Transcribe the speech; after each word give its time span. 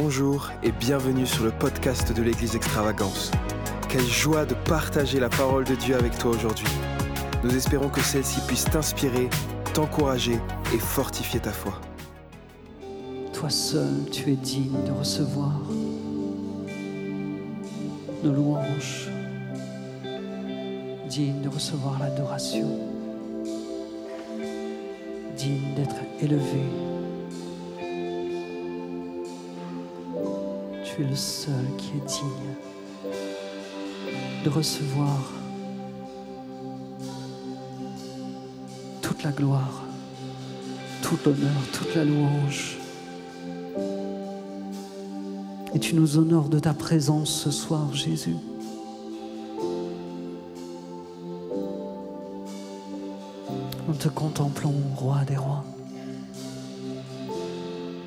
Bonjour 0.00 0.52
et 0.62 0.70
bienvenue 0.70 1.26
sur 1.26 1.42
le 1.42 1.50
podcast 1.50 2.12
de 2.12 2.22
l'Église 2.22 2.54
Extravagance. 2.54 3.32
Quelle 3.88 4.06
joie 4.06 4.46
de 4.46 4.54
partager 4.54 5.18
la 5.18 5.28
parole 5.28 5.64
de 5.64 5.74
Dieu 5.74 5.96
avec 5.96 6.16
toi 6.18 6.30
aujourd'hui. 6.30 6.68
Nous 7.42 7.56
espérons 7.56 7.88
que 7.88 8.00
celle-ci 8.00 8.40
puisse 8.46 8.64
t'inspirer, 8.66 9.28
t'encourager 9.74 10.38
et 10.72 10.78
fortifier 10.78 11.40
ta 11.40 11.50
foi. 11.50 11.80
Toi 13.32 13.50
seul, 13.50 14.08
tu 14.12 14.30
es 14.30 14.36
digne 14.36 14.84
de 14.86 14.92
recevoir 14.92 15.60
nos 18.22 18.32
louanges, 18.32 19.08
digne 21.08 21.40
de 21.42 21.48
recevoir 21.48 21.98
l'adoration, 21.98 22.68
digne 25.36 25.74
d'être 25.74 25.96
élevé. 26.22 26.97
Tu 30.98 31.04
es 31.04 31.06
le 31.06 31.14
seul 31.14 31.64
qui 31.76 31.90
est 31.90 32.06
digne 32.08 32.54
de 34.44 34.50
recevoir 34.50 35.30
toute 39.00 39.22
la 39.22 39.30
gloire, 39.30 39.84
tout 41.02 41.16
l'honneur, 41.24 41.62
toute 41.72 41.94
la 41.94 42.04
louange. 42.04 42.78
Et 45.72 45.78
tu 45.78 45.94
nous 45.94 46.18
honores 46.18 46.48
de 46.48 46.58
ta 46.58 46.74
présence 46.74 47.30
ce 47.30 47.52
soir, 47.52 47.94
Jésus. 47.94 48.34
Nous 53.86 53.94
te 53.94 54.08
contemplons, 54.08 54.74
roi 54.96 55.18
des 55.28 55.36
rois. 55.36 55.64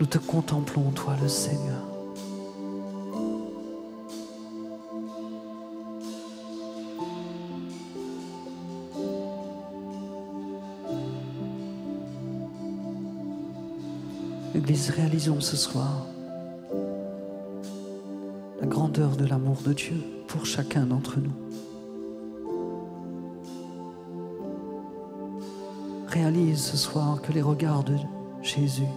Nous 0.02 0.08
te 0.08 0.18
contemplons, 0.18 0.92
toi 0.92 1.16
le 1.22 1.30
Seigneur. 1.30 1.91
Réalisons 14.72 15.42
ce 15.42 15.58
soir 15.58 16.06
la 18.62 18.68
grandeur 18.68 19.18
de 19.18 19.26
l'amour 19.26 19.58
de 19.66 19.74
Dieu 19.74 19.98
pour 20.28 20.46
chacun 20.46 20.86
d'entre 20.86 21.20
nous. 21.20 21.32
Réalise 26.08 26.62
ce 26.62 26.78
soir 26.78 27.22
que 27.22 27.34
les 27.34 27.42
regards 27.42 27.84
de 27.84 27.96
Jésus 28.42 28.88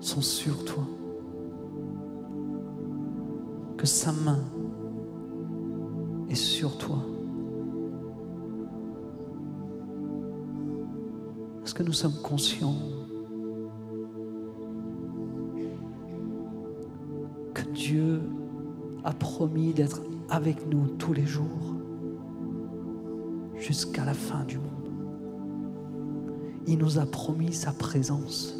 sont 0.00 0.20
sur 0.20 0.64
toi, 0.64 0.84
que 3.76 3.86
sa 3.86 4.12
main 4.12 4.40
est 6.28 6.34
sur 6.34 6.78
toi. 6.78 6.98
Est-ce 11.64 11.74
que 11.74 11.82
nous 11.82 11.92
sommes 11.92 12.20
conscients 12.22 13.01
promis 19.22 19.72
d'être 19.72 20.02
avec 20.28 20.66
nous 20.68 20.88
tous 20.98 21.12
les 21.12 21.24
jours 21.24 21.76
jusqu'à 23.56 24.04
la 24.04 24.14
fin 24.14 24.44
du 24.44 24.58
monde. 24.58 24.90
Il 26.66 26.78
nous 26.78 26.98
a 26.98 27.06
promis 27.06 27.52
sa 27.52 27.70
présence. 27.70 28.58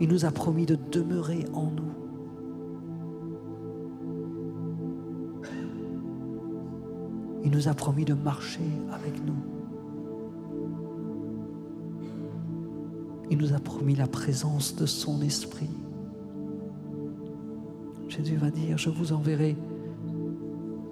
Il 0.00 0.08
nous 0.08 0.24
a 0.24 0.30
promis 0.30 0.64
de 0.64 0.78
demeurer 0.90 1.44
en 1.52 1.70
nous. 1.70 1.92
Il 7.44 7.50
nous 7.50 7.68
a 7.68 7.74
promis 7.74 8.06
de 8.06 8.14
marcher 8.14 8.70
avec 8.90 9.22
nous. 9.24 9.36
Il 13.30 13.36
nous 13.36 13.52
a 13.52 13.58
promis 13.58 13.94
la 13.94 14.06
présence 14.06 14.74
de 14.76 14.86
son 14.86 15.20
esprit. 15.20 15.68
Jésus 18.16 18.36
va 18.36 18.50
dire, 18.50 18.78
je 18.78 18.88
vous 18.88 19.12
enverrai 19.12 19.56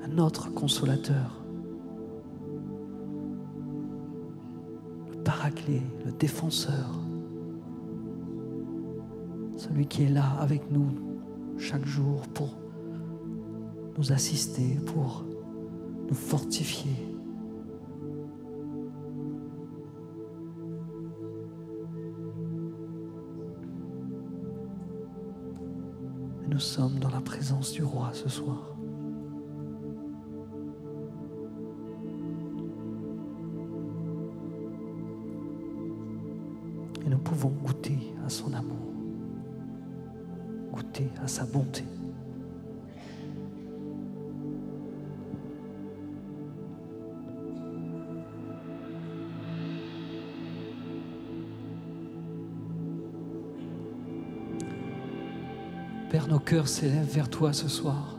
un 0.05 0.19
autre 0.19 0.53
consolateur, 0.53 1.43
le 5.11 5.23
paraclet, 5.23 5.81
le 6.05 6.13
défenseur, 6.13 6.91
celui 9.57 9.87
qui 9.87 10.03
est 10.03 10.11
là 10.11 10.37
avec 10.39 10.71
nous 10.71 10.89
chaque 11.57 11.87
jour 11.87 12.21
pour 12.35 12.59
nous 13.97 14.13
assister, 14.13 14.77
pour 14.85 15.25
nous 16.09 16.15
fortifier. 16.15 17.14
Sommes 26.75 26.99
dans 26.99 27.11
la 27.11 27.21
présence 27.21 27.71
du 27.71 27.85
roi 27.85 28.11
ce 28.13 28.29
soir. 28.29 28.75
Et 37.07 37.09
nous 37.09 37.19
pouvons 37.19 37.51
goûter 37.51 37.97
à 38.27 38.29
son 38.29 38.53
amour, 38.55 38.93
goûter 40.73 41.09
à 41.23 41.29
sa 41.29 41.45
bonté. 41.45 41.85
Nos 56.29 56.39
cœurs 56.39 56.69
s'élèvent 56.69 57.11
vers 57.11 57.29
toi 57.29 57.53
ce 57.53 57.69
soir. 57.69 58.17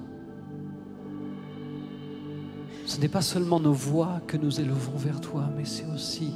Ce 2.86 3.00
n'est 3.02 3.08
pas 3.08 3.22
seulement 3.22 3.60
nos 3.60 3.74
voix 3.74 4.22
que 4.28 4.38
nous 4.38 4.60
élevons 4.60 4.96
vers 4.96 5.20
toi, 5.20 5.50
mais 5.58 5.66
c'est 5.66 5.88
aussi 5.94 6.34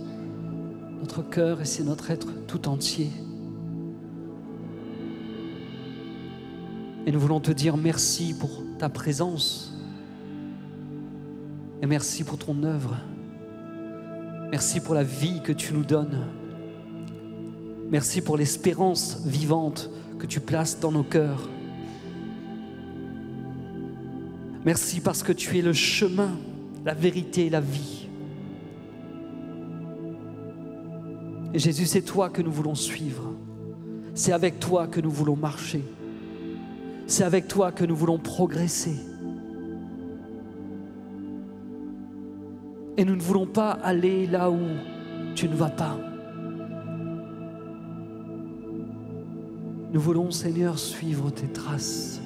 notre 0.99 1.21
cœur 1.21 1.61
et 1.61 1.65
c'est 1.65 1.83
notre 1.83 2.09
être 2.09 2.27
tout 2.47 2.67
entier. 2.67 3.11
Et 7.05 7.11
nous 7.11 7.19
voulons 7.19 7.39
te 7.39 7.51
dire 7.51 7.77
merci 7.77 8.33
pour 8.33 8.49
ta 8.77 8.89
présence 8.89 9.73
et 11.81 11.85
merci 11.85 12.23
pour 12.23 12.37
ton 12.37 12.63
œuvre. 12.63 12.97
Merci 14.51 14.79
pour 14.79 14.95
la 14.95 15.03
vie 15.03 15.41
que 15.43 15.51
tu 15.51 15.73
nous 15.73 15.85
donnes. 15.85 16.25
Merci 17.91 18.21
pour 18.21 18.37
l'espérance 18.37 19.21
vivante 19.25 19.89
que 20.17 20.25
tu 20.25 20.39
places 20.39 20.79
dans 20.79 20.91
nos 20.91 21.03
cœurs. 21.03 21.47
Merci 24.69 24.99
parce 24.99 25.23
que 25.23 25.31
tu 25.31 25.57
es 25.57 25.63
le 25.63 25.73
chemin, 25.73 26.37
la 26.85 26.93
vérité 26.93 27.47
et 27.47 27.49
la 27.49 27.59
vie. 27.59 28.07
Jésus, 31.55 31.87
c'est 31.87 32.03
toi 32.03 32.29
que 32.29 32.43
nous 32.43 32.51
voulons 32.51 32.75
suivre. 32.75 33.33
C'est 34.13 34.31
avec 34.31 34.59
toi 34.59 34.85
que 34.85 35.01
nous 35.01 35.09
voulons 35.09 35.35
marcher. 35.35 35.83
C'est 37.07 37.23
avec 37.23 37.47
toi 37.47 37.71
que 37.71 37.83
nous 37.83 37.95
voulons 37.95 38.19
progresser. 38.19 38.95
Et 42.95 43.03
nous 43.03 43.15
ne 43.15 43.21
voulons 43.23 43.47
pas 43.47 43.71
aller 43.71 44.27
là 44.27 44.51
où 44.51 44.59
tu 45.33 45.49
ne 45.49 45.55
vas 45.55 45.71
pas. 45.71 45.97
Nous 49.91 49.99
voulons, 49.99 50.29
Seigneur, 50.29 50.77
suivre 50.77 51.31
tes 51.31 51.47
traces. 51.47 52.21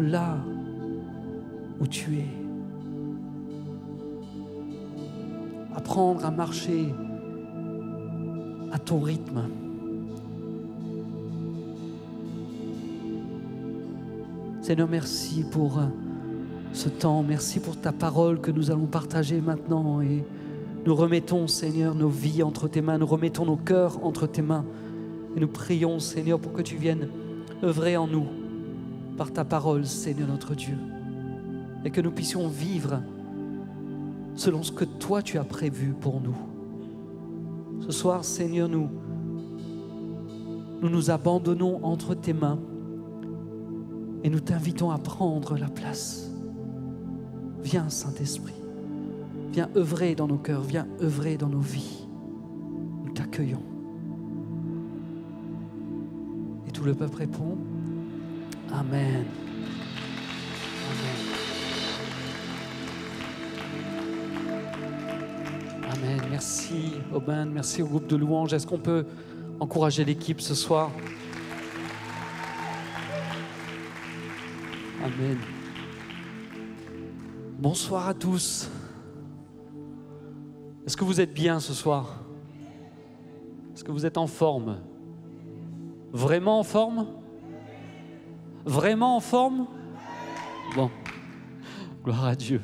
Là 0.00 0.38
où 1.80 1.86
tu 1.86 2.16
es. 2.16 2.28
Apprendre 5.74 6.24
à 6.24 6.30
marcher 6.30 6.92
à 8.72 8.78
ton 8.78 8.98
rythme. 9.00 9.42
Seigneur, 14.62 14.88
merci 14.90 15.44
pour 15.44 15.80
ce 16.72 16.88
temps. 16.88 17.22
Merci 17.22 17.60
pour 17.60 17.76
ta 17.76 17.92
parole 17.92 18.40
que 18.40 18.50
nous 18.50 18.70
allons 18.70 18.86
partager 18.86 19.40
maintenant. 19.40 20.00
Et 20.00 20.24
nous 20.84 20.94
remettons, 20.94 21.46
Seigneur, 21.46 21.94
nos 21.94 22.08
vies 22.08 22.42
entre 22.42 22.66
tes 22.66 22.82
mains. 22.82 22.98
Nous 22.98 23.06
remettons 23.06 23.44
nos 23.44 23.56
cœurs 23.56 24.04
entre 24.04 24.26
tes 24.26 24.42
mains. 24.42 24.64
Et 25.36 25.40
nous 25.40 25.48
prions, 25.48 26.00
Seigneur, 26.00 26.40
pour 26.40 26.52
que 26.52 26.62
tu 26.62 26.76
viennes 26.76 27.08
œuvrer 27.62 27.96
en 27.96 28.08
nous 28.08 28.26
par 29.16 29.32
ta 29.32 29.44
parole, 29.44 29.86
Seigneur 29.86 30.28
notre 30.28 30.54
Dieu. 30.54 30.76
Et 31.84 31.90
que 31.90 32.00
nous 32.00 32.10
puissions 32.10 32.48
vivre 32.48 33.00
selon 34.36 34.62
ce 34.62 34.72
que 34.72 34.84
toi 34.84 35.22
tu 35.22 35.38
as 35.38 35.44
prévu 35.44 35.92
pour 35.92 36.20
nous. 36.20 36.36
Ce 37.86 37.92
soir, 37.92 38.24
Seigneur, 38.24 38.68
nous 38.68 38.88
nous, 40.84 40.90
nous 40.90 41.10
abandonnons 41.10 41.82
entre 41.82 42.14
tes 42.14 42.34
mains 42.34 42.58
et 44.22 44.28
nous 44.28 44.40
t'invitons 44.40 44.90
à 44.90 44.98
prendre 44.98 45.56
la 45.56 45.68
place. 45.68 46.30
Viens, 47.62 47.88
Saint-Esprit, 47.88 48.52
viens 49.50 49.70
œuvrer 49.76 50.14
dans 50.14 50.26
nos 50.26 50.36
cœurs, 50.36 50.60
viens 50.60 50.86
œuvrer 51.00 51.38
dans 51.38 51.48
nos 51.48 51.60
vies. 51.60 52.06
Nous 53.02 53.12
t'accueillons. 53.12 53.62
Et 56.68 56.70
tout 56.70 56.84
le 56.84 56.94
peuple 56.94 57.16
répond 57.16 57.56
Amen. 58.76 59.24
Amen. 65.92 66.20
Merci 66.28 66.94
Aubin, 67.14 67.44
merci 67.44 67.82
au 67.82 67.86
groupe 67.86 68.08
de 68.08 68.16
louanges. 68.16 68.52
Est-ce 68.52 68.66
qu'on 68.66 68.80
peut 68.80 69.06
encourager 69.60 70.04
l'équipe 70.04 70.40
ce 70.40 70.56
soir? 70.56 70.90
Amen. 75.04 75.38
Bonsoir 77.60 78.08
à 78.08 78.14
tous. 78.14 78.68
Est-ce 80.84 80.96
que 80.96 81.04
vous 81.04 81.20
êtes 81.20 81.32
bien 81.32 81.60
ce 81.60 81.72
soir? 81.72 82.24
Est-ce 83.72 83.84
que 83.84 83.92
vous 83.92 84.04
êtes 84.04 84.18
en 84.18 84.26
forme? 84.26 84.78
Vraiment 86.12 86.58
en 86.58 86.64
forme? 86.64 87.06
Vraiment 88.64 89.16
en 89.16 89.20
forme 89.20 89.66
Bon, 90.74 90.90
gloire 92.02 92.24
à 92.24 92.34
Dieu. 92.34 92.62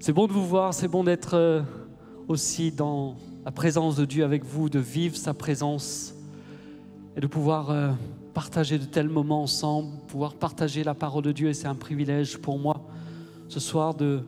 C'est 0.00 0.12
bon 0.12 0.26
de 0.26 0.32
vous 0.32 0.44
voir, 0.44 0.74
c'est 0.74 0.88
bon 0.88 1.04
d'être 1.04 1.34
euh, 1.34 1.62
aussi 2.26 2.72
dans 2.72 3.14
la 3.44 3.52
présence 3.52 3.94
de 3.94 4.04
Dieu 4.04 4.24
avec 4.24 4.44
vous, 4.44 4.68
de 4.68 4.80
vivre 4.80 5.16
sa 5.16 5.32
présence 5.32 6.14
et 7.16 7.20
de 7.20 7.26
pouvoir 7.28 7.70
euh, 7.70 7.92
partager 8.34 8.78
de 8.80 8.84
tels 8.84 9.08
moments 9.08 9.42
ensemble, 9.42 9.90
pouvoir 10.08 10.34
partager 10.34 10.82
la 10.82 10.94
parole 10.94 11.22
de 11.22 11.32
Dieu. 11.32 11.48
Et 11.50 11.54
c'est 11.54 11.68
un 11.68 11.76
privilège 11.76 12.38
pour 12.38 12.58
moi 12.58 12.80
ce 13.48 13.60
soir 13.60 13.94
de, 13.94 14.24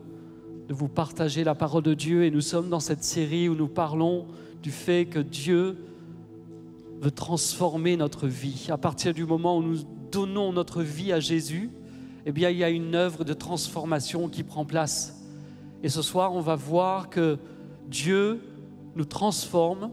de 0.68 0.74
vous 0.74 0.88
partager 0.88 1.42
la 1.42 1.56
parole 1.56 1.82
de 1.82 1.94
Dieu. 1.94 2.24
Et 2.24 2.30
nous 2.30 2.40
sommes 2.40 2.70
dans 2.70 2.80
cette 2.80 3.02
série 3.02 3.48
où 3.48 3.56
nous 3.56 3.68
parlons 3.68 4.26
du 4.62 4.70
fait 4.70 5.06
que 5.06 5.18
Dieu 5.18 5.76
veut 7.00 7.10
transformer 7.10 7.96
notre 7.96 8.28
vie. 8.28 8.68
À 8.70 8.78
partir 8.78 9.12
du 9.12 9.26
moment 9.26 9.58
où 9.58 9.62
nous 9.62 9.95
donnons 10.16 10.50
notre 10.50 10.82
vie 10.82 11.12
à 11.12 11.20
Jésus, 11.20 11.70
eh 12.24 12.32
bien, 12.32 12.48
il 12.48 12.56
y 12.56 12.64
a 12.64 12.70
une 12.70 12.94
œuvre 12.94 13.22
de 13.22 13.34
transformation 13.34 14.30
qui 14.30 14.44
prend 14.44 14.64
place. 14.64 15.22
Et 15.82 15.90
ce 15.90 16.00
soir, 16.00 16.32
on 16.32 16.40
va 16.40 16.56
voir 16.56 17.10
que 17.10 17.36
Dieu 17.86 18.40
nous 18.94 19.04
transforme 19.04 19.90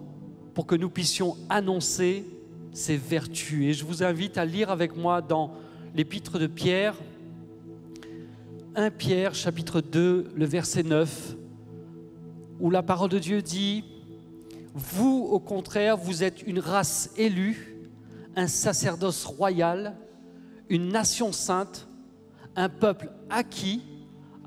pour 0.54 0.66
que 0.66 0.76
nous 0.76 0.90
puissions 0.90 1.36
annoncer 1.50 2.26
ses 2.72 2.96
vertus. 2.96 3.66
Et 3.66 3.74
je 3.74 3.84
vous 3.84 4.02
invite 4.02 4.38
à 4.38 4.46
lire 4.46 4.72
avec 4.72 4.96
moi 4.96 5.22
dans 5.22 5.52
l'épître 5.94 6.40
de 6.40 6.48
Pierre, 6.48 6.96
1 8.76 8.92
Pierre 8.92 9.36
chapitre 9.36 9.82
2, 9.82 10.32
le 10.34 10.46
verset 10.46 10.84
9, 10.84 11.36
où 12.62 12.70
la 12.70 12.82
parole 12.82 13.10
de 13.10 13.20
Dieu 13.20 13.42
dit, 13.42 13.84
Vous 14.74 15.28
au 15.30 15.42
contraire, 15.42 15.98
vous 15.98 16.24
êtes 16.24 16.44
une 16.44 16.60
race 16.60 17.12
élue, 17.18 17.78
un 18.38 18.48
sacerdoce 18.48 19.26
royal, 19.26 19.98
une 20.70 20.90
nation 20.90 21.32
sainte, 21.32 21.88
un 22.56 22.70
peuple 22.70 23.10
acquis, 23.30 23.82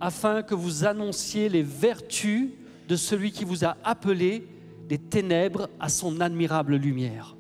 afin 0.01 0.43
que 0.43 0.55
vous 0.55 0.85
annonciez 0.85 1.49
les 1.49 1.63
vertus 1.63 2.51
de 2.89 2.97
celui 2.97 3.33
qui 3.33 3.45
vous 3.45 3.65
a 3.65 3.77
appelé 3.85 4.47
des 4.89 4.99
ténèbres 4.99 5.69
à 5.81 5.89
son 5.89 6.21
admirable 6.21 6.77
lumière. 6.77 7.37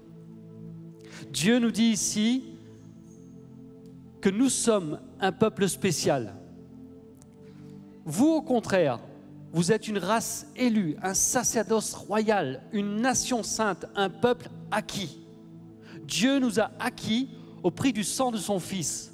Dieu 1.30 1.58
nous 1.58 1.70
dit 1.70 1.90
ici 1.90 2.44
que 4.20 4.30
nous 4.30 4.48
sommes 4.48 4.98
un 5.20 5.32
peuple 5.32 5.68
spécial. 5.68 6.34
Vous, 8.04 8.28
au 8.28 8.42
contraire, 8.42 9.00
vous 9.52 9.72
êtes 9.72 9.88
une 9.88 9.98
race 9.98 10.46
élue, 10.56 10.96
un 11.02 11.14
sacerdoce 11.14 11.94
royal, 11.94 12.62
une 12.72 12.96
nation 12.96 13.42
sainte, 13.42 13.86
un 13.94 14.10
peuple 14.10 14.48
acquis. 14.70 15.20
Dieu 16.04 16.38
nous 16.38 16.60
a 16.60 16.70
acquis 16.78 17.28
au 17.66 17.72
prix 17.72 17.92
du 17.92 18.04
sang 18.04 18.30
de 18.30 18.36
son 18.36 18.60
Fils. 18.60 19.12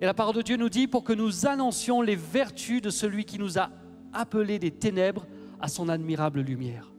Et 0.00 0.06
la 0.06 0.12
parole 0.12 0.34
de 0.34 0.42
Dieu 0.42 0.56
nous 0.56 0.68
dit 0.68 0.88
pour 0.88 1.04
que 1.04 1.12
nous 1.12 1.46
annoncions 1.46 2.02
les 2.02 2.16
vertus 2.16 2.82
de 2.82 2.90
celui 2.90 3.24
qui 3.24 3.38
nous 3.38 3.60
a 3.60 3.70
appelés 4.12 4.58
des 4.58 4.72
ténèbres 4.72 5.24
à 5.60 5.68
son 5.68 5.88
admirable 5.88 6.40
lumière. 6.40 6.90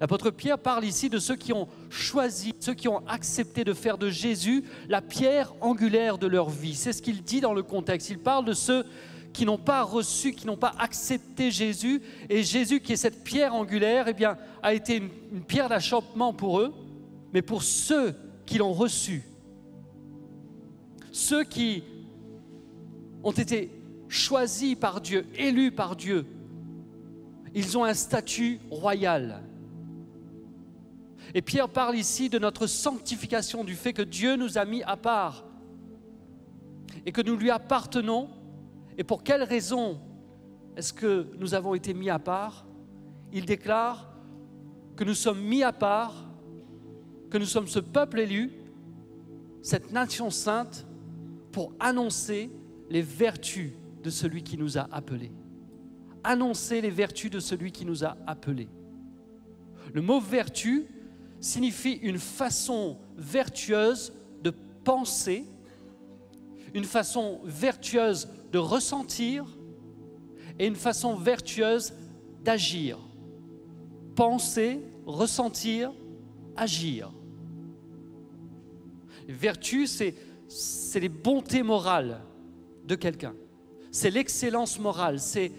L'apôtre 0.00 0.30
Pierre 0.30 0.60
parle 0.60 0.84
ici 0.84 1.10
de 1.10 1.18
ceux 1.18 1.34
qui 1.34 1.52
ont 1.52 1.66
choisi, 1.90 2.54
ceux 2.60 2.74
qui 2.74 2.86
ont 2.86 3.04
accepté 3.08 3.64
de 3.64 3.72
faire 3.72 3.98
de 3.98 4.10
Jésus 4.10 4.62
la 4.88 5.02
pierre 5.02 5.52
angulaire 5.60 6.18
de 6.18 6.28
leur 6.28 6.48
vie. 6.48 6.76
C'est 6.76 6.92
ce 6.92 7.02
qu'il 7.02 7.24
dit 7.24 7.40
dans 7.40 7.52
le 7.52 7.64
contexte. 7.64 8.10
Il 8.10 8.20
parle 8.20 8.44
de 8.44 8.52
ceux 8.52 8.86
qui 9.32 9.44
n'ont 9.44 9.58
pas 9.58 9.82
reçu, 9.82 10.34
qui 10.34 10.46
n'ont 10.46 10.56
pas 10.56 10.72
accepté 10.78 11.50
Jésus. 11.50 12.00
Et 12.30 12.44
Jésus, 12.44 12.78
qui 12.78 12.92
est 12.92 12.96
cette 12.96 13.24
pierre 13.24 13.56
angulaire, 13.56 14.06
eh 14.06 14.14
bien, 14.14 14.38
a 14.62 14.72
été 14.72 14.98
une, 14.98 15.08
une 15.32 15.42
pierre 15.42 15.68
d'achoppement 15.68 16.32
pour 16.32 16.60
eux. 16.60 16.72
Mais 17.32 17.42
pour 17.42 17.64
ceux 17.64 18.14
qui 18.46 18.58
l'ont 18.58 18.72
reçu, 18.72 19.24
ceux 21.12 21.44
qui 21.44 21.84
ont 23.22 23.32
été 23.32 23.70
choisis 24.08 24.74
par 24.74 25.00
Dieu, 25.00 25.26
élus 25.36 25.70
par 25.70 25.94
Dieu, 25.94 26.26
ils 27.54 27.78
ont 27.78 27.84
un 27.84 27.94
statut 27.94 28.60
royal. 28.70 29.42
Et 31.34 31.42
Pierre 31.42 31.68
parle 31.68 31.96
ici 31.96 32.28
de 32.28 32.38
notre 32.38 32.66
sanctification, 32.66 33.62
du 33.62 33.74
fait 33.74 33.92
que 33.92 34.02
Dieu 34.02 34.36
nous 34.36 34.58
a 34.58 34.64
mis 34.64 34.82
à 34.82 34.96
part 34.96 35.44
et 37.06 37.12
que 37.12 37.22
nous 37.22 37.36
lui 37.36 37.50
appartenons. 37.50 38.28
Et 38.98 39.04
pour 39.04 39.22
quelle 39.22 39.42
raison 39.42 40.00
est-ce 40.76 40.92
que 40.92 41.26
nous 41.38 41.54
avons 41.54 41.74
été 41.74 41.94
mis 41.94 42.10
à 42.10 42.18
part? 42.18 42.66
Il 43.32 43.46
déclare 43.46 44.12
que 44.96 45.04
nous 45.04 45.14
sommes 45.14 45.40
mis 45.40 45.62
à 45.62 45.72
part, 45.72 46.14
que 47.30 47.38
nous 47.38 47.46
sommes 47.46 47.68
ce 47.68 47.78
peuple 47.78 48.20
élu, 48.20 48.52
cette 49.62 49.92
nation 49.92 50.30
sainte, 50.30 50.86
pour 51.52 51.74
annoncer 51.78 52.50
les 52.90 53.02
vertus 53.02 53.72
de 54.02 54.10
celui 54.10 54.42
qui 54.42 54.56
nous 54.56 54.78
a 54.78 54.88
appelés. 54.90 55.32
Annoncer 56.24 56.80
les 56.80 56.90
vertus 56.90 57.30
de 57.30 57.40
celui 57.40 57.70
qui 57.70 57.84
nous 57.84 58.04
a 58.04 58.16
appelés. 58.26 58.68
Le 59.92 60.02
mot 60.02 60.20
vertu 60.20 60.86
signifie 61.40 61.92
une 61.94 62.18
façon 62.18 62.98
vertueuse 63.16 64.12
de 64.42 64.52
penser, 64.84 65.44
une 66.74 66.84
façon 66.84 67.40
vertueuse 67.44 68.28
de 68.50 68.58
ressentir 68.58 69.44
et 70.58 70.66
une 70.66 70.76
façon 70.76 71.16
vertueuse 71.16 71.92
d'agir. 72.42 72.98
Penser, 74.14 74.80
ressentir, 75.06 75.92
agir. 76.56 77.12
Vertu, 79.28 79.86
c'est 79.86 80.14
c'est 80.54 81.00
les 81.00 81.08
bontés 81.08 81.62
morales 81.62 82.20
de 82.84 82.94
quelqu'un. 82.94 83.34
C'est 83.90 84.10
l'excellence 84.10 84.78
morale, 84.78 85.20
c'est 85.20 85.50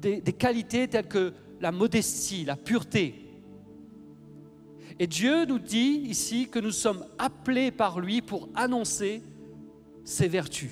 des, 0.00 0.20
qualités 0.32 0.88
telles 0.88 1.08
que 1.08 1.32
la 1.60 1.72
modestie, 1.72 2.44
la 2.44 2.56
pureté. 2.56 3.14
Et 4.98 5.06
Dieu 5.06 5.44
nous 5.44 5.58
dit 5.58 6.02
ici 6.06 6.48
que 6.48 6.58
nous 6.58 6.72
sommes 6.72 7.04
appelés 7.18 7.70
par 7.70 8.00
lui 8.00 8.22
pour 8.22 8.48
annoncer 8.54 9.22
ses 10.04 10.28
vertus. 10.28 10.70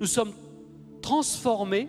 Nous 0.00 0.06
sommes 0.06 0.32
transformés 1.02 1.88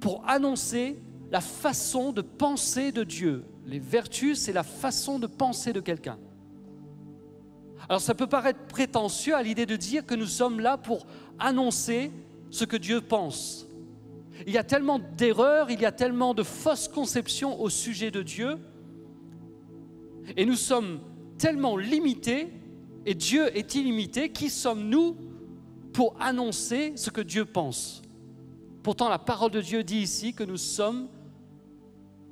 pour 0.00 0.26
annoncer 0.26 0.98
la 1.30 1.40
façon 1.40 2.12
de 2.12 2.22
penser 2.22 2.92
de 2.92 3.04
Dieu. 3.04 3.44
Les 3.66 3.78
vertus, 3.78 4.38
c'est 4.38 4.52
la 4.52 4.62
façon 4.62 5.18
de 5.18 5.26
penser 5.26 5.72
de 5.72 5.80
quelqu'un. 5.80 6.18
Alors 7.90 8.00
ça 8.00 8.14
peut 8.14 8.28
paraître 8.28 8.68
prétentieux 8.68 9.34
à 9.34 9.42
l'idée 9.42 9.66
de 9.66 9.74
dire 9.74 10.06
que 10.06 10.14
nous 10.14 10.28
sommes 10.28 10.60
là 10.60 10.78
pour 10.78 11.08
annoncer 11.40 12.12
ce 12.48 12.64
que 12.64 12.76
Dieu 12.76 13.00
pense. 13.00 13.66
Il 14.46 14.52
y 14.52 14.58
a 14.58 14.62
tellement 14.62 15.00
d'erreurs, 15.00 15.72
il 15.72 15.80
y 15.80 15.84
a 15.84 15.90
tellement 15.90 16.32
de 16.32 16.44
fausses 16.44 16.86
conceptions 16.86 17.60
au 17.60 17.68
sujet 17.68 18.12
de 18.12 18.22
Dieu, 18.22 18.58
et 20.36 20.46
nous 20.46 20.54
sommes 20.54 21.00
tellement 21.36 21.76
limités, 21.76 22.52
et 23.06 23.14
Dieu 23.16 23.54
est 23.56 23.74
illimité, 23.74 24.30
qui 24.30 24.50
sommes-nous 24.50 25.16
pour 25.92 26.14
annoncer 26.20 26.92
ce 26.94 27.10
que 27.10 27.20
Dieu 27.20 27.44
pense? 27.44 28.02
Pourtant, 28.84 29.08
la 29.08 29.18
parole 29.18 29.50
de 29.50 29.60
Dieu 29.60 29.82
dit 29.82 29.98
ici 29.98 30.32
que 30.32 30.44
nous 30.44 30.58
sommes 30.58 31.08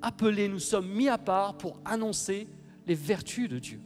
appelés, 0.02 0.46
nous 0.46 0.60
sommes 0.60 0.88
mis 0.88 1.08
à 1.08 1.18
part 1.18 1.58
pour 1.58 1.80
annoncer 1.84 2.46
les 2.86 2.94
vertus 2.94 3.48
de 3.48 3.58
Dieu, 3.58 3.80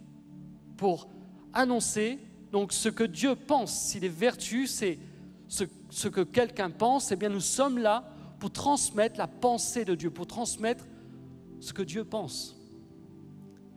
pour 0.76 1.08
annoncer 1.52 2.18
donc 2.50 2.72
ce 2.72 2.88
que 2.88 3.04
Dieu 3.04 3.34
pense. 3.34 3.72
Si 3.72 4.00
les 4.00 4.08
vertus, 4.08 4.70
c'est 4.70 4.98
ce, 5.48 6.08
que 6.08 6.20
quelqu'un 6.20 6.70
pense, 6.70 7.12
eh 7.12 7.16
bien 7.16 7.28
nous 7.28 7.40
sommes 7.40 7.78
là 7.78 8.04
pour 8.38 8.50
transmettre 8.50 9.18
la 9.18 9.26
pensée 9.26 9.84
de 9.84 9.94
Dieu, 9.94 10.10
pour 10.10 10.26
transmettre 10.26 10.84
ce 11.60 11.72
que 11.72 11.82
Dieu 11.82 12.04
pense. 12.04 12.56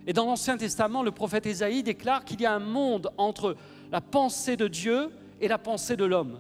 Et 0.08 0.14
dans 0.14 0.26
l'Ancien 0.26 0.58
Testament, 0.58 1.04
le 1.04 1.12
prophète 1.12 1.46
Ésaïe 1.46 1.84
déclare 1.84 2.26
qu'il 2.26 2.42
y 2.42 2.46
a 2.46 2.54
un 2.54 2.60
monde 2.60 3.12
entre 3.18 3.56
la 3.92 4.02
pensée 4.02 4.56
de 4.56 4.68
Dieu 4.68 5.10
et 5.42 5.48
la 5.48 5.58
pensée 5.58 5.96
de 5.96 6.06
l'homme. 6.06 6.40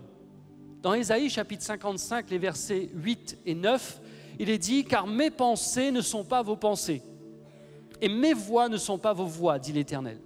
Dans 0.81 0.93
Ésaïe 0.93 1.29
chapitre 1.29 1.63
55, 1.63 2.29
les 2.29 2.37
versets 2.37 2.89
8 2.93 3.39
et 3.45 3.55
9, 3.55 4.01
il 4.39 4.49
est 4.49 4.57
dit, 4.57 4.83
car 4.83 5.07
mes 5.07 5.31
pensées 5.31 5.91
ne 5.91 6.01
sont 6.01 6.23
pas 6.23 6.43
vos 6.43 6.55
pensées, 6.55 7.01
et 8.01 8.09
mes 8.09 8.33
voix 8.33 8.69
ne 8.69 8.77
sont 8.77 8.97
pas 8.97 9.13
vos 9.13 9.25
voix, 9.25 9.57
dit 9.57 9.73
l'Éternel. 9.73 10.19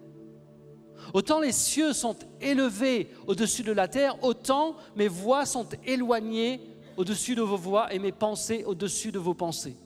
Autant 1.14 1.40
les 1.40 1.52
cieux 1.52 1.94
sont 1.94 2.16
élevés 2.42 3.10
au-dessus 3.28 3.64
de 3.64 3.72
la 3.72 3.88
terre, 3.88 4.24
autant 4.24 4.76
mes 4.96 5.08
voix 5.08 5.46
sont 5.46 5.68
éloignées 5.86 6.62
au-dessus 6.98 7.36
de 7.36 7.42
vos 7.42 7.58
voix 7.58 7.94
et 7.94 8.00
mes 8.00 8.12
pensées 8.12 8.64
au-dessus 8.66 9.12
de 9.12 9.20
vos 9.20 9.34
pensées. 9.34 9.78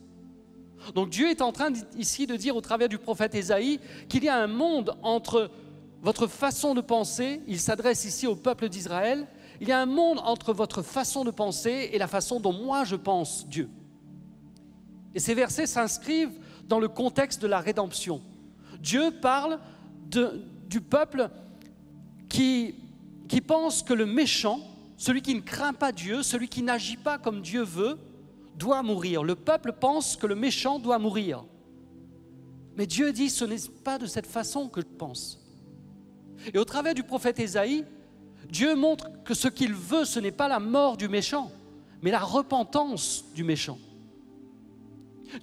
Donc 0.95 1.09
Dieu 1.09 1.29
est 1.29 1.41
en 1.41 1.51
train 1.51 1.71
ici 1.97 2.27
de 2.27 2.35
dire 2.35 2.55
au 2.55 2.61
travers 2.61 2.89
du 2.89 2.97
prophète 2.97 3.35
Ésaïe 3.35 3.79
qu'il 4.09 4.23
y 4.23 4.29
a 4.29 4.37
un 4.37 4.47
monde 4.47 4.95
entre 5.01 5.49
votre 6.01 6.27
façon 6.27 6.73
de 6.73 6.81
penser, 6.81 7.41
il 7.47 7.59
s'adresse 7.59 8.03
ici 8.03 8.27
au 8.27 8.35
peuple 8.35 8.67
d'Israël, 8.67 9.25
il 9.61 9.69
y 9.69 9.71
a 9.71 9.79
un 9.79 9.85
monde 9.85 10.19
entre 10.23 10.53
votre 10.53 10.81
façon 10.81 11.23
de 11.23 11.31
penser 11.31 11.89
et 11.93 11.97
la 11.97 12.07
façon 12.07 12.41
dont 12.41 12.51
moi 12.51 12.83
je 12.83 12.97
pense 12.97 13.47
Dieu. 13.47 13.69
Et 15.15 15.19
ces 15.19 15.33
versets 15.33 15.67
s'inscrivent 15.67 16.37
dans 16.67 16.79
le 16.79 16.89
contexte 16.89 17.41
de 17.41 17.47
la 17.47 17.59
rédemption. 17.59 18.21
Dieu 18.81 19.11
parle 19.21 19.59
du 20.73 20.81
peuple 20.81 21.29
qui, 22.29 22.73
pense 23.45 23.83
que 23.83 23.93
le 23.93 24.07
méchant, 24.07 24.59
celui 24.97 25.21
qui 25.21 25.35
ne 25.35 25.41
craint 25.41 25.73
pas 25.73 25.91
Dieu, 25.91 26.23
celui 26.23 26.47
qui 26.47 26.63
n'agit 26.63 26.97
pas 26.97 27.19
comme 27.19 27.41
Dieu 27.41 27.61
veut, 27.61 27.99
doit 28.55 28.81
mourir. 28.81 29.23
Le 29.23 29.35
peuple 29.35 29.73
pense 29.79 30.15
que 30.15 30.25
le 30.25 30.33
méchant 30.33 30.79
doit 30.79 30.97
mourir. 30.97 31.43
Mais 32.75 32.87
Dieu 32.87 33.13
dit, 33.13 33.29
ce 33.29 33.45
n'est 33.45 33.69
pas 33.83 33.99
de 33.99 34.07
cette 34.07 34.25
façon 34.25 34.67
que 34.67 34.81
je 34.81 34.87
pense. 34.97 35.39
Et 36.51 36.57
au 36.57 36.65
travers 36.65 36.95
du 36.95 37.03
prophète 37.03 37.39
Ésaïe, 37.39 37.85
Dieu 38.49 38.73
montre 38.75 39.11
que 39.23 39.35
ce 39.35 39.47
qu'il 39.47 39.73
veut, 39.73 40.05
ce 40.05 40.19
n'est 40.19 40.31
pas 40.31 40.47
la 40.47 40.59
mort 40.59 40.97
du 40.97 41.07
méchant, 41.07 41.51
mais 42.01 42.09
la 42.09 42.19
repentance 42.19 43.25
du 43.35 43.43
méchant. 43.43 43.77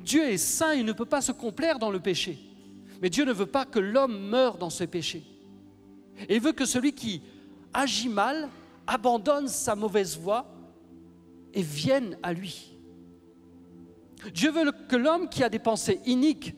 Dieu 0.00 0.28
est 0.28 0.38
saint, 0.38 0.74
il 0.74 0.84
ne 0.84 0.92
peut 0.92 1.06
pas 1.06 1.20
se 1.20 1.30
complaire 1.30 1.78
dans 1.78 1.90
le 1.90 2.00
péché. 2.00 2.49
Mais 3.00 3.10
Dieu 3.10 3.24
ne 3.24 3.32
veut 3.32 3.46
pas 3.46 3.64
que 3.64 3.78
l'homme 3.78 4.18
meure 4.18 4.58
dans 4.58 4.70
ce 4.70 4.84
péché. 4.84 5.22
Et 6.28 6.36
il 6.36 6.40
veut 6.40 6.52
que 6.52 6.66
celui 6.66 6.92
qui 6.92 7.22
agit 7.72 8.08
mal 8.08 8.48
abandonne 8.86 9.48
sa 9.48 9.74
mauvaise 9.74 10.18
voie 10.18 10.46
et 11.54 11.62
vienne 11.62 12.18
à 12.22 12.32
lui. 12.32 12.76
Dieu 14.34 14.50
veut 14.50 14.70
que 14.88 14.96
l'homme 14.96 15.28
qui 15.28 15.42
a 15.42 15.48
des 15.48 15.58
pensées 15.58 16.00
iniques 16.04 16.54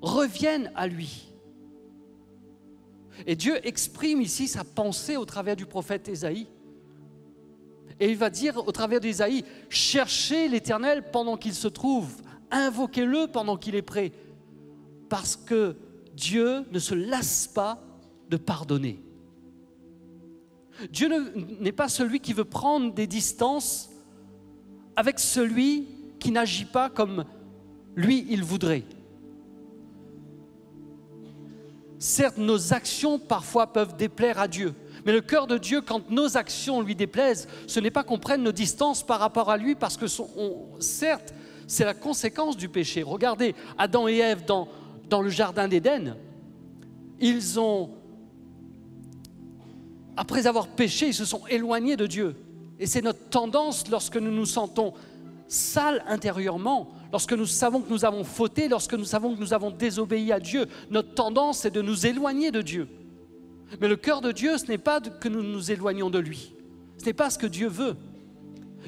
revienne 0.00 0.72
à 0.74 0.86
lui. 0.86 1.28
Et 3.26 3.36
Dieu 3.36 3.64
exprime 3.66 4.22
ici 4.22 4.48
sa 4.48 4.64
pensée 4.64 5.16
au 5.16 5.24
travers 5.24 5.56
du 5.56 5.66
prophète 5.66 6.08
Ésaïe. 6.08 6.46
Et 8.00 8.10
il 8.10 8.16
va 8.16 8.30
dire 8.30 8.66
au 8.66 8.72
travers 8.72 9.00
d'Ésaïe, 9.00 9.44
cherchez 9.68 10.48
l'Éternel 10.48 11.10
pendant 11.12 11.36
qu'il 11.36 11.54
se 11.54 11.68
trouve, 11.68 12.22
invoquez-le 12.50 13.28
pendant 13.28 13.56
qu'il 13.56 13.74
est 13.74 13.82
prêt, 13.82 14.12
parce 15.12 15.36
que 15.36 15.76
Dieu 16.14 16.64
ne 16.72 16.78
se 16.78 16.94
lasse 16.94 17.46
pas 17.46 17.78
de 18.30 18.38
pardonner. 18.38 18.98
Dieu 20.90 21.10
n'est 21.60 21.70
pas 21.70 21.90
celui 21.90 22.18
qui 22.18 22.32
veut 22.32 22.46
prendre 22.46 22.94
des 22.94 23.06
distances 23.06 23.90
avec 24.96 25.20
celui 25.20 25.86
qui 26.18 26.30
n'agit 26.30 26.64
pas 26.64 26.88
comme 26.88 27.26
lui, 27.94 28.26
il 28.30 28.42
voudrait. 28.42 28.84
Certes, 31.98 32.38
nos 32.38 32.72
actions 32.72 33.18
parfois 33.18 33.70
peuvent 33.70 33.98
déplaire 33.98 34.38
à 34.38 34.48
Dieu, 34.48 34.72
mais 35.04 35.12
le 35.12 35.20
cœur 35.20 35.46
de 35.46 35.58
Dieu, 35.58 35.82
quand 35.82 36.10
nos 36.10 36.38
actions 36.38 36.80
lui 36.80 36.94
déplaisent, 36.94 37.48
ce 37.66 37.80
n'est 37.80 37.90
pas 37.90 38.02
qu'on 38.02 38.18
prenne 38.18 38.42
nos 38.42 38.50
distances 38.50 39.02
par 39.02 39.20
rapport 39.20 39.50
à 39.50 39.58
lui, 39.58 39.74
parce 39.74 39.98
que 39.98 40.06
certes, 40.80 41.34
c'est 41.66 41.84
la 41.84 41.94
conséquence 41.94 42.56
du 42.56 42.70
péché. 42.70 43.02
Regardez 43.02 43.54
Adam 43.76 44.08
et 44.08 44.16
Ève 44.16 44.44
dans, 44.46 44.68
dans 45.08 45.22
le 45.22 45.30
jardin 45.30 45.68
d'Éden. 45.68 46.16
Ils 47.20 47.60
ont, 47.60 47.90
après 50.16 50.46
avoir 50.46 50.68
péché, 50.68 51.08
ils 51.08 51.14
se 51.14 51.24
sont 51.24 51.46
éloignés 51.48 51.96
de 51.96 52.06
Dieu. 52.06 52.36
Et 52.78 52.86
c'est 52.86 53.02
notre 53.02 53.28
tendance 53.28 53.88
lorsque 53.88 54.16
nous 54.16 54.32
nous 54.32 54.46
sentons 54.46 54.92
sales 55.46 56.02
intérieurement, 56.08 56.90
lorsque 57.12 57.32
nous 57.32 57.46
savons 57.46 57.80
que 57.80 57.90
nous 57.90 58.04
avons 58.04 58.24
fauté, 58.24 58.68
lorsque 58.68 58.94
nous 58.94 59.04
savons 59.04 59.34
que 59.34 59.40
nous 59.40 59.52
avons 59.52 59.70
désobéi 59.70 60.32
à 60.32 60.40
Dieu, 60.40 60.66
notre 60.90 61.14
tendance 61.14 61.64
est 61.64 61.70
de 61.70 61.82
nous 61.82 62.06
éloigner 62.06 62.50
de 62.50 62.62
Dieu. 62.62 62.88
Mais 63.80 63.88
le 63.88 63.96
cœur 63.96 64.20
de 64.20 64.32
Dieu, 64.32 64.58
ce 64.58 64.66
n'est 64.66 64.78
pas 64.78 65.00
que 65.00 65.28
nous 65.28 65.42
nous 65.42 65.70
éloignions 65.70 66.10
de 66.10 66.18
lui. 66.18 66.54
Ce 66.98 67.04
n'est 67.04 67.12
pas 67.12 67.30
ce 67.30 67.38
que 67.38 67.46
Dieu 67.46 67.68
veut. 67.68 67.96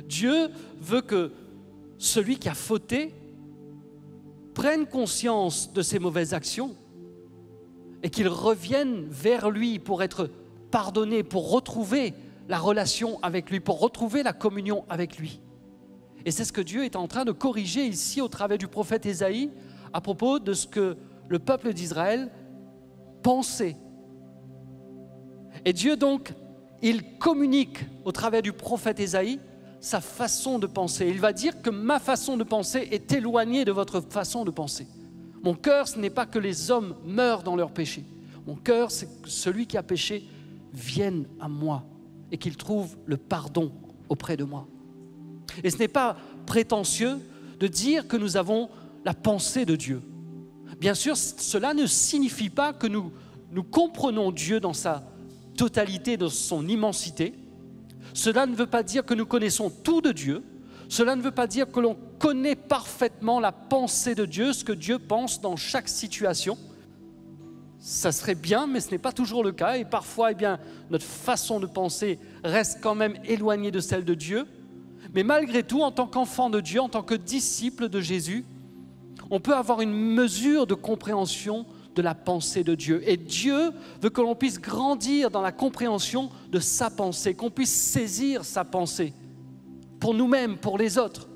Dieu 0.09 0.49
veut 0.81 1.03
que 1.03 1.33
celui 1.99 2.37
qui 2.37 2.49
a 2.49 2.55
fauté 2.55 3.15
prenne 4.55 4.87
conscience 4.87 5.73
de 5.73 5.83
ses 5.83 5.99
mauvaises 5.99 6.33
actions 6.33 6.75
et 8.03 8.11
qu'il 8.11 8.29
revienne 8.29 9.07
vers 9.09 9.51
lui 9.51 9.79
pour 9.79 10.03
être 10.03 10.31
pardonné, 10.71 11.23
pour 11.23 11.51
retrouver 11.51 12.15
la 12.49 12.59
relation 12.59 13.19
avec 13.23 13.51
lui, 13.51 13.61
pour 13.61 13.81
retrouver 13.81 14.23
la 14.23 14.33
communion 14.33 14.85
avec 14.89 15.19
lui. 15.19 15.41
Et 16.25 16.31
c'est 16.31 16.45
ce 16.45 16.53
que 16.53 16.61
Dieu 16.61 16.85
est 16.85 16.97
en 16.97 17.07
train 17.07 17.25
de 17.25 17.33
corriger 17.33 17.87
ici 17.87 18.21
au 18.21 18.29
travers 18.29 18.59
du 18.59 18.69
prophète 18.69 19.07
Ésaïe 19.07 19.51
à 19.93 20.01
propos 20.01 20.39
de 20.39 20.53
ce 20.53 20.67
que 20.67 20.97
le 21.29 21.39
peuple 21.39 21.73
d'Israël 21.73 22.31
pensait. 23.23 23.77
Et 25.65 25.73
Dieu 25.73 25.97
donc, 25.97 26.33
il 26.83 27.19
communique 27.19 27.79
au 28.05 28.13
travers 28.13 28.43
du 28.43 28.53
prophète 28.53 29.01
Ésaïe 29.01 29.41
sa 29.85 30.01
façon 30.01 30.59
de 30.59 30.67
penser. 30.67 31.07
Il 31.09 31.21
va 31.21 31.35
dire 31.35 31.61
que 31.61 31.69
ma 31.69 32.01
façon 32.01 32.39
de 32.39 32.45
penser 32.45 32.89
est 32.91 33.13
éloignée 33.13 33.67
de 33.67 33.73
votre 33.73 34.01
façon 34.01 34.47
de 34.47 34.51
penser. 34.51 34.87
Mon 35.43 35.53
cœur, 35.53 35.89
ce 35.89 35.99
n'est 35.99 36.09
pas 36.09 36.25
que 36.25 36.39
les 36.39 36.71
hommes 36.71 36.97
meurent 37.05 37.43
dans 37.43 37.55
leur 37.55 37.71
péché. 37.71 38.03
Mon 38.47 38.55
cœur, 38.55 38.91
c'est 38.91 39.05
que 39.21 39.29
celui 39.29 39.67
qui 39.67 39.77
a 39.77 39.83
péché 39.83 40.25
vienne 40.73 41.27
à 41.39 41.51
moi 41.51 41.85
et 42.33 42.39
qu'il 42.39 42.57
trouve 42.57 42.97
le 43.05 43.19
pardon 43.19 43.73
auprès 44.09 44.39
de 44.39 44.45
moi. 44.45 44.67
Et 45.63 45.69
ce 45.69 45.77
n'est 45.77 45.87
pas 45.89 46.17
prétentieux 46.47 47.19
de 47.61 47.67
dire 47.67 48.09
que 48.09 48.17
nous 48.17 48.39
avons 48.39 48.71
la 49.05 49.13
pensée 49.13 49.67
de 49.67 49.77
Dieu. 49.77 50.01
Bien 50.81 50.95
sûr, 50.95 51.15
cela 51.15 51.75
ne 51.75 51.85
signifie 51.85 52.49
pas 52.49 52.73
que 52.73 52.87
nous, 52.87 53.13
nous 53.53 53.63
comprenons 53.63 54.33
Dieu 54.33 54.61
dans 54.61 54.73
sa 54.73 55.05
totalité, 55.59 56.17
dans 56.17 56.31
son 56.31 56.67
immensité. 56.67 57.35
Cela 58.15 58.47
ne 58.47 58.55
veut 58.55 58.69
pas 58.69 58.85
dire 58.85 59.05
que 59.05 59.13
nous 59.13 59.27
connaissons 59.27 59.71
tout 59.71 60.01
de 60.01 60.13
Dieu. 60.13 60.43
Cela 60.89 61.17
ne 61.17 61.23
veut 61.23 61.33
pas 61.33 61.49
dire 61.49 61.71
que 61.71 61.81
l'on 61.81 61.97
connaît 62.19 62.55
parfaitement 62.55 63.41
la 63.41 63.51
pensée 63.51 64.15
de 64.15 64.25
Dieu, 64.25 64.53
ce 64.53 64.65
que 64.65 64.73
Dieu 64.73 65.01
pense 65.01 65.41
dans 65.41 65.57
chaque 65.57 65.89
situation. 65.89 66.57
Ça 67.81 68.13
serait 68.13 68.37
bien, 68.37 68.69
mais 68.69 68.81
ce 68.81 68.93
n'est 68.93 68.99
pas 68.99 69.13
toujours 69.13 69.43
le 69.43 69.51
cas. 69.51 69.77
Et 69.77 69.85
parfois, 69.85 70.31
eh 70.31 70.35
bien, 70.35 70.61
notre 70.91 71.05
façon 71.05 71.59
de 71.59 71.67
penser 71.67 72.21
reste 72.45 72.79
quand 72.81 72.95
même 72.95 73.17
éloignée 73.25 73.73
de 73.73 73.81
celle 73.81 74.05
de 74.05 74.15
Dieu. 74.15 74.47
Mais 75.13 75.25
malgré 75.25 75.65
tout, 75.65 75.83
en 75.83 75.91
tant 75.91 76.07
qu'enfant 76.07 76.51
de 76.51 76.61
Dieu, 76.61 76.81
en 76.81 76.89
tant 76.89 77.03
que 77.03 77.15
disciple 77.15 77.89
de 77.89 78.01
Jésus, 78.01 78.45
on 79.29 79.41
peut 79.41 79.55
avoir 79.55 79.81
une 79.81 79.93
mesure 79.93 80.69
de 80.69 80.75
compréhension 80.75 81.67
de 81.95 82.03
la 82.03 82.15
pensée 82.15 82.65
de 82.65 82.75
Dieu. 82.75 83.03
Et 83.09 83.17
Dieu 83.17 83.71
veut 84.01 84.11
que 84.11 84.21
l'on 84.21 84.35
puisse 84.35 84.61
grandir 84.61 85.31
dans 85.31 85.43
la 85.43 85.53
compréhension 85.53 86.31
de 86.51 86.59
sa 86.59 86.91
pensée, 86.91 87.35
qu'on 87.35 87.51
puisse 87.51 87.73
saisir 87.73 88.45
sa 88.45 88.65
pensée 88.65 89.13
pour 90.01 90.15
nous-mêmes, 90.15 90.59
pour 90.59 90.77
les 90.77 90.99
autres. 90.99 91.29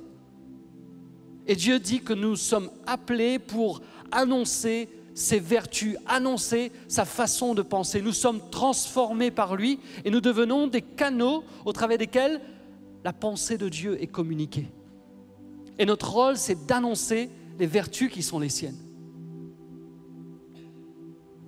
Et 1.46 1.56
Dieu 1.56 1.78
dit 1.78 2.00
que 2.00 2.12
nous 2.12 2.36
sommes 2.36 2.70
appelés 2.86 3.38
pour 3.38 3.80
annoncer 4.12 4.88
ses 5.14 5.40
vertus, 5.40 5.96
annoncer 6.06 6.70
sa 6.86 7.04
façon 7.04 7.54
de 7.54 7.62
penser. 7.62 8.02
Nous 8.02 8.12
sommes 8.12 8.50
transformés 8.50 9.30
par 9.30 9.56
lui 9.56 9.80
et 10.04 10.10
nous 10.10 10.20
devenons 10.20 10.66
des 10.66 10.82
canaux 10.82 11.44
au 11.64 11.72
travers 11.72 11.98
desquels 11.98 12.40
la 13.04 13.12
pensée 13.12 13.56
de 13.58 13.68
Dieu 13.68 14.00
est 14.02 14.06
communiquée. 14.06 14.68
Et 15.78 15.86
notre 15.86 16.10
rôle, 16.10 16.36
c'est 16.36 16.66
d'annoncer 16.66 17.30
les 17.58 17.66
vertus 17.66 18.10
qui 18.10 18.22
sont 18.22 18.38
les 18.38 18.48
siennes 18.48 18.87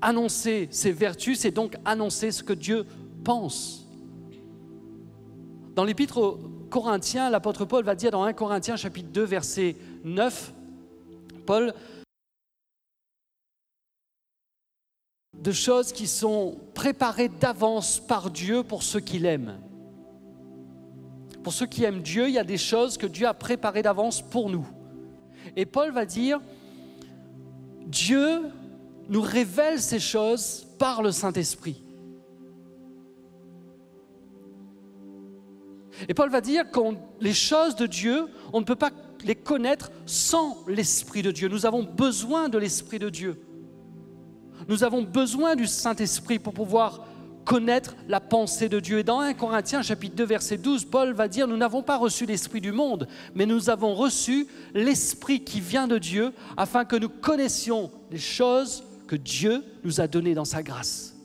annoncer 0.00 0.68
ses 0.70 0.92
vertus, 0.92 1.40
c'est 1.40 1.50
donc 1.50 1.76
annoncer 1.84 2.30
ce 2.30 2.42
que 2.42 2.52
Dieu 2.52 2.86
pense. 3.24 3.86
Dans 5.74 5.84
l'épître 5.84 6.18
aux 6.18 6.38
Corinthiens, 6.70 7.30
l'apôtre 7.30 7.64
Paul 7.64 7.84
va 7.84 7.94
dire 7.94 8.10
dans 8.10 8.24
1 8.24 8.32
Corinthiens 8.32 8.76
chapitre 8.76 9.08
2 9.12 9.22
verset 9.22 9.76
9, 10.04 10.52
Paul 11.46 11.74
de 15.34 15.52
choses 15.52 15.92
qui 15.92 16.06
sont 16.06 16.58
préparées 16.74 17.28
d'avance 17.28 17.98
par 17.98 18.30
Dieu 18.30 18.62
pour 18.62 18.82
ceux 18.82 19.00
qui 19.00 19.18
l'aiment. 19.18 19.58
Pour 21.42 21.52
ceux 21.54 21.66
qui 21.66 21.84
aiment 21.84 22.02
Dieu, 22.02 22.28
il 22.28 22.34
y 22.34 22.38
a 22.38 22.44
des 22.44 22.58
choses 22.58 22.98
que 22.98 23.06
Dieu 23.06 23.26
a 23.26 23.32
préparées 23.32 23.82
d'avance 23.82 24.20
pour 24.20 24.50
nous. 24.50 24.66
Et 25.56 25.64
Paul 25.64 25.92
va 25.92 26.04
dire 26.04 26.40
Dieu 27.86 28.42
nous 29.10 29.20
révèle 29.20 29.80
ces 29.80 29.98
choses 29.98 30.66
par 30.78 31.02
le 31.02 31.10
Saint-Esprit. 31.10 31.82
Et 36.08 36.14
Paul 36.14 36.30
va 36.30 36.40
dire 36.40 36.70
que 36.70 36.80
les 37.20 37.34
choses 37.34 37.74
de 37.76 37.86
Dieu, 37.86 38.26
on 38.52 38.60
ne 38.60 38.64
peut 38.64 38.76
pas 38.76 38.90
les 39.24 39.34
connaître 39.34 39.90
sans 40.06 40.64
l'Esprit 40.66 41.22
de 41.22 41.32
Dieu. 41.32 41.48
Nous 41.48 41.66
avons 41.66 41.82
besoin 41.82 42.48
de 42.48 42.56
l'Esprit 42.56 42.98
de 42.98 43.10
Dieu. 43.10 43.42
Nous 44.68 44.84
avons 44.84 45.02
besoin 45.02 45.56
du 45.56 45.66
Saint-Esprit 45.66 46.38
pour 46.38 46.54
pouvoir 46.54 47.04
connaître 47.44 47.96
la 48.06 48.20
pensée 48.20 48.68
de 48.68 48.78
Dieu. 48.78 49.00
Et 49.00 49.04
dans 49.04 49.18
1 49.18 49.34
Corinthiens 49.34 49.82
chapitre 49.82 50.14
2 50.14 50.24
verset 50.24 50.56
12, 50.56 50.84
Paul 50.84 51.12
va 51.12 51.26
dire, 51.26 51.48
nous 51.48 51.56
n'avons 51.56 51.82
pas 51.82 51.96
reçu 51.96 52.26
l'Esprit 52.26 52.60
du 52.60 52.70
monde, 52.70 53.08
mais 53.34 53.44
nous 53.44 53.70
avons 53.70 53.94
reçu 53.94 54.46
l'Esprit 54.72 55.42
qui 55.42 55.60
vient 55.60 55.88
de 55.88 55.98
Dieu 55.98 56.32
afin 56.56 56.84
que 56.84 56.96
nous 56.96 57.08
connaissions 57.08 57.90
les 58.12 58.18
choses 58.18 58.84
que 59.10 59.16
Dieu 59.16 59.64
nous 59.82 60.00
a 60.00 60.06
données 60.06 60.34
dans 60.34 60.44
sa 60.44 60.62
grâce. 60.62 61.16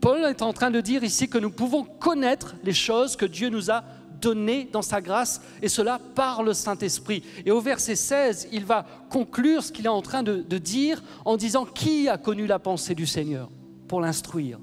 Paul 0.00 0.24
est 0.24 0.42
en 0.42 0.52
train 0.52 0.72
de 0.72 0.80
dire 0.80 1.04
ici 1.04 1.28
que 1.28 1.38
nous 1.38 1.52
pouvons 1.52 1.84
connaître 1.84 2.56
les 2.64 2.72
choses 2.72 3.14
que 3.14 3.26
Dieu 3.26 3.48
nous 3.48 3.70
a 3.70 3.84
données 4.20 4.68
dans 4.72 4.82
sa 4.82 5.00
grâce, 5.00 5.40
et 5.62 5.68
cela 5.68 6.00
par 6.16 6.42
le 6.42 6.52
Saint-Esprit. 6.52 7.22
Et 7.46 7.52
au 7.52 7.60
verset 7.60 7.94
16, 7.94 8.48
il 8.50 8.64
va 8.64 8.84
conclure 9.08 9.62
ce 9.62 9.70
qu'il 9.70 9.84
est 9.86 9.88
en 9.88 10.02
train 10.02 10.24
de, 10.24 10.42
de 10.42 10.58
dire 10.58 11.00
en 11.24 11.36
disant, 11.36 11.64
qui 11.64 12.08
a 12.08 12.18
connu 12.18 12.48
la 12.48 12.58
pensée 12.58 12.96
du 12.96 13.06
Seigneur 13.06 13.48
pour 13.86 14.00
l'instruire? 14.00 14.58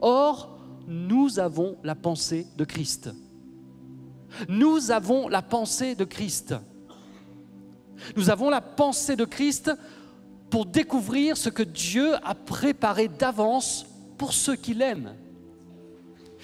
Or, 0.00 0.58
nous 0.88 1.38
avons 1.38 1.76
la 1.84 1.94
pensée 1.94 2.48
de 2.56 2.64
Christ. 2.64 3.10
Nous 4.48 4.90
avons 4.90 5.28
la 5.28 5.42
pensée 5.42 5.94
de 5.94 6.02
Christ. 6.04 6.56
Nous 8.16 8.30
avons 8.30 8.50
la 8.50 8.60
pensée 8.60 9.16
de 9.16 9.24
Christ 9.24 9.70
pour 10.50 10.66
découvrir 10.66 11.36
ce 11.36 11.48
que 11.48 11.62
Dieu 11.62 12.14
a 12.24 12.34
préparé 12.34 13.08
d'avance 13.08 13.86
pour 14.18 14.32
ceux 14.32 14.56
qui 14.56 14.74
l'aiment. 14.74 15.14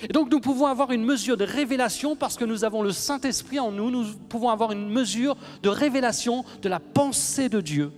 Et 0.03 0.13
donc 0.13 0.31
nous 0.31 0.41
pouvons 0.41 0.67
avoir 0.67 0.91
une 0.91 1.05
mesure 1.05 1.37
de 1.37 1.45
révélation 1.45 2.17
parce 2.17 2.37
que 2.37 2.45
nous 2.45 2.65
avons 2.65 2.83
le 2.83 2.91
Saint-Esprit 2.91 3.61
en 3.61 3.71
nous, 3.71 3.91
nous 3.91 4.05
pouvons 4.29 4.49
avoir 4.49 4.73
une 4.73 4.89
mesure 4.89 5.37
de 5.63 5.69
révélation 5.69 6.45
de 6.61 6.69
la 6.69 6.81
pensée 6.81 7.49
de 7.49 7.61
Dieu 7.61 7.93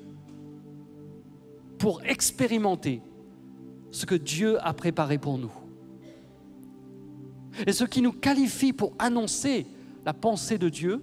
pour 1.78 2.02
expérimenter 2.04 3.00
ce 3.90 4.06
que 4.06 4.14
Dieu 4.14 4.58
a 4.66 4.74
préparé 4.74 5.18
pour 5.18 5.38
nous. 5.38 5.52
Et 7.66 7.72
ce 7.72 7.84
qui 7.84 8.02
nous 8.02 8.12
qualifie 8.12 8.72
pour 8.72 8.92
annoncer 8.98 9.66
la 10.04 10.12
pensée 10.12 10.58
de 10.58 10.68
Dieu, 10.68 11.00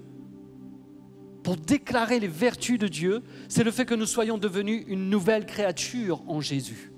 pour 1.43 1.57
déclarer 1.57 2.19
les 2.19 2.27
vertus 2.27 2.77
de 2.77 2.87
Dieu, 2.87 3.23
c'est 3.47 3.63
le 3.63 3.71
fait 3.71 3.85
que 3.85 3.95
nous 3.95 4.05
soyons 4.05 4.37
devenus 4.37 4.83
une 4.87 5.09
nouvelle 5.09 5.45
créature 5.45 6.21
en 6.27 6.39
Jésus. 6.39 6.91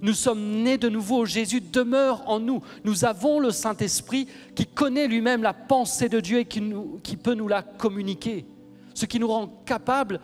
Nous 0.00 0.14
sommes 0.14 0.62
nés 0.62 0.78
de 0.78 0.88
nouveau, 0.88 1.26
Jésus 1.26 1.60
demeure 1.60 2.26
en 2.28 2.40
nous. 2.40 2.62
Nous 2.84 3.04
avons 3.04 3.40
le 3.40 3.50
Saint-Esprit 3.50 4.26
qui 4.54 4.64
connaît 4.64 5.06
lui-même 5.06 5.42
la 5.42 5.52
pensée 5.52 6.08
de 6.08 6.20
Dieu 6.20 6.38
et 6.38 6.44
qui, 6.44 6.62
qui 7.02 7.16
peut 7.16 7.34
nous 7.34 7.48
la 7.48 7.62
communiquer, 7.62 8.46
ce 8.94 9.04
qui 9.04 9.18
nous 9.18 9.28
rend 9.28 9.48
capables 9.66 10.20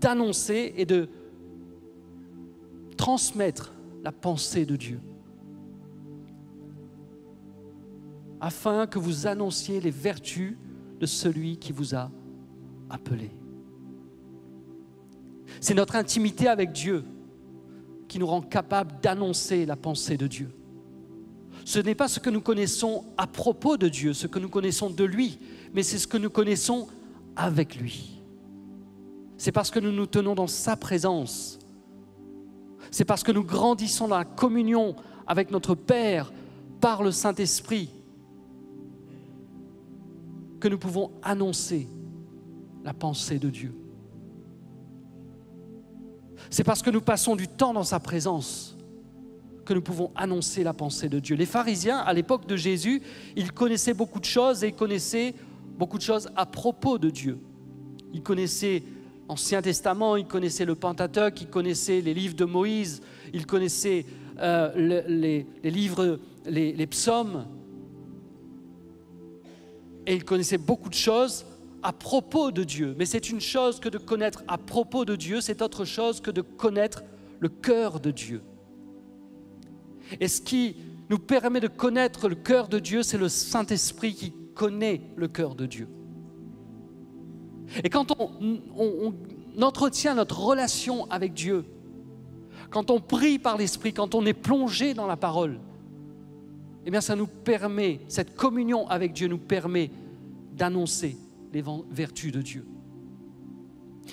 d'annoncer 0.00 0.72
et 0.76 0.86
de 0.86 1.08
transmettre 2.96 3.72
la 4.02 4.12
pensée 4.12 4.64
de 4.64 4.76
Dieu, 4.76 5.00
afin 8.40 8.86
que 8.86 8.98
vous 8.98 9.26
annonciez 9.26 9.80
les 9.80 9.90
vertus 9.90 10.56
celui 11.06 11.56
qui 11.56 11.72
vous 11.72 11.94
a 11.94 12.10
appelé. 12.90 13.30
C'est 15.60 15.74
notre 15.74 15.96
intimité 15.96 16.48
avec 16.48 16.72
Dieu 16.72 17.04
qui 18.08 18.18
nous 18.18 18.26
rend 18.26 18.42
capable 18.42 19.00
d'annoncer 19.00 19.66
la 19.66 19.76
pensée 19.76 20.16
de 20.16 20.26
Dieu. 20.26 20.50
Ce 21.64 21.78
n'est 21.78 21.94
pas 21.94 22.08
ce 22.08 22.20
que 22.20 22.30
nous 22.30 22.40
connaissons 22.40 23.04
à 23.16 23.26
propos 23.26 23.76
de 23.76 23.88
Dieu, 23.88 24.12
ce 24.12 24.26
que 24.26 24.38
nous 24.38 24.48
connaissons 24.48 24.90
de 24.90 25.04
lui, 25.04 25.38
mais 25.72 25.82
c'est 25.82 25.98
ce 25.98 26.06
que 26.06 26.18
nous 26.18 26.30
connaissons 26.30 26.86
avec 27.36 27.76
lui. 27.76 28.20
C'est 29.38 29.52
parce 29.52 29.70
que 29.70 29.80
nous 29.80 29.92
nous 29.92 30.06
tenons 30.06 30.34
dans 30.34 30.46
sa 30.46 30.76
présence 30.76 31.58
c'est 32.94 33.04
parce 33.04 33.24
que 33.24 33.32
nous 33.32 33.42
grandissons 33.42 34.06
dans 34.06 34.18
la 34.18 34.24
communion 34.24 34.94
avec 35.26 35.50
notre 35.50 35.74
Père 35.74 36.32
par 36.80 37.02
le 37.02 37.10
Saint-Esprit 37.10 37.90
que 40.64 40.68
nous 40.70 40.78
pouvons 40.78 41.10
annoncer 41.22 41.86
la 42.84 42.94
pensée 42.94 43.38
de 43.38 43.50
Dieu. 43.50 43.74
C'est 46.48 46.64
parce 46.64 46.80
que 46.80 46.88
nous 46.88 47.02
passons 47.02 47.36
du 47.36 47.48
temps 47.48 47.74
dans 47.74 47.84
sa 47.84 48.00
présence 48.00 48.74
que 49.66 49.74
nous 49.74 49.82
pouvons 49.82 50.10
annoncer 50.16 50.64
la 50.64 50.72
pensée 50.72 51.10
de 51.10 51.18
Dieu. 51.18 51.36
Les 51.36 51.44
pharisiens, 51.44 51.98
à 51.98 52.14
l'époque 52.14 52.46
de 52.46 52.56
Jésus, 52.56 53.02
ils 53.36 53.52
connaissaient 53.52 53.92
beaucoup 53.92 54.20
de 54.20 54.24
choses 54.24 54.64
et 54.64 54.68
ils 54.68 54.74
connaissaient 54.74 55.34
beaucoup 55.76 55.98
de 55.98 56.02
choses 56.02 56.30
à 56.34 56.46
propos 56.46 56.96
de 56.96 57.10
Dieu. 57.10 57.38
Ils 58.14 58.22
connaissaient 58.22 58.84
Ancien 59.28 59.60
Testament, 59.60 60.16
il 60.16 60.24
connaissait 60.24 60.64
le 60.64 60.76
Pentateuque, 60.76 61.42
il 61.42 61.48
connaissait 61.48 62.00
les 62.00 62.14
livres 62.14 62.36
de 62.36 62.46
Moïse, 62.46 63.02
il 63.34 63.44
connaissait 63.44 64.06
euh, 64.38 64.72
les, 65.12 65.46
livres, 65.62 66.20
les, 66.46 66.86
psaumes, 66.86 67.44
et 70.06 70.14
il 70.14 70.24
connaissait 70.24 70.58
beaucoup 70.58 70.88
de 70.88 70.94
choses 70.94 71.46
à 71.82 71.92
propos 71.92 72.50
de 72.50 72.64
Dieu. 72.64 72.94
Mais 72.98 73.06
c'est 73.06 73.30
une 73.30 73.40
chose 73.40 73.78
que 73.78 73.88
de 73.88 73.98
connaître 73.98 74.42
à 74.48 74.58
propos 74.58 75.04
de 75.04 75.16
Dieu, 75.16 75.40
c'est 75.40 75.62
autre 75.62 75.84
chose 75.84 76.20
que 76.20 76.30
de 76.30 76.40
connaître 76.40 77.02
le 77.40 77.48
cœur 77.48 78.00
de 78.00 78.10
Dieu. 78.10 78.42
Et 80.20 80.28
ce 80.28 80.40
qui 80.40 80.76
nous 81.10 81.18
permet 81.18 81.60
de 81.60 81.68
connaître 81.68 82.28
le 82.28 82.34
cœur 82.34 82.68
de 82.68 82.78
Dieu, 82.78 83.02
c'est 83.02 83.18
le 83.18 83.28
Saint-Esprit 83.28 84.14
qui 84.14 84.32
connaît 84.54 85.02
le 85.16 85.28
cœur 85.28 85.54
de 85.54 85.66
Dieu. 85.66 85.88
Et 87.82 87.90
quand 87.90 88.12
on, 88.18 89.14
entretient 89.60 90.14
notre 90.14 90.40
relation 90.40 91.10
avec 91.10 91.32
Dieu, 91.32 91.64
quand 92.70 92.90
on 92.90 93.00
prie 93.00 93.38
par 93.38 93.56
l'Esprit, 93.56 93.92
quand 93.92 94.14
on 94.14 94.26
est 94.26 94.32
plongé 94.34 94.94
dans 94.94 95.06
la 95.06 95.16
parole, 95.16 95.60
eh 96.86 96.90
bien 96.90 97.00
ça 97.00 97.16
nous 97.16 97.26
permet, 97.26 98.00
cette 98.08 98.34
communion 98.34 98.88
avec 98.88 99.12
Dieu 99.12 99.28
nous 99.28 99.38
permet 99.38 99.90
d'annoncer 100.52 101.16
les 101.52 101.62
vertus 101.90 102.32
de 102.32 102.42
Dieu. 102.42 102.66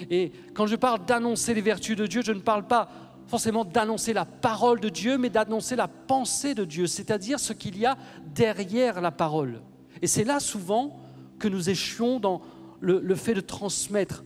Et 0.09 0.31
quand 0.53 0.67
je 0.67 0.75
parle 0.75 1.05
d'annoncer 1.05 1.53
les 1.53 1.61
vertus 1.61 1.95
de 1.95 2.07
Dieu, 2.07 2.21
je 2.23 2.31
ne 2.31 2.39
parle 2.39 2.65
pas 2.65 2.89
forcément 3.27 3.65
d'annoncer 3.65 4.13
la 4.13 4.25
parole 4.25 4.79
de 4.79 4.89
Dieu, 4.89 5.17
mais 5.17 5.29
d'annoncer 5.29 5.75
la 5.75 5.87
pensée 5.87 6.53
de 6.53 6.65
Dieu, 6.65 6.87
c'est-à-dire 6.87 7.39
ce 7.39 7.53
qu'il 7.53 7.77
y 7.77 7.85
a 7.85 7.97
derrière 8.33 9.01
la 9.01 9.11
parole. 9.11 9.61
Et 10.01 10.07
c'est 10.07 10.23
là 10.23 10.39
souvent 10.39 10.99
que 11.39 11.47
nous 11.47 11.69
échouons 11.69 12.19
dans, 12.19 12.41
le, 12.79 13.15
fait 13.15 13.33
de 13.33 13.41
transmettre 13.41 14.23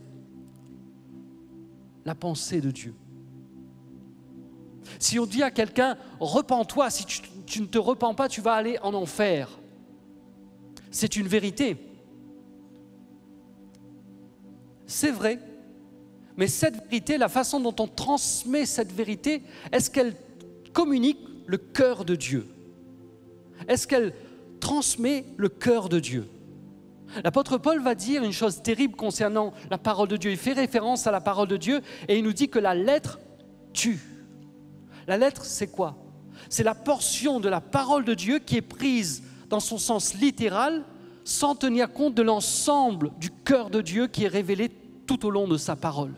la 2.04 2.14
pensée 2.14 2.60
de 2.60 2.70
Dieu. 2.70 2.94
Si 4.98 5.18
on 5.18 5.26
dit 5.26 5.42
à 5.42 5.50
quelqu'un, 5.50 5.96
repens-toi, 6.20 6.90
si 6.90 7.04
tu, 7.46 7.60
ne 7.60 7.66
te 7.66 7.78
repens 7.78 8.14
pas, 8.14 8.28
tu 8.28 8.40
vas 8.40 8.54
aller 8.54 8.78
en 8.82 8.94
enfer. 8.94 9.48
C'est 10.90 11.16
une 11.16 11.26
vérité. 11.26 11.76
C'est 14.86 15.10
vrai. 15.10 15.38
Mais 16.36 16.46
cette 16.46 16.76
vérité, 16.84 17.18
la 17.18 17.28
façon 17.28 17.60
dont 17.60 17.74
on 17.78 17.86
transmet 17.86 18.66
cette 18.66 18.92
vérité, 18.92 19.42
est-ce 19.72 19.90
qu'elle 19.90 20.14
communique 20.72 21.18
le 21.46 21.58
cœur 21.58 22.04
de 22.04 22.14
Dieu? 22.14 22.46
Est-ce 23.68 23.86
qu'elle 23.86 24.12
transmet 24.60 25.24
le 25.36 25.48
cœur 25.48 25.88
de 25.88 25.98
Dieu? 25.98 26.28
L'apôtre 27.24 27.56
Paul 27.58 27.80
va 27.82 27.94
dire 27.94 28.22
une 28.24 28.32
chose 28.32 28.62
terrible 28.62 28.96
concernant 28.96 29.52
la 29.70 29.78
parole 29.78 30.08
de 30.08 30.16
Dieu. 30.16 30.30
Il 30.30 30.36
fait 30.36 30.52
référence 30.52 31.06
à 31.06 31.10
la 31.10 31.20
parole 31.20 31.48
de 31.48 31.56
Dieu 31.56 31.80
et 32.08 32.18
il 32.18 32.24
nous 32.24 32.32
dit 32.32 32.48
que 32.48 32.58
la 32.58 32.74
lettre 32.74 33.18
tue. 33.72 34.00
La 35.06 35.16
lettre, 35.16 35.44
c'est 35.44 35.68
quoi? 35.68 35.96
C'est 36.48 36.62
la 36.62 36.74
portion 36.74 37.40
de 37.40 37.48
la 37.48 37.60
parole 37.60 38.04
de 38.04 38.14
Dieu 38.14 38.38
qui 38.38 38.56
est 38.56 38.62
prise 38.62 39.22
dans 39.48 39.60
son 39.60 39.78
sens 39.78 40.14
littéral 40.14 40.84
sans 41.24 41.54
tenir 41.54 41.92
compte 41.92 42.14
de 42.14 42.22
l'ensemble 42.22 43.10
du 43.18 43.30
cœur 43.30 43.70
de 43.70 43.80
Dieu 43.80 44.06
qui 44.06 44.24
est 44.24 44.28
révélé 44.28 44.70
tout 45.06 45.26
au 45.26 45.30
long 45.30 45.48
de 45.48 45.56
sa 45.56 45.76
parole. 45.76 46.14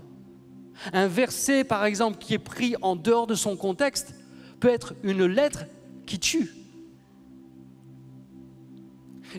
Un 0.92 1.08
verset, 1.08 1.64
par 1.64 1.84
exemple, 1.84 2.18
qui 2.18 2.34
est 2.34 2.38
pris 2.38 2.74
en 2.82 2.94
dehors 2.94 3.26
de 3.26 3.34
son 3.34 3.56
contexte 3.56 4.14
peut 4.60 4.68
être 4.68 4.94
une 5.02 5.24
lettre 5.24 5.64
qui 6.06 6.18
tue. 6.18 6.54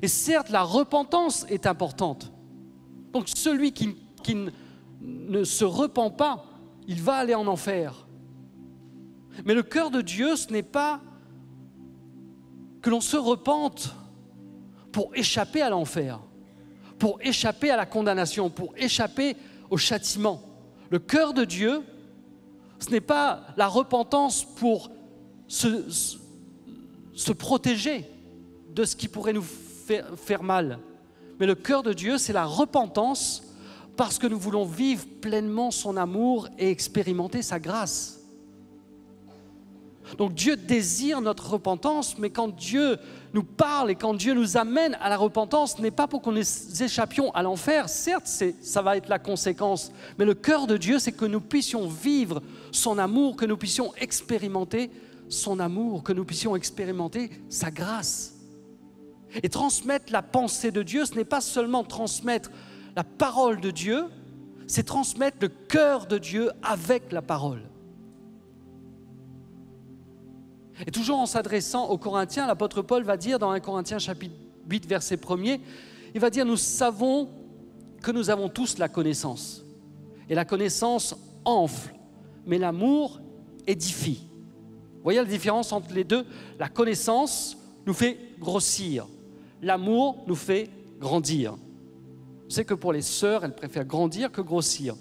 Et 0.01 0.07
certes, 0.07 0.49
la 0.49 0.63
repentance 0.63 1.45
est 1.49 1.65
importante. 1.65 2.31
Donc 3.13 3.27
celui 3.27 3.71
qui, 3.71 3.95
ne 5.01 5.43
se 5.43 5.65
repent 5.65 6.15
pas, 6.15 6.45
il 6.87 7.01
va 7.01 7.15
aller 7.15 7.35
en 7.35 7.47
enfer. 7.47 8.07
Mais 9.45 9.53
le 9.53 9.63
cœur 9.63 9.91
de 9.91 10.01
Dieu, 10.01 10.35
ce 10.35 10.51
n'est 10.51 10.63
pas 10.63 11.01
que 12.81 12.89
l'on 12.89 13.01
se 13.01 13.17
repente 13.17 13.93
pour 14.91 15.11
échapper 15.15 15.61
à 15.61 15.69
l'enfer, 15.69 16.19
pour 16.97 17.19
échapper 17.21 17.71
à 17.71 17.77
la 17.77 17.85
condamnation, 17.85 18.49
pour 18.49 18.73
échapper 18.77 19.35
au 19.69 19.77
châtiment. 19.77 20.41
Le 20.89 20.99
cœur 20.99 21.33
de 21.33 21.45
Dieu, 21.45 21.83
ce 22.79 22.89
n'est 22.89 23.01
pas 23.01 23.41
la 23.57 23.67
repentance 23.67 24.43
pour 24.43 24.89
se, 25.47 27.31
protéger 27.33 28.05
de 28.73 28.83
ce 28.85 28.95
qui 28.95 29.07
pourrait 29.07 29.33
nous 29.33 29.45
faire 30.17 30.43
mal. 30.43 30.79
Mais 31.39 31.45
le 31.45 31.55
cœur 31.55 31.83
de 31.83 31.93
Dieu, 31.93 32.17
c'est 32.17 32.33
la 32.33 32.45
repentance 32.45 33.43
parce 33.95 34.17
que 34.17 34.27
nous 34.27 34.39
voulons 34.39 34.65
vivre 34.65 35.05
pleinement 35.21 35.71
son 35.71 35.97
amour 35.97 36.47
et 36.57 36.69
expérimenter 36.69 37.41
sa 37.41 37.59
grâce. 37.59 38.18
Donc 40.17 40.33
Dieu 40.33 40.55
désire 40.55 41.21
notre 41.21 41.51
repentance, 41.51 42.17
mais 42.17 42.29
quand 42.29 42.55
Dieu 42.55 42.97
nous 43.33 43.43
parle 43.43 43.91
et 43.91 43.95
quand 43.95 44.13
Dieu 44.13 44.33
nous 44.33 44.57
amène 44.57 44.97
à 45.01 45.09
la 45.09 45.17
repentance, 45.17 45.75
ce 45.77 45.81
n'est 45.81 45.91
pas 45.91 46.07
pour 46.07 46.21
qu'on 46.21 46.35
échappions 46.35 47.31
à 47.31 47.43
l'enfer. 47.43 47.89
Certes, 47.89 48.27
ça 48.61 48.81
va 48.81 48.97
être 48.97 49.09
la 49.09 49.19
conséquence, 49.19 49.91
mais 50.17 50.25
le 50.25 50.33
cœur 50.33 50.67
de 50.67 50.77
Dieu, 50.77 50.99
c'est 50.99 51.11
que 51.11 51.25
nous 51.25 51.41
puissions 51.41 51.87
vivre 51.87 52.41
son 52.71 52.97
amour, 52.97 53.35
que 53.35 53.45
nous 53.45 53.57
puissions 53.57 53.93
expérimenter 53.95 54.89
son 55.29 55.59
amour, 55.59 56.03
que 56.03 56.13
nous 56.13 56.25
puissions 56.25 56.55
expérimenter 56.55 57.29
sa 57.49 57.69
grâce. 57.69 58.35
Et 59.43 59.49
transmettre 59.49 60.11
la 60.11 60.23
pensée 60.23 60.71
de 60.71 60.81
Dieu, 60.81 61.05
ce 61.05 61.13
n'est 61.13 61.25
pas 61.25 61.41
seulement 61.41 61.83
transmettre 61.83 62.49
la 62.95 63.03
parole 63.03 63.61
de 63.61 63.69
Dieu, 63.69 64.05
c'est 64.65 64.83
transmettre 64.83 65.37
le 65.41 65.49
cœur 65.49 66.07
de 66.07 66.17
Dieu 66.17 66.51
avec 66.63 67.11
la 67.11 67.21
parole. 67.21 67.68
Et 70.87 70.91
toujours 70.91 71.17
en 71.17 71.25
s'adressant 71.25 71.89
aux 71.89 71.97
Corinthiens, 71.97 72.47
l'apôtre 72.47 72.81
Paul 72.81 73.03
va 73.03 73.17
dire 73.17 73.39
dans 73.39 73.51
1 73.51 73.59
Corinthiens 73.59 73.99
chapitre 73.99 74.35
8 74.69 74.85
verset 74.87 75.15
1er, 75.15 75.59
il 76.13 76.21
va 76.21 76.29
dire 76.29 76.45
nous 76.45 76.57
savons 76.57 77.29
que 78.01 78.11
nous 78.11 78.29
avons 78.29 78.49
tous 78.49 78.77
la 78.77 78.87
connaissance. 78.87 79.65
Et 80.29 80.35
la 80.35 80.45
connaissance 80.45 81.15
enfle, 81.43 81.93
mais 82.45 82.57
l'amour 82.57 83.19
édifie. 83.67 84.27
Vous 84.95 85.03
voyez 85.03 85.19
la 85.19 85.25
différence 85.25 85.71
entre 85.71 85.93
les 85.93 86.03
deux? 86.03 86.25
La 86.59 86.69
connaissance 86.69 87.57
nous 87.85 87.93
fait 87.93 88.17
grossir, 88.39 89.07
l'amour 89.61 90.23
nous 90.27 90.35
fait 90.35 90.69
grandir. 90.99 91.55
Savez 92.47 92.65
que 92.65 92.73
pour 92.73 92.93
les 92.93 93.01
sœurs, 93.01 93.43
elles 93.43 93.55
préfèrent 93.55 93.85
grandir 93.85 94.31
que 94.31 94.41
grossir. 94.41 94.95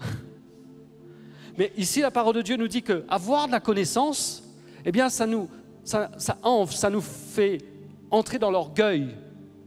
Mais 1.58 1.72
ici, 1.76 2.00
la 2.00 2.10
parole 2.10 2.36
de 2.36 2.42
Dieu 2.42 2.56
nous 2.56 2.68
dit 2.68 2.82
que 2.82 3.04
avoir 3.08 3.46
de 3.46 3.52
la 3.52 3.60
connaissance, 3.60 4.43
eh 4.84 4.92
bien, 4.92 5.08
ça 5.08 5.26
nous, 5.26 5.48
ça, 5.82 6.10
ça 6.18 6.90
nous 6.90 7.00
fait 7.00 7.58
entrer 8.10 8.38
dans 8.38 8.50
l'orgueil. 8.50 9.16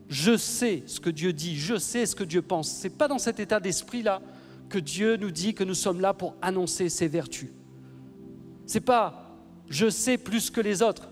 Je 0.10 0.38
sais 0.38 0.84
ce 0.86 1.00
que 1.00 1.10
Dieu 1.10 1.34
dit, 1.34 1.58
je 1.58 1.78
sais 1.78 2.06
ce 2.06 2.16
que 2.16 2.24
Dieu 2.24 2.42
pense. 2.42 2.72
Ce 2.72 2.84
n'est 2.84 2.94
pas 2.94 3.08
dans 3.08 3.18
cet 3.18 3.40
état 3.40 3.60
d'esprit-là 3.60 4.22
que 4.70 4.78
Dieu 4.78 5.18
nous 5.18 5.32
dit 5.32 5.54
que 5.54 5.64
nous 5.64 5.74
sommes 5.74 6.02
là 6.02 6.14
pour 6.14 6.36
annoncer 6.42 6.90
ses 6.90 7.08
vertus. 7.08 7.50
Ce 8.66 8.76
n'est 8.76 8.82
pas 8.82 9.24
je 9.70 9.90
sais 9.90 10.18
plus 10.18 10.50
que 10.50 10.62
les 10.62 10.82
autres, 10.82 11.10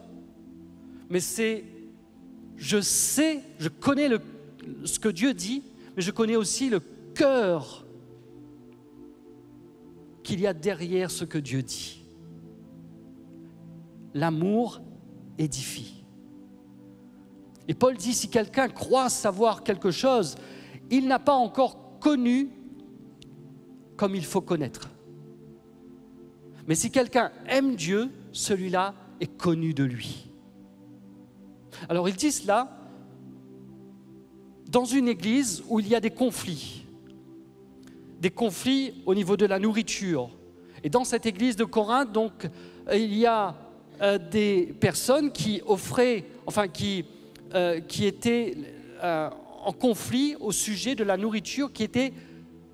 mais 1.09 1.19
c'est 1.19 1.65
je 2.57 2.79
sais, 2.79 3.41
je 3.59 3.67
connais 3.67 4.09
ce 4.85 4.97
que 4.97 5.09
Dieu 5.09 5.33
dit, 5.33 5.61
mais 5.95 6.01
je 6.01 6.11
connais 6.11 6.37
aussi 6.37 6.69
le 6.69 6.79
cœur 7.13 7.85
qu'il 10.23 10.39
y 10.39 10.47
a 10.47 10.53
derrière 10.53 11.11
ce 11.11 11.25
que 11.25 11.37
Dieu 11.37 11.61
dit 11.61 12.04
l'amour 14.15 14.81
édifie. 15.37 16.05
Et 17.67 17.73
Paul 17.73 17.97
dit, 17.97 18.13
si 18.13 18.29
quelqu'un 18.29 18.69
croit 18.69 19.09
savoir 19.09 19.63
quelque 19.63 19.91
chose, 19.91 20.35
il 20.89 21.07
n'a 21.07 21.19
pas 21.19 21.33
encore 21.33 21.99
connu 21.99 22.49
comme 23.97 24.15
il 24.15 24.25
faut 24.25 24.41
connaître. 24.41 24.89
Mais 26.67 26.75
si 26.75 26.89
quelqu'un 26.89 27.31
aime 27.47 27.75
Dieu, 27.75 28.09
celui-là 28.31 28.95
est 29.19 29.37
connu 29.37 29.73
de 29.73 29.83
lui. 29.83 30.31
Alors 31.89 32.07
il 32.07 32.15
dit 32.15 32.31
cela 32.31 32.69
dans 34.69 34.85
une 34.85 35.07
église 35.07 35.63
où 35.67 35.79
il 35.79 35.87
y 35.87 35.95
a 35.95 35.99
des 35.99 36.09
conflits, 36.09 36.85
des 38.19 38.31
conflits 38.31 38.93
au 39.05 39.13
niveau 39.13 39.35
de 39.37 39.45
la 39.45 39.59
nourriture. 39.59 40.29
Et 40.83 40.89
dans 40.89 41.03
cette 41.03 41.25
église 41.25 41.55
de 41.55 41.65
Corinthe, 41.65 42.11
donc, 42.11 42.47
il 42.93 43.13
y 43.15 43.25
a 43.25 43.55
euh, 44.01 44.17
des 44.17 44.73
personnes 44.79 45.31
qui 45.31 45.61
offraient, 45.65 46.25
enfin 46.45 46.67
qui, 46.67 47.05
euh, 47.53 47.79
qui 47.79 48.05
étaient 48.05 48.55
euh, 49.03 49.29
en 49.63 49.71
conflit 49.71 50.35
au 50.39 50.51
sujet 50.51 50.95
de 50.95 51.03
la 51.03 51.17
nourriture 51.17 51.71
qui 51.71 51.83
était 51.83 52.13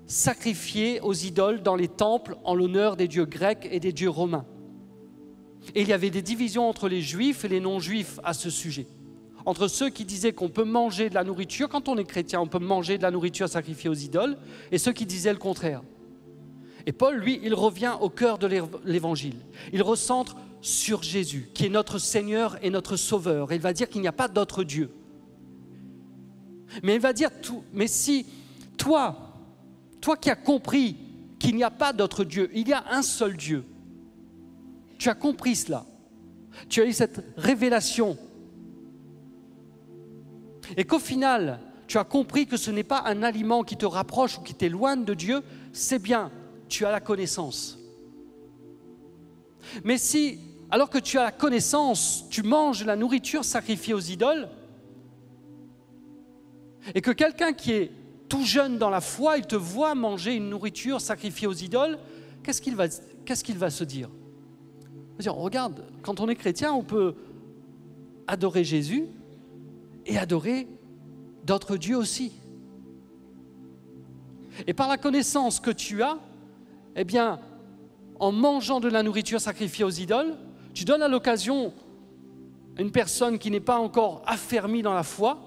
sacrifiée 0.06 1.00
aux 1.00 1.14
idoles 1.14 1.62
dans 1.62 1.76
les 1.76 1.88
temples 1.88 2.36
en 2.44 2.54
l'honneur 2.54 2.96
des 2.96 3.08
dieux 3.08 3.24
grecs 3.24 3.68
et 3.70 3.80
des 3.80 3.92
dieux 3.92 4.10
romains. 4.10 4.44
Et 5.74 5.82
il 5.82 5.88
y 5.88 5.92
avait 5.92 6.10
des 6.10 6.22
divisions 6.22 6.68
entre 6.68 6.88
les 6.88 7.00
juifs 7.00 7.44
et 7.44 7.48
les 7.48 7.60
non-juifs 7.60 8.18
à 8.24 8.34
ce 8.34 8.50
sujet. 8.50 8.86
Entre 9.46 9.68
ceux 9.68 9.90
qui 9.90 10.04
disaient 10.04 10.32
qu'on 10.32 10.48
peut 10.48 10.64
manger 10.64 11.08
de 11.08 11.14
la 11.14 11.24
nourriture, 11.24 11.68
quand 11.68 11.88
on 11.88 11.96
est 11.96 12.04
chrétien, 12.04 12.40
on 12.40 12.46
peut 12.46 12.58
manger 12.58 12.98
de 12.98 13.02
la 13.02 13.10
nourriture 13.10 13.48
sacrifiée 13.48 13.90
aux 13.90 13.94
idoles, 13.94 14.36
et 14.70 14.78
ceux 14.78 14.92
qui 14.92 15.06
disaient 15.06 15.32
le 15.32 15.38
contraire. 15.38 15.82
Et 16.86 16.92
Paul, 16.92 17.16
lui, 17.16 17.40
il 17.42 17.54
revient 17.54 17.94
au 18.00 18.08
cœur 18.08 18.38
de 18.38 18.48
l'évangile. 18.84 19.36
Il 19.72 19.82
recentre 19.82 20.36
sur 20.62 21.02
Jésus, 21.02 21.50
qui 21.52 21.66
est 21.66 21.68
notre 21.68 21.98
Seigneur 21.98 22.56
et 22.64 22.70
notre 22.70 22.96
Sauveur. 22.96 23.52
il 23.52 23.60
va 23.60 23.72
dire 23.72 23.88
qu'il 23.88 24.00
n'y 24.00 24.08
a 24.08 24.12
pas 24.12 24.28
d'autre 24.28 24.62
Dieu. 24.62 24.90
Mais 26.82 26.94
il 26.94 27.00
va 27.00 27.12
dire 27.12 27.30
tout. 27.42 27.64
Mais 27.72 27.88
si 27.88 28.24
toi, 28.78 29.34
toi 30.00 30.16
qui 30.16 30.30
as 30.30 30.36
compris 30.36 30.96
qu'il 31.38 31.56
n'y 31.56 31.64
a 31.64 31.70
pas 31.70 31.92
d'autre 31.92 32.24
Dieu, 32.24 32.48
il 32.54 32.68
y 32.68 32.72
a 32.72 32.84
un 32.90 33.02
seul 33.02 33.36
Dieu, 33.36 33.64
tu 34.98 35.08
as 35.08 35.14
compris 35.14 35.56
cela, 35.56 35.84
tu 36.68 36.80
as 36.80 36.86
eu 36.86 36.92
cette 36.92 37.24
révélation, 37.36 38.16
et 40.76 40.84
qu'au 40.84 41.00
final, 41.00 41.58
tu 41.88 41.98
as 41.98 42.04
compris 42.04 42.46
que 42.46 42.56
ce 42.56 42.70
n'est 42.70 42.84
pas 42.84 43.02
un 43.04 43.24
aliment 43.24 43.64
qui 43.64 43.76
te 43.76 43.84
rapproche 43.84 44.38
ou 44.38 44.42
qui 44.42 44.54
t'éloigne 44.54 45.04
de 45.04 45.14
Dieu, 45.14 45.42
c'est 45.72 45.98
bien, 45.98 46.30
tu 46.68 46.86
as 46.86 46.92
la 46.92 47.00
connaissance. 47.00 47.78
Mais 49.84 49.98
si 49.98 50.38
alors 50.72 50.88
que 50.88 50.96
tu 50.96 51.18
as 51.18 51.24
la 51.24 51.32
connaissance, 51.32 52.24
tu 52.30 52.42
manges 52.42 52.82
la 52.82 52.96
nourriture 52.96 53.44
sacrifiée 53.44 53.92
aux 53.92 54.00
idoles, 54.00 54.48
et 56.94 57.02
que 57.02 57.10
quelqu'un 57.10 57.52
qui 57.52 57.72
est 57.72 57.90
tout 58.30 58.42
jeune 58.42 58.78
dans 58.78 58.88
la 58.88 59.02
foi, 59.02 59.36
il 59.36 59.46
te 59.46 59.54
voit 59.54 59.94
manger 59.94 60.34
une 60.34 60.48
nourriture 60.48 61.02
sacrifiée 61.02 61.46
aux 61.46 61.52
idoles, 61.52 61.98
qu'est-ce 62.42 62.62
qu'il 62.62 62.74
va, 62.74 62.88
se 62.88 63.84
dire? 63.84 64.08
Il 65.18 65.22
dire, 65.22 65.34
regarde, 65.34 65.84
quand 66.00 66.20
on 66.20 66.28
est 66.30 66.36
chrétien, 66.36 66.72
on 66.72 66.82
peut 66.82 67.16
adorer 68.26 68.64
Jésus 68.64 69.04
et 70.06 70.16
adorer 70.16 70.66
d'autres 71.44 71.76
dieux 71.76 71.98
aussi. 71.98 72.32
Et 74.66 74.72
par 74.72 74.88
la 74.88 74.96
connaissance 74.96 75.60
que 75.60 75.70
tu 75.70 76.02
as, 76.02 76.16
eh 76.96 77.04
bien, 77.04 77.40
en 78.18 78.32
mangeant 78.32 78.80
de 78.80 78.88
la 78.88 79.02
nourriture 79.02 79.40
sacrifiée 79.42 79.84
aux 79.84 79.90
idoles, 79.90 80.34
tu 80.74 80.84
donnes 80.84 81.02
à 81.02 81.08
l'occasion 81.08 81.72
à 82.76 82.82
une 82.82 82.92
personne 82.92 83.38
qui 83.38 83.50
n'est 83.50 83.60
pas 83.60 83.78
encore 83.78 84.22
affermie 84.26 84.82
dans 84.82 84.94
la 84.94 85.02
foi 85.02 85.38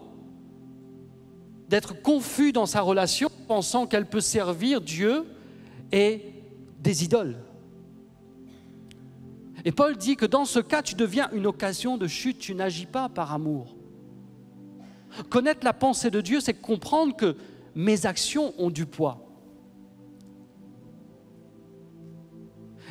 d'être 1.67 1.99
confus 2.01 2.51
dans 2.51 2.67
sa 2.67 2.81
relation, 2.81 3.29
pensant 3.47 3.87
qu'elle 3.87 4.05
peut 4.05 4.21
servir 4.21 4.81
Dieu 4.81 5.25
et 5.91 6.21
des 6.79 7.03
idoles. 7.03 7.37
Et 9.63 9.71
Paul 9.71 9.97
dit 9.97 10.15
que 10.15 10.27
dans 10.27 10.45
ce 10.45 10.59
cas, 10.59 10.83
tu 10.83 10.93
deviens 10.93 11.29
une 11.31 11.47
occasion 11.47 11.97
de 11.97 12.05
chute, 12.05 12.37
tu 12.37 12.53
n'agis 12.53 12.85
pas 12.85 13.09
par 13.09 13.33
amour. 13.33 13.75
Connaître 15.29 15.61
la 15.63 15.73
pensée 15.73 16.11
de 16.11 16.21
Dieu, 16.21 16.39
c'est 16.39 16.53
comprendre 16.53 17.15
que 17.15 17.35
mes 17.73 18.05
actions 18.05 18.53
ont 18.59 18.69
du 18.69 18.85
poids. 18.85 19.25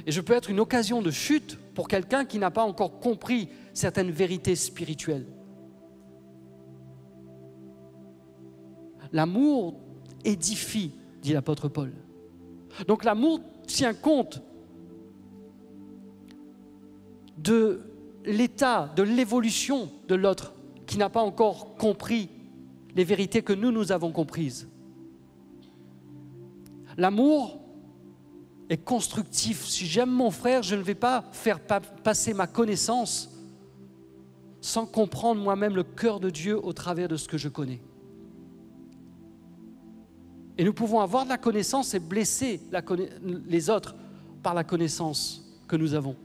Et 0.06 0.10
je 0.10 0.20
peux 0.20 0.32
être 0.32 0.50
une 0.50 0.58
occasion 0.58 1.00
de 1.00 1.12
chute 1.12 1.58
pour 1.74 1.88
quelqu'un 1.88 2.24
qui 2.24 2.38
n'a 2.38 2.50
pas 2.50 2.64
encore 2.64 3.00
compris 3.00 3.48
certaines 3.72 4.10
vérités 4.10 4.56
spirituelles. 4.56 5.26
L'amour 9.12 9.74
édifie, 10.24 10.92
dit 11.22 11.32
l'apôtre 11.32 11.68
Paul. 11.68 11.92
Donc 12.88 13.04
l'amour 13.04 13.40
tient 13.66 13.94
compte 13.94 14.42
de 17.38 17.80
l'état, 18.24 18.92
de 18.96 19.02
l'évolution 19.02 19.90
de 20.08 20.14
l'autre 20.14 20.54
qui 20.86 20.98
n'a 20.98 21.10
pas 21.10 21.22
encore 21.22 21.74
compris 21.76 22.28
les 22.94 23.04
vérités 23.04 23.42
que 23.42 23.52
nous, 23.52 23.70
nous 23.70 23.92
avons 23.92 24.12
comprises. 24.12 24.68
L'amour 26.96 27.60
est 28.68 28.78
constructif. 28.78 29.64
Si 29.66 29.86
j'aime 29.86 30.10
mon 30.10 30.30
frère, 30.30 30.62
je 30.62 30.74
ne 30.74 30.82
vais 30.82 30.94
pas 30.94 31.24
faire 31.32 31.60
passer 31.60 32.34
ma 32.34 32.46
connaissance 32.46 33.30
sans 34.60 34.86
comprendre 34.86 35.42
moi-même 35.42 35.74
le 35.74 35.84
cœur 35.84 36.20
de 36.20 36.30
Dieu 36.30 36.58
au 36.64 36.72
travers 36.72 37.08
de 37.08 37.16
ce 37.16 37.28
que 37.28 37.36
je 37.36 37.48
connais. 37.48 37.82
Et 40.56 40.64
nous 40.64 40.72
pouvons 40.72 41.00
avoir 41.00 41.24
de 41.24 41.28
la 41.28 41.36
connaissance 41.36 41.92
et 41.94 41.98
blesser 41.98 42.60
les 43.46 43.68
autres 43.68 43.94
par 44.42 44.54
la 44.54 44.64
connaissance 44.64 45.44
que 45.68 45.76
nous 45.76 45.94
avons. 45.94 46.16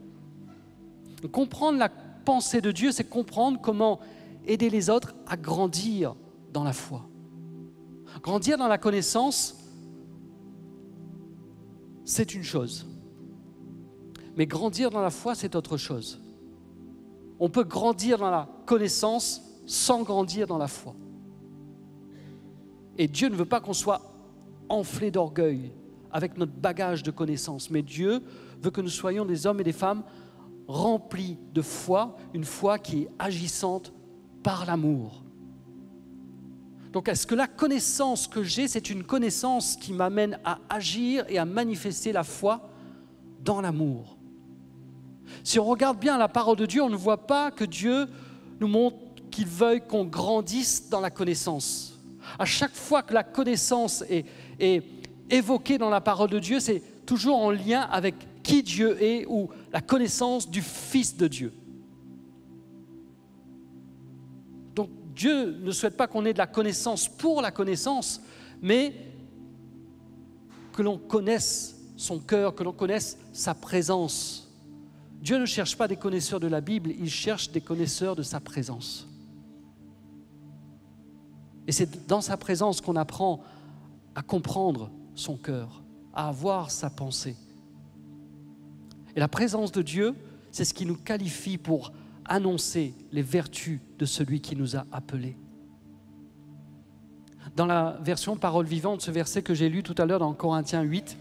Comprendre 1.32 1.78
la 1.78 1.90
pensée 2.24 2.60
de 2.60 2.70
Dieu, 2.70 2.92
c'est 2.92 3.04
comprendre 3.04 3.60
comment 3.60 4.00
aider 4.46 4.70
les 4.70 4.88
autres 4.88 5.14
à 5.26 5.36
grandir 5.36 6.14
dans 6.52 6.64
la 6.64 6.72
foi. 6.72 7.04
Grandir 8.22 8.56
dans 8.56 8.68
la 8.68 8.78
connaissance, 8.78 9.59
c'est 12.10 12.34
une 12.34 12.42
chose. 12.42 12.88
Mais 14.36 14.44
grandir 14.44 14.90
dans 14.90 15.00
la 15.00 15.10
foi, 15.10 15.36
c'est 15.36 15.54
autre 15.54 15.76
chose. 15.76 16.20
On 17.38 17.48
peut 17.48 17.62
grandir 17.62 18.18
dans 18.18 18.30
la 18.30 18.48
connaissance 18.66 19.42
sans 19.64 20.02
grandir 20.02 20.48
dans 20.48 20.58
la 20.58 20.66
foi. 20.66 20.96
Et 22.98 23.06
Dieu 23.06 23.28
ne 23.28 23.36
veut 23.36 23.44
pas 23.44 23.60
qu'on 23.60 23.72
soit 23.72 24.02
enflé 24.68 25.12
d'orgueil 25.12 25.70
avec 26.10 26.36
notre 26.36 26.52
bagage 26.52 27.04
de 27.04 27.12
connaissances, 27.12 27.70
mais 27.70 27.82
Dieu 27.82 28.24
veut 28.60 28.72
que 28.72 28.80
nous 28.80 28.88
soyons 28.88 29.24
des 29.24 29.46
hommes 29.46 29.60
et 29.60 29.64
des 29.64 29.72
femmes 29.72 30.02
remplis 30.66 31.38
de 31.54 31.62
foi, 31.62 32.16
une 32.34 32.44
foi 32.44 32.80
qui 32.80 33.02
est 33.02 33.08
agissante 33.20 33.92
par 34.42 34.66
l'amour. 34.66 35.22
Donc 36.92 37.08
est-ce 37.08 37.26
que 37.26 37.34
la 37.34 37.46
connaissance 37.46 38.26
que 38.26 38.42
j'ai, 38.42 38.66
c'est 38.66 38.90
une 38.90 39.04
connaissance 39.04 39.76
qui 39.76 39.92
m'amène 39.92 40.38
à 40.44 40.58
agir 40.68 41.24
et 41.28 41.38
à 41.38 41.44
manifester 41.44 42.12
la 42.12 42.24
foi 42.24 42.68
dans 43.44 43.60
l'amour? 43.60 44.16
Si 45.44 45.58
on 45.60 45.64
regarde 45.64 45.98
bien 45.98 46.18
la 46.18 46.28
parole 46.28 46.56
de 46.56 46.66
Dieu, 46.66 46.82
on 46.82 46.90
ne 46.90 46.96
voit 46.96 47.26
pas 47.26 47.52
que 47.52 47.64
Dieu 47.64 48.08
nous 48.58 48.66
montre 48.66 48.96
qu'il 49.30 49.46
veuille 49.46 49.80
qu'on 49.86 50.04
grandisse 50.04 50.88
dans 50.90 51.00
la 51.00 51.10
connaissance. 51.10 51.98
À 52.38 52.44
chaque 52.44 52.74
fois 52.74 53.02
que 53.02 53.14
la 53.14 53.22
connaissance 53.22 54.02
est, 54.10 54.26
est 54.58 54.82
évoquée 55.30 55.78
dans 55.78 55.90
la 55.90 56.00
parole 56.00 56.30
de 56.30 56.40
Dieu, 56.40 56.58
c'est 56.58 56.82
toujours 57.06 57.38
en 57.38 57.50
lien 57.52 57.82
avec 57.82 58.14
qui 58.42 58.62
Dieu 58.64 59.00
est 59.00 59.26
ou 59.28 59.48
la 59.72 59.80
connaissance 59.80 60.50
du 60.50 60.60
Fils 60.60 61.16
de 61.16 61.28
Dieu. 61.28 61.52
Dieu 65.20 65.54
ne 65.60 65.70
souhaite 65.70 65.98
pas 65.98 66.06
qu'on 66.06 66.24
ait 66.24 66.32
de 66.32 66.38
la 66.38 66.46
connaissance 66.46 67.06
pour 67.06 67.42
la 67.42 67.50
connaissance, 67.50 68.22
mais 68.62 68.94
que 70.72 70.80
l'on 70.80 70.96
connaisse 70.96 71.78
son 71.98 72.18
cœur, 72.20 72.54
que 72.54 72.62
l'on 72.62 72.72
connaisse 72.72 73.18
sa 73.34 73.52
présence. 73.52 74.50
Dieu 75.20 75.36
ne 75.36 75.44
cherche 75.44 75.76
pas 75.76 75.88
des 75.88 75.96
connaisseurs 75.96 76.40
de 76.40 76.46
la 76.46 76.62
Bible, 76.62 76.92
il 76.98 77.10
cherche 77.10 77.50
des 77.50 77.60
connaisseurs 77.60 78.16
de 78.16 78.22
sa 78.22 78.40
présence. 78.40 79.06
Et 81.66 81.72
c'est 81.72 82.06
dans 82.06 82.22
sa 82.22 82.38
présence 82.38 82.80
qu'on 82.80 82.96
apprend 82.96 83.42
à 84.14 84.22
comprendre 84.22 84.90
son 85.14 85.36
cœur, 85.36 85.82
à 86.14 86.28
avoir 86.28 86.70
sa 86.70 86.88
pensée. 86.88 87.36
Et 89.14 89.20
la 89.20 89.28
présence 89.28 89.70
de 89.70 89.82
Dieu, 89.82 90.14
c'est 90.50 90.64
ce 90.64 90.72
qui 90.72 90.86
nous 90.86 90.96
qualifie 90.96 91.58
pour 91.58 91.92
annoncer 92.30 92.94
les 93.12 93.20
vertus 93.20 93.80
de 93.98 94.06
celui 94.06 94.40
qui 94.40 94.56
nous 94.56 94.76
a 94.76 94.86
appelés. 94.92 95.36
Dans 97.56 97.66
la 97.66 97.98
version 98.02 98.36
parole 98.36 98.66
vivante, 98.66 99.02
ce 99.02 99.10
verset 99.10 99.42
que 99.42 99.52
j'ai 99.52 99.68
lu 99.68 99.82
tout 99.82 99.96
à 99.98 100.06
l'heure 100.06 100.20
dans 100.20 100.32
Corinthiens 100.32 100.82
8, 100.82 101.18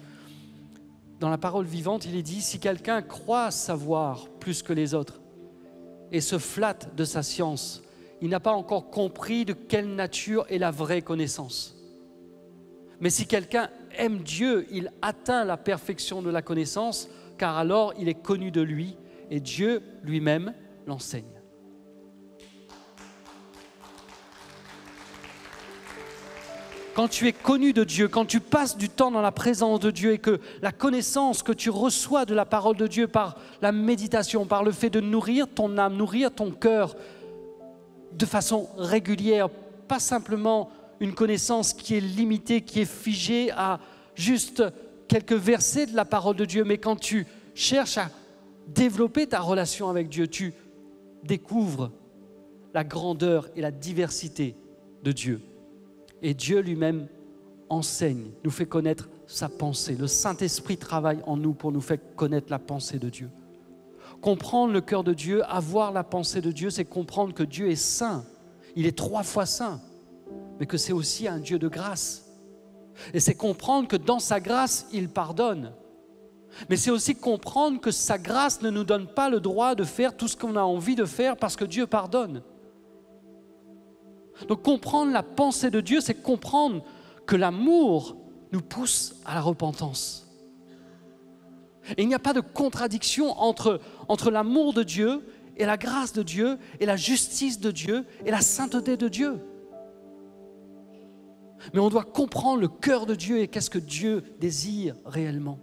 dans 1.19 1.29
la 1.29 1.39
parole 1.39 1.65
vivante, 1.65 2.05
il 2.05 2.15
est 2.15 2.21
dit, 2.21 2.41
si 2.41 2.59
quelqu'un 2.59 3.01
croit 3.01 3.51
savoir 3.51 4.29
plus 4.39 4.61
que 4.61 4.71
les 4.71 4.93
autres 4.93 5.19
et 6.11 6.21
se 6.21 6.37
flatte 6.37 6.95
de 6.95 7.03
sa 7.03 7.23
science, 7.23 7.81
il 8.21 8.29
n'a 8.29 8.39
pas 8.39 8.53
encore 8.53 8.89
compris 8.89 9.45
de 9.45 9.53
quelle 9.53 9.95
nature 9.95 10.45
est 10.49 10.59
la 10.59 10.71
vraie 10.71 11.01
connaissance. 11.01 11.75
Mais 12.99 13.09
si 13.09 13.25
quelqu'un 13.25 13.69
aime 13.97 14.19
Dieu, 14.19 14.67
il 14.71 14.91
atteint 15.01 15.43
la 15.43 15.57
perfection 15.57 16.21
de 16.21 16.29
la 16.29 16.43
connaissance, 16.43 17.09
car 17.37 17.57
alors 17.57 17.93
il 17.97 18.07
est 18.07 18.21
connu 18.21 18.51
de 18.51 18.61
lui 18.61 18.95
et 19.31 19.39
Dieu 19.39 19.81
lui-même 20.03 20.53
l'enseigne. 20.89 21.23
Quand 26.95 27.07
tu 27.07 27.27
es 27.27 27.31
connu 27.31 27.71
de 27.71 27.85
Dieu, 27.85 28.09
quand 28.09 28.25
tu 28.25 28.41
passes 28.41 28.75
du 28.75 28.89
temps 28.89 29.09
dans 29.09 29.21
la 29.21 29.31
présence 29.31 29.79
de 29.79 29.89
Dieu 29.89 30.11
et 30.11 30.17
que 30.17 30.41
la 30.61 30.73
connaissance 30.73 31.43
que 31.43 31.53
tu 31.53 31.69
reçois 31.69 32.25
de 32.25 32.33
la 32.33 32.43
parole 32.43 32.75
de 32.75 32.87
Dieu 32.87 33.07
par 33.07 33.37
la 33.61 33.71
méditation, 33.71 34.45
par 34.45 34.65
le 34.65 34.73
fait 34.73 34.89
de 34.89 34.99
nourrir 34.99 35.47
ton 35.47 35.77
âme, 35.77 35.95
nourrir 35.95 36.33
ton 36.33 36.51
cœur 36.51 36.97
de 38.11 38.25
façon 38.25 38.67
régulière, 38.77 39.47
pas 39.87 39.99
simplement 39.99 40.71
une 40.99 41.13
connaissance 41.13 41.71
qui 41.71 41.95
est 41.95 42.01
limitée, 42.01 42.61
qui 42.61 42.81
est 42.81 42.91
figée 42.91 43.49
à 43.51 43.79
juste 44.15 44.61
quelques 45.07 45.31
versets 45.31 45.85
de 45.85 45.95
la 45.95 46.03
parole 46.03 46.35
de 46.35 46.43
Dieu, 46.43 46.65
mais 46.65 46.79
quand 46.79 46.97
tu 46.97 47.25
cherches 47.55 47.97
à 47.97 48.09
développer 48.67 49.27
ta 49.27 49.39
relation 49.39 49.89
avec 49.89 50.09
Dieu, 50.09 50.27
tu 50.27 50.53
découvre 51.23 51.91
la 52.73 52.83
grandeur 52.83 53.47
et 53.55 53.61
la 53.61 53.71
diversité 53.71 54.55
de 55.03 55.11
Dieu. 55.11 55.41
Et 56.21 56.33
Dieu 56.33 56.59
lui-même 56.59 57.07
enseigne, 57.69 58.31
nous 58.43 58.51
fait 58.51 58.65
connaître 58.65 59.09
sa 59.27 59.47
pensée. 59.47 59.95
Le 59.95 60.07
Saint-Esprit 60.07 60.77
travaille 60.77 61.19
en 61.25 61.37
nous 61.37 61.53
pour 61.53 61.71
nous 61.71 61.81
faire 61.81 61.99
connaître 62.15 62.47
la 62.49 62.59
pensée 62.59 62.99
de 62.99 63.09
Dieu. 63.09 63.29
Comprendre 64.21 64.73
le 64.73 64.81
cœur 64.81 65.03
de 65.03 65.13
Dieu, 65.13 65.43
avoir 65.45 65.91
la 65.91 66.03
pensée 66.03 66.41
de 66.41 66.51
Dieu, 66.51 66.69
c'est 66.69 66.85
comprendre 66.85 67.33
que 67.33 67.43
Dieu 67.43 67.69
est 67.69 67.75
saint. 67.75 68.25
Il 68.75 68.85
est 68.85 68.97
trois 68.97 69.23
fois 69.23 69.45
saint, 69.45 69.79
mais 70.59 70.65
que 70.65 70.77
c'est 70.77 70.93
aussi 70.93 71.27
un 71.27 71.39
Dieu 71.39 71.57
de 71.57 71.67
grâce. 71.67 72.25
Et 73.13 73.19
c'est 73.19 73.35
comprendre 73.35 73.87
que 73.87 73.95
dans 73.95 74.19
sa 74.19 74.39
grâce, 74.39 74.87
il 74.91 75.09
pardonne. 75.09 75.71
Mais 76.69 76.77
c'est 76.77 76.91
aussi 76.91 77.15
comprendre 77.15 77.79
que 77.79 77.91
sa 77.91 78.17
grâce 78.17 78.61
ne 78.61 78.69
nous 78.69 78.83
donne 78.83 79.07
pas 79.07 79.29
le 79.29 79.39
droit 79.39 79.75
de 79.75 79.83
faire 79.83 80.15
tout 80.15 80.27
ce 80.27 80.35
qu'on 80.35 80.55
a 80.55 80.61
envie 80.61 80.95
de 80.95 81.05
faire 81.05 81.37
parce 81.37 81.55
que 81.55 81.65
Dieu 81.65 81.87
pardonne. 81.87 82.41
Donc 84.47 84.63
comprendre 84.63 85.11
la 85.11 85.23
pensée 85.23 85.69
de 85.69 85.81
Dieu, 85.81 86.01
c'est 86.01 86.21
comprendre 86.21 86.83
que 87.25 87.35
l'amour 87.35 88.15
nous 88.51 88.61
pousse 88.61 89.15
à 89.25 89.35
la 89.35 89.41
repentance. 89.41 90.25
Et 91.97 92.03
il 92.03 92.07
n'y 92.07 92.15
a 92.15 92.19
pas 92.19 92.33
de 92.33 92.41
contradiction 92.41 93.31
entre, 93.39 93.79
entre 94.07 94.31
l'amour 94.31 94.73
de 94.73 94.83
Dieu 94.83 95.27
et 95.57 95.65
la 95.65 95.77
grâce 95.77 96.13
de 96.13 96.23
Dieu 96.23 96.57
et 96.79 96.85
la 96.85 96.95
justice 96.95 97.59
de 97.59 97.71
Dieu 97.71 98.05
et 98.25 98.31
la 98.31 98.41
sainteté 98.41 98.95
de 98.95 99.07
Dieu. 99.07 99.39
Mais 101.73 101.79
on 101.79 101.89
doit 101.89 102.03
comprendre 102.03 102.61
le 102.61 102.67
cœur 102.67 103.05
de 103.05 103.15
Dieu 103.15 103.39
et 103.39 103.47
qu'est-ce 103.47 103.69
que 103.69 103.79
Dieu 103.79 104.23
désire 104.39 104.95
réellement. 105.05 105.59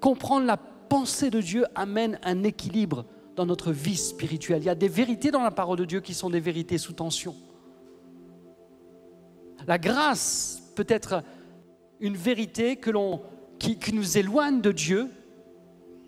Comprendre 0.00 0.46
la 0.46 0.56
pensée 0.56 1.30
de 1.30 1.40
Dieu 1.40 1.64
amène 1.74 2.18
un 2.22 2.42
équilibre 2.42 3.04
dans 3.34 3.46
notre 3.46 3.72
vie 3.72 3.96
spirituelle. 3.96 4.62
Il 4.62 4.66
y 4.66 4.70
a 4.70 4.74
des 4.74 4.88
vérités 4.88 5.30
dans 5.30 5.42
la 5.42 5.50
parole 5.50 5.78
de 5.78 5.84
Dieu 5.84 6.00
qui 6.00 6.14
sont 6.14 6.30
des 6.30 6.40
vérités 6.40 6.78
sous 6.78 6.92
tension. 6.92 7.34
La 9.66 9.78
grâce 9.78 10.62
peut 10.74 10.86
être 10.88 11.22
une 12.00 12.16
vérité 12.16 12.76
que 12.76 12.90
qui, 13.58 13.78
nous 13.92 14.18
éloigne 14.18 14.60
de 14.60 14.72
Dieu 14.72 15.08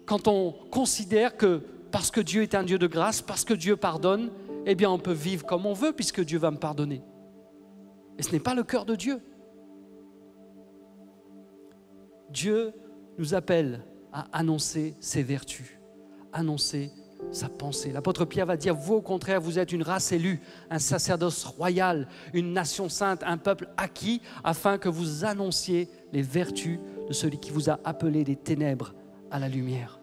quand 0.06 0.28
on 0.28 0.52
considère 0.70 1.36
que 1.36 1.62
parce 1.90 2.10
que 2.10 2.20
Dieu 2.20 2.42
est 2.42 2.54
un 2.54 2.62
Dieu 2.62 2.78
de 2.78 2.86
grâce, 2.86 3.22
parce 3.22 3.44
que 3.44 3.54
Dieu 3.54 3.76
pardonne, 3.76 4.30
eh 4.66 4.74
bien 4.74 4.90
on 4.90 4.98
peut 4.98 5.12
vivre 5.12 5.46
comme 5.46 5.64
on 5.64 5.72
veut 5.72 5.92
puisque 5.92 6.20
Dieu 6.20 6.38
va 6.38 6.50
me 6.50 6.58
pardonner. 6.58 7.02
Et 8.18 8.22
ce 8.22 8.32
n'est 8.32 8.40
pas 8.40 8.54
le 8.54 8.62
cœur 8.62 8.84
de 8.84 8.94
Dieu. 8.94 9.20
Dieu 12.30 12.72
nous 13.18 13.34
appelle 13.34 13.84
à 14.12 14.26
annoncer 14.32 14.94
ses 15.00 15.22
vertus, 15.22 15.78
annoncer 16.32 16.90
sa 17.32 17.48
pensée. 17.48 17.90
L'apôtre 17.92 18.24
Pierre 18.24 18.46
va 18.46 18.56
dire, 18.56 18.74
vous 18.74 18.94
au 18.94 19.02
contraire, 19.02 19.40
vous 19.40 19.58
êtes 19.58 19.72
une 19.72 19.82
race 19.82 20.12
élue, 20.12 20.40
un 20.70 20.78
sacerdoce 20.78 21.44
royal, 21.44 22.08
une 22.32 22.52
nation 22.52 22.88
sainte, 22.88 23.22
un 23.24 23.36
peuple 23.36 23.68
acquis, 23.76 24.22
afin 24.44 24.78
que 24.78 24.88
vous 24.88 25.24
annonciez 25.24 25.88
les 26.12 26.22
vertus 26.22 26.78
de 27.08 27.12
celui 27.12 27.38
qui 27.38 27.50
vous 27.50 27.70
a 27.70 27.80
appelé 27.84 28.24
des 28.24 28.36
ténèbres 28.36 28.94
à 29.30 29.38
la 29.38 29.48
lumière. 29.48 30.00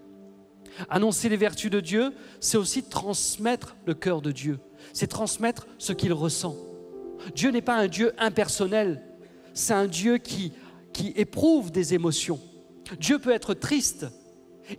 Annoncer 0.89 1.29
les 1.29 1.37
vertus 1.37 1.71
de 1.71 1.79
Dieu, 1.79 2.13
c'est 2.41 2.57
aussi 2.57 2.83
transmettre 2.83 3.77
le 3.85 3.93
cœur 3.93 4.21
de 4.21 4.31
Dieu, 4.31 4.59
c'est 4.93 5.07
transmettre 5.07 5.67
ce 5.77 5.93
qu'il 5.93 6.11
ressent. 6.13 6.55
Dieu 7.33 7.49
n'est 7.49 7.61
pas 7.61 7.77
un 7.77 7.87
Dieu 7.87 8.13
impersonnel, 8.17 9.01
c'est 9.53 9.73
un 9.73 9.87
Dieu 9.87 10.17
qui, 10.17 10.51
qui 10.91 11.13
éprouve 11.15 11.71
des 11.71 11.93
émotions. 11.93 12.39
Dieu 12.99 13.19
peut 13.19 13.31
être 13.31 13.53
triste. 13.53 14.07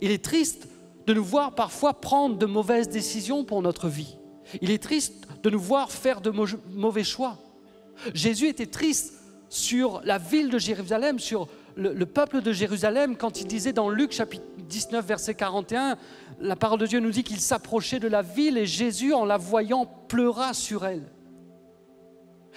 Il 0.01 0.11
est 0.11 0.23
triste 0.23 0.67
de 1.05 1.13
nous 1.13 1.23
voir 1.23 1.55
parfois 1.55 1.99
prendre 1.99 2.37
de 2.37 2.45
mauvaises 2.45 2.89
décisions 2.89 3.45
pour 3.45 3.61
notre 3.61 3.87
vie. 3.87 4.17
Il 4.61 4.71
est 4.71 4.81
triste 4.81 5.27
de 5.43 5.49
nous 5.49 5.59
voir 5.59 5.91
faire 5.91 6.21
de 6.21 6.29
mauvais 6.29 7.03
choix. 7.03 7.37
Jésus 8.13 8.47
était 8.47 8.67
triste 8.67 9.13
sur 9.49 10.01
la 10.03 10.17
ville 10.17 10.49
de 10.49 10.59
Jérusalem, 10.59 11.19
sur 11.19 11.47
le, 11.75 12.05
peuple 12.05 12.41
de 12.41 12.51
Jérusalem, 12.51 13.15
quand 13.15 13.39
il 13.39 13.47
disait 13.47 13.71
dans 13.71 13.89
Luc 13.89 14.11
chapitre 14.11 14.43
19, 14.67 15.05
verset 15.05 15.35
41, 15.35 15.97
la 16.39 16.55
parole 16.55 16.79
de 16.79 16.87
Dieu 16.87 16.99
nous 16.99 17.11
dit 17.11 17.23
qu'il 17.23 17.39
s'approchait 17.39 17.99
de 17.99 18.07
la 18.07 18.23
ville 18.23 18.57
et 18.57 18.65
Jésus, 18.65 19.13
en 19.13 19.25
la 19.25 19.37
voyant, 19.37 19.85
pleura 19.85 20.53
sur 20.53 20.85
elle. 20.85 21.03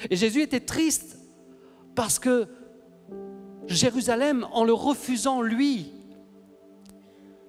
Et 0.09 0.17
Jésus 0.17 0.41
était 0.41 0.61
triste 0.61 1.19
Parce 1.95 2.19
que 2.19 2.49
Jérusalem, 3.75 4.47
en 4.53 4.65
le 4.65 4.73
refusant, 4.73 5.43
lui, 5.43 5.93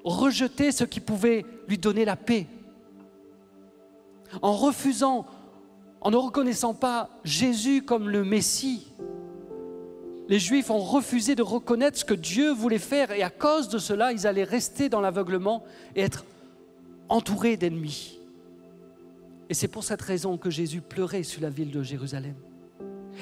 rejetait 0.04 0.72
ce 0.72 0.84
qui 0.84 1.00
pouvait 1.00 1.46
lui 1.68 1.78
donner 1.78 2.06
la 2.06 2.16
paix. 2.16 2.48
En 4.42 4.54
refusant, 4.54 5.26
en 6.00 6.12
ne 6.12 6.18
reconnaissant 6.18 6.74
pas 6.74 7.10
Jésus 7.24 7.84
comme 7.84 8.10
le 8.10 8.24
Messie, 8.24 8.88
les 10.28 10.40
Juifs 10.40 10.70
ont 10.70 10.80
refusé 10.80 11.36
de 11.36 11.42
reconnaître 11.42 11.98
ce 11.98 12.06
que 12.06 12.14
Dieu 12.14 12.52
voulait 12.52 12.78
faire 12.78 13.12
et 13.12 13.22
à 13.22 13.30
cause 13.30 13.68
de 13.68 13.78
cela, 13.78 14.14
ils 14.14 14.26
allaient 14.26 14.46
rester 14.46 14.88
dans 14.88 15.02
l'aveuglement 15.02 15.64
et 15.96 16.02
être 16.02 16.24
entourés 17.10 17.58
d'ennemis. 17.58 18.18
Et 19.50 19.54
c'est 19.54 19.68
pour 19.68 19.84
cette 19.84 20.02
raison 20.02 20.38
que 20.38 20.50
Jésus 20.50 20.80
pleurait 20.80 21.24
sur 21.24 21.42
la 21.42 21.50
ville 21.50 21.72
de 21.72 21.84
Jérusalem. 21.84 22.36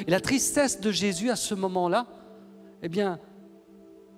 Et 0.05 0.12
la 0.12 0.19
tristesse 0.19 0.79
de 0.79 0.91
Jésus 0.91 1.31
à 1.31 1.35
ce 1.35 1.55
moment-là, 1.55 2.05
eh 2.81 2.89
bien, 2.89 3.19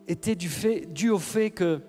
était 0.08 0.36
du 0.36 0.50
fait, 0.50 0.86
due 0.92 1.10
au 1.10 1.20
fait 1.20 1.52
que 1.52 1.82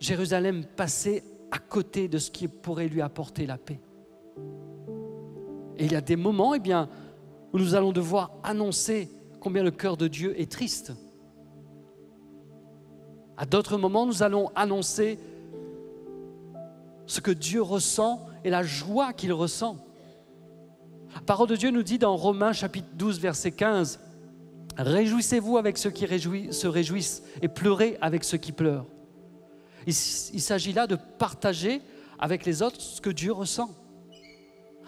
Jérusalem 0.00 0.64
passait 0.76 1.24
à 1.50 1.58
côté 1.58 2.08
de 2.08 2.18
ce 2.18 2.30
qui 2.30 2.48
pourrait 2.48 2.88
lui 2.88 3.00
apporter 3.00 3.46
la 3.46 3.58
paix. 3.58 3.80
Et 5.76 5.84
il 5.84 5.92
y 5.92 5.96
a 5.96 6.00
des 6.00 6.16
moments, 6.16 6.54
eh 6.54 6.60
bien, 6.60 6.88
où 7.52 7.58
nous 7.58 7.74
allons 7.74 7.92
devoir 7.92 8.32
annoncer 8.42 9.08
combien 9.40 9.62
le 9.62 9.70
cœur 9.70 9.96
de 9.96 10.08
Dieu 10.08 10.38
est 10.40 10.50
triste. 10.50 10.92
À 13.36 13.46
d'autres 13.46 13.76
moments, 13.76 14.06
nous 14.06 14.22
allons 14.22 14.50
annoncer 14.54 15.18
ce 17.06 17.20
que 17.20 17.30
Dieu 17.30 17.60
ressent 17.60 18.26
et 18.44 18.50
la 18.50 18.62
joie 18.62 19.12
qu'il 19.12 19.32
ressent. 19.32 19.76
La 21.14 21.20
parole 21.20 21.48
de 21.48 21.56
Dieu 21.56 21.70
nous 21.70 21.82
dit 21.82 21.98
dans 21.98 22.16
Romains 22.16 22.52
chapitre 22.52 22.88
12, 22.94 23.20
verset 23.20 23.52
15, 23.52 24.00
Réjouissez-vous 24.76 25.56
avec 25.56 25.78
ceux 25.78 25.90
qui 25.90 26.06
se 26.06 26.66
réjouissent 26.66 27.22
et 27.42 27.48
pleurez 27.48 27.96
avec 28.00 28.24
ceux 28.24 28.38
qui 28.38 28.52
pleurent. 28.52 28.86
Il, 29.86 29.92
il 29.92 30.40
s'agit 30.40 30.72
là 30.72 30.86
de 30.86 30.96
partager 30.96 31.80
avec 32.18 32.44
les 32.44 32.62
autres 32.62 32.80
ce 32.80 33.00
que 33.00 33.10
Dieu 33.10 33.32
ressent. 33.32 33.70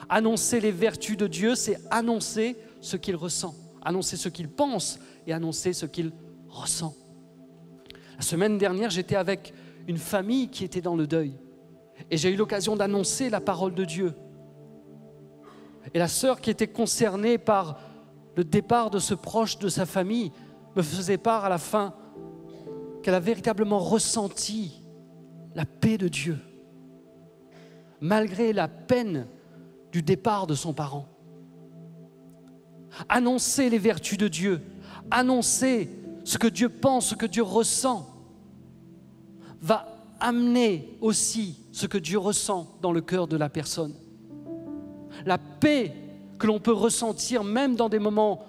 Annoncer 0.08 0.60
les 0.60 0.72
vertus 0.72 1.16
de 1.16 1.26
Dieu, 1.26 1.54
c'est 1.54 1.78
annoncer 1.90 2.56
ce 2.80 2.96
qu'il 2.96 3.16
ressent, 3.16 3.54
annoncer 3.82 4.16
ce 4.16 4.28
qu'il 4.28 4.48
pense 4.48 4.98
et 5.26 5.32
annoncer 5.32 5.72
ce 5.72 5.86
qu'il 5.86 6.12
ressent. 6.48 6.94
La 8.16 8.22
semaine 8.22 8.58
dernière, 8.58 8.90
j'étais 8.90 9.16
avec 9.16 9.52
une 9.88 9.98
famille 9.98 10.48
qui 10.48 10.64
était 10.64 10.80
dans 10.80 10.96
le 10.96 11.06
deuil 11.06 11.34
et 12.10 12.16
j'ai 12.16 12.30
eu 12.30 12.36
l'occasion 12.36 12.76
d'annoncer 12.76 13.30
la 13.30 13.40
parole 13.40 13.74
de 13.74 13.84
Dieu. 13.84 14.14
Et 15.94 15.98
la 15.98 16.08
sœur 16.08 16.40
qui 16.40 16.50
était 16.50 16.66
concernée 16.66 17.38
par 17.38 17.78
le 18.36 18.44
départ 18.44 18.90
de 18.90 18.98
ce 18.98 19.14
proche 19.14 19.58
de 19.58 19.68
sa 19.68 19.86
famille 19.86 20.30
me 20.76 20.82
faisait 20.82 21.18
part 21.18 21.44
à 21.44 21.48
la 21.48 21.58
fin 21.58 21.94
qu'elle 23.02 23.14
a 23.14 23.20
véritablement 23.20 23.78
ressenti 23.78 24.82
la 25.54 25.64
paix 25.64 25.96
de 25.96 26.08
Dieu, 26.08 26.38
malgré 28.00 28.52
la 28.52 28.68
peine 28.68 29.26
du 29.90 30.02
départ 30.02 30.46
de 30.46 30.54
son 30.54 30.74
parent. 30.74 31.08
Annoncer 33.08 33.70
les 33.70 33.78
vertus 33.78 34.18
de 34.18 34.28
Dieu, 34.28 34.60
annoncer 35.10 35.90
ce 36.24 36.36
que 36.36 36.46
Dieu 36.46 36.68
pense, 36.68 37.06
ce 37.06 37.14
que 37.14 37.26
Dieu 37.26 37.42
ressent, 37.42 38.06
va 39.62 39.86
amener 40.20 40.98
aussi 41.00 41.64
ce 41.72 41.86
que 41.86 41.98
Dieu 41.98 42.18
ressent 42.18 42.76
dans 42.82 42.92
le 42.92 43.00
cœur 43.00 43.28
de 43.28 43.36
la 43.36 43.48
personne. 43.48 43.94
La 45.24 45.38
paix 45.38 46.05
que 46.38 46.46
l'on 46.46 46.60
peut 46.60 46.72
ressentir 46.72 47.44
même 47.44 47.76
dans 47.76 47.88
des 47.88 47.98
moments 47.98 48.44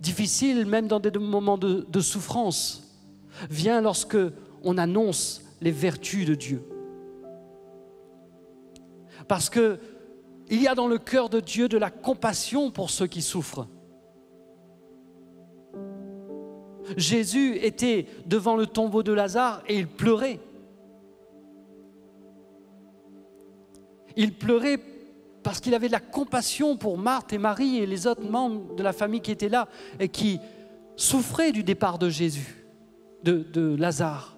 difficiles, 0.00 0.66
même 0.66 0.86
dans 0.86 1.00
des 1.00 1.10
moments 1.18 1.58
de, 1.58 2.00
souffrance, 2.00 2.82
vient 3.50 3.80
lorsque 3.80 4.18
on 4.62 4.78
annonce 4.78 5.42
les 5.60 5.70
vertus 5.70 6.26
de 6.26 6.34
Dieu. 6.34 6.62
Parce 9.26 9.50
que 9.50 9.78
il 10.50 10.60
y 10.60 10.68
a 10.68 10.74
dans 10.74 10.88
le 10.88 10.98
cœur 10.98 11.30
de 11.30 11.40
Dieu 11.40 11.68
de 11.68 11.78
la 11.78 11.90
compassion 11.90 12.70
pour 12.70 12.90
ceux 12.90 13.06
qui 13.06 13.22
souffrent. 13.22 13.66
Jésus 16.98 17.56
était 17.62 18.06
devant 18.26 18.56
le 18.56 18.66
tombeau 18.66 19.02
de 19.02 19.12
Lazare 19.12 19.62
et 19.66 19.78
il 19.78 19.86
pleurait. 19.86 20.38
Il 24.16 24.34
pleurait 24.34 24.78
parce 25.44 25.60
qu'il 25.60 25.74
avait 25.74 25.88
de 25.88 25.92
la 25.92 26.00
compassion 26.00 26.76
pour 26.76 26.96
Marthe 26.96 27.34
et 27.34 27.38
Marie 27.38 27.78
et 27.78 27.86
les 27.86 28.06
autres 28.06 28.28
membres 28.28 28.74
de 28.74 28.82
la 28.82 28.94
famille 28.94 29.20
qui 29.20 29.30
étaient 29.30 29.50
là 29.50 29.68
et 30.00 30.08
qui 30.08 30.40
souffraient 30.96 31.52
du 31.52 31.62
départ 31.62 31.98
de 31.98 32.08
Jésus, 32.08 32.64
de, 33.22 33.76
Lazare. 33.76 34.36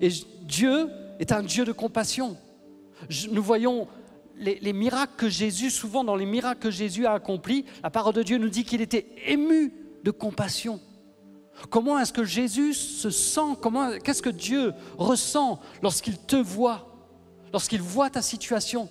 Et 0.00 0.08
Dieu 0.42 0.88
est 1.18 1.32
un 1.32 1.42
Dieu 1.42 1.64
de 1.64 1.72
compassion. 1.72 2.36
Nous 3.30 3.42
voyons 3.42 3.88
les, 4.36 4.60
les, 4.60 4.72
miracles 4.72 5.14
que 5.16 5.28
Jésus, 5.28 5.70
souvent 5.70 6.04
dans 6.04 6.14
les 6.14 6.26
miracles 6.26 6.60
que 6.60 6.70
Jésus 6.70 7.06
a 7.06 7.14
accomplis, 7.14 7.64
la 7.82 7.90
parole 7.90 8.14
de 8.14 8.22
Dieu 8.22 8.38
nous 8.38 8.50
dit 8.50 8.64
qu'il 8.64 8.80
était 8.80 9.06
ému 9.26 9.72
de 10.04 10.10
compassion. 10.12 10.80
Comment 11.70 11.98
est-ce 11.98 12.12
que 12.12 12.24
Jésus 12.24 12.74
se 12.74 13.10
sent? 13.10 13.56
Qu'est-ce 14.04 14.22
que 14.22 14.30
Dieu 14.30 14.74
ressent 14.96 15.58
lorsqu'il 15.82 16.16
te 16.18 16.36
voit? 16.36 16.87
Lorsqu'il 17.52 17.82
voit 17.82 18.10
ta 18.10 18.22
situation, 18.22 18.88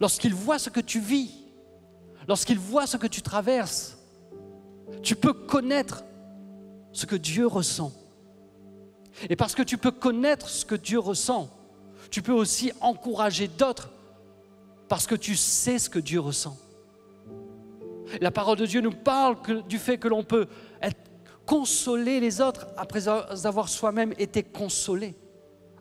lorsqu'il 0.00 0.34
voit 0.34 0.58
ce 0.58 0.70
que 0.70 0.80
tu 0.80 1.00
vis, 1.00 1.30
lorsqu'il 2.28 2.58
voit 2.58 2.86
ce 2.86 2.96
que 2.96 3.06
tu 3.06 3.22
traverses, 3.22 3.98
tu 5.02 5.14
peux 5.14 5.32
connaître 5.32 6.04
ce 6.92 7.06
que 7.06 7.16
Dieu 7.16 7.46
ressent. 7.46 7.92
Et 9.28 9.36
parce 9.36 9.54
que 9.54 9.62
tu 9.62 9.78
peux 9.78 9.90
connaître 9.90 10.48
ce 10.48 10.64
que 10.64 10.74
Dieu 10.74 10.98
ressent, 10.98 11.48
tu 12.10 12.22
peux 12.22 12.32
aussi 12.32 12.72
encourager 12.80 13.48
d'autres 13.48 13.90
parce 14.88 15.06
que 15.06 15.14
tu 15.14 15.36
sais 15.36 15.78
ce 15.78 15.88
que 15.88 15.98
Dieu 15.98 16.20
ressent. 16.20 16.56
La 18.20 18.32
parole 18.32 18.56
de 18.58 18.66
Dieu 18.66 18.80
nous 18.80 18.90
parle 18.90 19.36
du 19.68 19.78
fait 19.78 19.98
que 19.98 20.08
l'on 20.08 20.24
peut 20.24 20.48
consoler 21.46 22.20
les 22.20 22.40
autres 22.40 22.66
après 22.76 23.08
avoir 23.08 23.68
soi-même 23.68 24.14
été 24.18 24.42
consolé 24.42 25.14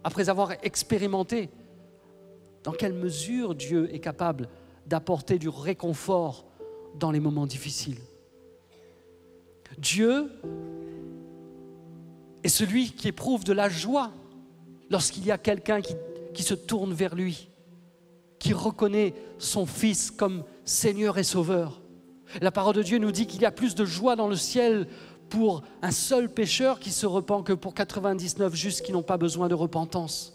après 0.03 0.29
avoir 0.29 0.51
expérimenté 0.63 1.49
dans 2.63 2.71
quelle 2.71 2.93
mesure 2.93 3.55
Dieu 3.55 3.93
est 3.93 3.99
capable 3.99 4.49
d'apporter 4.85 5.39
du 5.39 5.49
réconfort 5.49 6.45
dans 6.95 7.11
les 7.11 7.19
moments 7.19 7.45
difficiles? 7.45 7.99
Dieu 9.77 10.31
est 12.43 12.49
celui 12.49 12.91
qui 12.91 13.07
éprouve 13.07 13.43
de 13.43 13.53
la 13.53 13.69
joie 13.69 14.11
lorsqu'il 14.89 15.25
y 15.25 15.31
a 15.31 15.37
quelqu'un 15.37 15.81
qui, 15.81 16.43
se 16.43 16.53
tourne 16.53 16.93
vers 16.93 17.15
lui, 17.15 17.49
qui 18.39 18.53
reconnaît 18.53 19.13
son 19.37 19.65
Fils 19.65 20.09
comme 20.09 20.43
Seigneur 20.63 21.17
et 21.17 21.23
Sauveur. 21.23 21.81
La 22.41 22.51
parole 22.51 22.75
de 22.75 22.83
Dieu 22.83 22.97
nous 22.97 23.11
dit 23.11 23.27
qu'il 23.27 23.41
y 23.41 23.45
a 23.45 23.51
plus 23.51 23.75
de 23.75 23.83
joie 23.83 24.15
dans 24.15 24.27
le 24.27 24.35
ciel 24.35 24.87
pour 25.29 25.63
un 25.81 25.91
seul 25.91 26.29
pécheur 26.29 26.79
qui 26.79 26.91
se 26.91 27.05
repent 27.05 27.43
que 27.43 27.53
pour 27.53 27.73
99 27.73 28.55
justes 28.55 28.85
qui 28.85 28.91
n'ont 28.91 29.03
pas 29.03 29.17
besoin 29.17 29.47
de 29.47 29.53
repentance. 29.53 30.33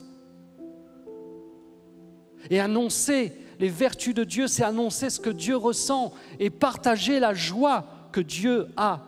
Et 2.50 2.60
annoncer 2.60 3.32
les 3.58 3.68
vertus 3.68 4.14
de 4.14 4.24
Dieu, 4.24 4.46
c'est 4.46 4.64
annoncer 4.64 5.10
ce 5.10 5.20
que 5.20 5.30
Dieu 5.30 5.56
ressent 5.56 6.12
et 6.38 6.50
partager 6.50 7.20
la 7.20 7.34
joie 7.34 7.86
que 8.12 8.20
Dieu 8.20 8.68
a 8.76 9.02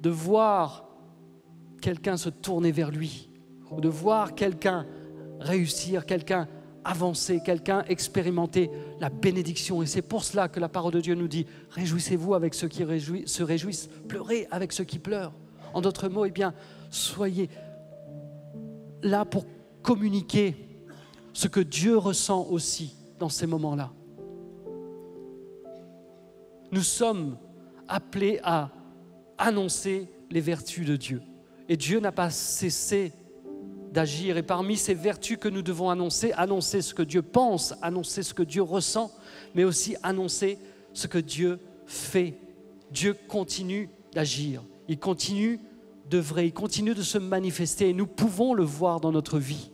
de 0.00 0.10
voir 0.10 0.88
quelqu'un 1.80 2.16
se 2.16 2.28
tourner 2.28 2.72
vers 2.72 2.90
lui, 2.90 3.28
ou 3.70 3.80
de 3.80 3.88
voir 3.88 4.34
quelqu'un 4.34 4.86
réussir, 5.40 6.06
quelqu'un 6.06 6.48
avancer, 6.84 7.40
quelqu'un 7.44 7.84
expérimenter 7.88 8.70
la 9.00 9.08
bénédiction. 9.08 9.82
Et 9.82 9.86
c'est 9.86 10.02
pour 10.02 10.24
cela 10.24 10.48
que 10.48 10.60
la 10.60 10.68
parole 10.68 10.92
de 10.92 11.00
Dieu 11.00 11.14
nous 11.14 11.28
dit, 11.28 11.46
réjouissez-vous 11.70 12.34
avec 12.34 12.54
ceux 12.54 12.68
qui 12.68 12.84
se 13.26 13.42
réjouissent, 13.42 13.88
pleurez 14.08 14.46
avec 14.50 14.72
ceux 14.72 14.84
qui 14.84 14.98
pleurent. 14.98 15.32
En 15.74 15.80
d'autres 15.80 16.08
mots, 16.08 16.24
eh 16.24 16.30
bien, 16.30 16.54
soyez 16.90 17.48
là 19.02 19.24
pour 19.24 19.46
communiquer 19.82 20.56
ce 21.32 21.48
que 21.48 21.60
Dieu 21.60 21.96
ressent 21.96 22.46
aussi 22.50 22.96
dans 23.18 23.28
ces 23.28 23.46
moments-là. 23.46 23.90
Nous 26.70 26.82
sommes 26.82 27.36
appelés 27.88 28.40
à 28.42 28.70
annoncer 29.38 30.08
les 30.30 30.40
vertus 30.40 30.86
de 30.86 30.96
Dieu. 30.96 31.22
Et 31.68 31.76
Dieu 31.76 32.00
n'a 32.00 32.12
pas 32.12 32.30
cessé 32.30 33.12
d'agir. 33.92 34.36
Et 34.36 34.42
parmi 34.42 34.76
ces 34.76 34.94
vertus 34.94 35.38
que 35.38 35.48
nous 35.48 35.62
devons 35.62 35.90
annoncer, 35.90 36.32
annoncer 36.32 36.82
ce 36.82 36.94
que 36.94 37.02
Dieu 37.02 37.22
pense, 37.22 37.74
annoncer 37.82 38.22
ce 38.22 38.34
que 38.34 38.42
Dieu 38.42 38.62
ressent, 38.62 39.12
mais 39.54 39.64
aussi 39.64 39.96
annoncer 40.02 40.58
ce 40.92 41.06
que 41.06 41.18
Dieu 41.18 41.60
fait. 41.86 42.34
Dieu 42.90 43.16
continue 43.28 43.88
d'agir. 44.12 44.62
Il 44.88 44.98
continue 44.98 45.60
d'œuvrer, 46.10 46.46
il 46.46 46.52
continue 46.52 46.94
de 46.94 47.02
se 47.02 47.18
manifester 47.18 47.90
et 47.90 47.94
nous 47.94 48.06
pouvons 48.06 48.54
le 48.54 48.64
voir 48.64 49.00
dans 49.00 49.12
notre 49.12 49.38
vie. 49.38 49.70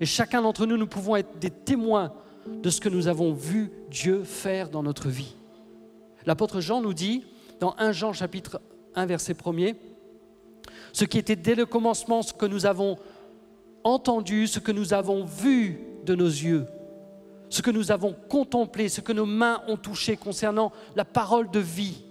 Et 0.00 0.06
chacun 0.06 0.42
d'entre 0.42 0.66
nous, 0.66 0.76
nous 0.76 0.86
pouvons 0.86 1.16
être 1.16 1.38
des 1.38 1.50
témoins 1.50 2.12
de 2.46 2.70
ce 2.70 2.80
que 2.80 2.88
nous 2.88 3.08
avons 3.08 3.32
vu 3.32 3.70
Dieu 3.90 4.24
faire 4.24 4.68
dans 4.68 4.82
notre 4.82 5.08
vie. 5.08 5.34
L'apôtre 6.26 6.60
Jean 6.60 6.82
nous 6.82 6.94
dit, 6.94 7.24
dans 7.60 7.74
1 7.78 7.92
Jean 7.92 8.12
chapitre 8.12 8.60
1 8.94 9.06
verset 9.06 9.32
1er, 9.32 9.76
ce 10.92 11.04
qui 11.04 11.18
était 11.18 11.36
dès 11.36 11.54
le 11.54 11.66
commencement, 11.66 12.22
ce 12.22 12.32
que 12.32 12.46
nous 12.46 12.66
avons 12.66 12.98
entendu, 13.88 14.46
ce 14.46 14.58
que 14.58 14.72
nous 14.72 14.94
avons 14.94 15.24
vu 15.24 15.80
de 16.04 16.14
nos 16.14 16.26
yeux, 16.26 16.66
ce 17.48 17.62
que 17.62 17.70
nous 17.70 17.90
avons 17.90 18.14
contemplé, 18.28 18.88
ce 18.88 19.00
que 19.00 19.12
nos 19.12 19.26
mains 19.26 19.62
ont 19.68 19.76
touché 19.76 20.16
concernant 20.16 20.72
la 20.96 21.04
parole 21.04 21.50
de 21.50 21.58
vie. 21.58 22.04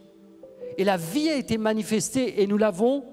Et 0.78 0.84
la 0.84 0.98
vie 0.98 1.30
a 1.30 1.36
été 1.36 1.58
manifestée 1.58 2.42
et 2.42 2.48
nous 2.48 2.58
l'avons 2.58 3.04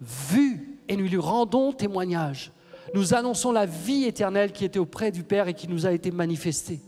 vue 0.00 0.80
et 0.88 0.96
nous 0.96 1.06
lui 1.06 1.18
rendons 1.18 1.72
témoignage. 1.72 2.52
Nous 2.94 3.14
annonçons 3.14 3.52
la 3.52 3.66
vie 3.66 4.04
éternelle 4.04 4.52
qui 4.52 4.64
était 4.64 4.78
auprès 4.78 5.10
du 5.10 5.22
Père 5.22 5.48
et 5.48 5.54
qui 5.54 5.68
nous 5.68 5.86
a 5.86 5.92
été 5.92 6.10
manifestée. 6.10 6.80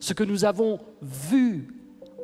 Ce 0.00 0.14
que 0.14 0.24
nous 0.24 0.44
avons 0.44 0.80
vu, 1.00 1.68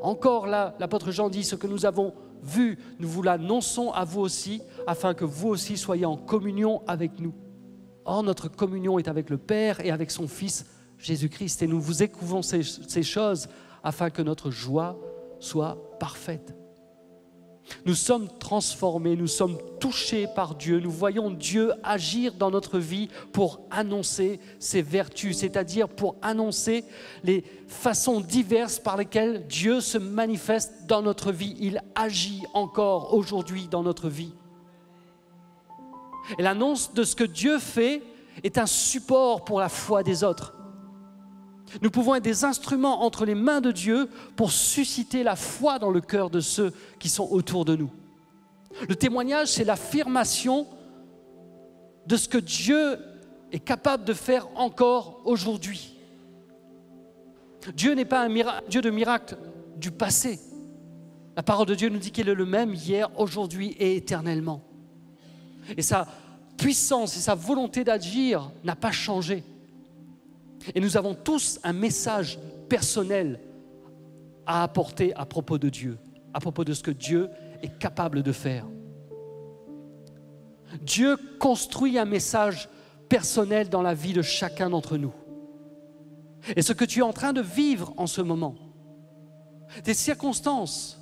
encore 0.02 0.46
là, 0.46 0.74
l'apôtre 0.80 1.10
Jean 1.10 1.28
dit, 1.28 1.44
ce 1.44 1.56
que 1.56 1.66
nous 1.66 1.86
avons 1.86 2.14
vu, 2.42 2.78
nous 2.98 3.08
vous 3.08 3.22
l'annonçons 3.22 3.90
à 3.90 4.04
vous 4.04 4.20
aussi, 4.20 4.62
afin 4.86 5.14
que 5.14 5.24
vous 5.24 5.48
aussi 5.48 5.76
soyez 5.76 6.06
en 6.06 6.16
communion 6.16 6.82
avec 6.86 7.20
nous. 7.20 7.34
Or, 8.10 8.22
notre 8.22 8.48
communion 8.48 8.98
est 8.98 9.06
avec 9.06 9.28
le 9.28 9.36
Père 9.36 9.84
et 9.84 9.90
avec 9.90 10.10
son 10.10 10.28
Fils 10.28 10.64
Jésus-Christ, 10.98 11.60
et 11.60 11.66
nous 11.66 11.78
vous 11.78 12.02
écouvons 12.02 12.40
ces, 12.40 12.62
ces 12.62 13.02
choses 13.02 13.48
afin 13.84 14.08
que 14.08 14.22
notre 14.22 14.50
joie 14.50 14.98
soit 15.40 15.76
parfaite. 16.00 16.56
Nous 17.84 17.94
sommes 17.94 18.28
transformés, 18.38 19.14
nous 19.14 19.26
sommes 19.26 19.58
touchés 19.78 20.26
par 20.34 20.54
Dieu, 20.54 20.80
nous 20.80 20.90
voyons 20.90 21.30
Dieu 21.30 21.72
agir 21.82 22.32
dans 22.32 22.50
notre 22.50 22.78
vie 22.78 23.10
pour 23.34 23.60
annoncer 23.70 24.40
ses 24.58 24.80
vertus, 24.80 25.36
c'est-à-dire 25.36 25.86
pour 25.86 26.16
annoncer 26.22 26.84
les 27.24 27.44
façons 27.66 28.20
diverses 28.20 28.78
par 28.78 28.96
lesquelles 28.96 29.46
Dieu 29.46 29.82
se 29.82 29.98
manifeste 29.98 30.86
dans 30.86 31.02
notre 31.02 31.30
vie. 31.30 31.54
Il 31.60 31.82
agit 31.94 32.42
encore 32.54 33.12
aujourd'hui 33.12 33.68
dans 33.70 33.82
notre 33.82 34.08
vie. 34.08 34.32
Et 36.36 36.42
l'annonce 36.42 36.92
de 36.92 37.04
ce 37.04 37.16
que 37.16 37.24
Dieu 37.24 37.58
fait 37.58 38.02
est 38.42 38.58
un 38.58 38.66
support 38.66 39.44
pour 39.44 39.60
la 39.60 39.68
foi 39.68 40.02
des 40.02 40.24
autres. 40.24 40.54
Nous 41.82 41.90
pouvons 41.90 42.14
être 42.14 42.24
des 42.24 42.44
instruments 42.44 43.02
entre 43.02 43.24
les 43.24 43.34
mains 43.34 43.60
de 43.60 43.72
Dieu 43.72 44.08
pour 44.36 44.52
susciter 44.52 45.22
la 45.22 45.36
foi 45.36 45.78
dans 45.78 45.90
le 45.90 46.00
cœur 46.00 46.30
de 46.30 46.40
ceux 46.40 46.72
qui 46.98 47.08
sont 47.08 47.28
autour 47.30 47.64
de 47.64 47.76
nous. 47.76 47.90
Le 48.88 48.96
témoignage, 48.96 49.48
c'est 49.48 49.64
l'affirmation 49.64 50.66
de 52.06 52.16
ce 52.16 52.28
que 52.28 52.38
Dieu 52.38 52.98
est 53.52 53.58
capable 53.58 54.04
de 54.04 54.14
faire 54.14 54.48
encore 54.56 55.20
aujourd'hui. 55.24 55.94
Dieu 57.74 57.94
n'est 57.94 58.04
pas 58.04 58.22
un 58.22 58.60
Dieu 58.68 58.80
de 58.80 58.90
miracle 58.90 59.36
du 59.76 59.90
passé. 59.90 60.40
La 61.36 61.42
parole 61.42 61.66
de 61.66 61.74
Dieu 61.74 61.88
nous 61.88 61.98
dit 61.98 62.10
qu'il 62.10 62.28
est 62.28 62.34
le 62.34 62.46
même 62.46 62.74
hier, 62.74 63.10
aujourd'hui 63.18 63.76
et 63.78 63.96
éternellement. 63.96 64.62
Et 65.76 65.82
sa 65.82 66.06
puissance 66.56 67.16
et 67.16 67.20
sa 67.20 67.34
volonté 67.34 67.84
d'agir 67.84 68.50
n'a 68.64 68.76
pas 68.76 68.90
changé. 68.90 69.44
Et 70.74 70.80
nous 70.80 70.96
avons 70.96 71.14
tous 71.14 71.60
un 71.62 71.72
message 71.72 72.38
personnel 72.68 73.40
à 74.46 74.62
apporter 74.62 75.14
à 75.14 75.24
propos 75.24 75.58
de 75.58 75.68
Dieu, 75.68 75.98
à 76.34 76.40
propos 76.40 76.64
de 76.64 76.74
ce 76.74 76.82
que 76.82 76.90
Dieu 76.90 77.30
est 77.62 77.78
capable 77.78 78.22
de 78.22 78.32
faire. 78.32 78.66
Dieu 80.82 81.16
construit 81.38 81.98
un 81.98 82.04
message 82.04 82.68
personnel 83.08 83.68
dans 83.68 83.82
la 83.82 83.94
vie 83.94 84.12
de 84.12 84.22
chacun 84.22 84.70
d'entre 84.70 84.96
nous. 84.96 85.14
Et 86.56 86.62
ce 86.62 86.72
que 86.72 86.84
tu 86.84 87.00
es 87.00 87.02
en 87.02 87.12
train 87.12 87.32
de 87.32 87.40
vivre 87.40 87.92
en 87.96 88.06
ce 88.06 88.20
moment, 88.20 88.54
des 89.84 89.94
circonstances, 89.94 90.98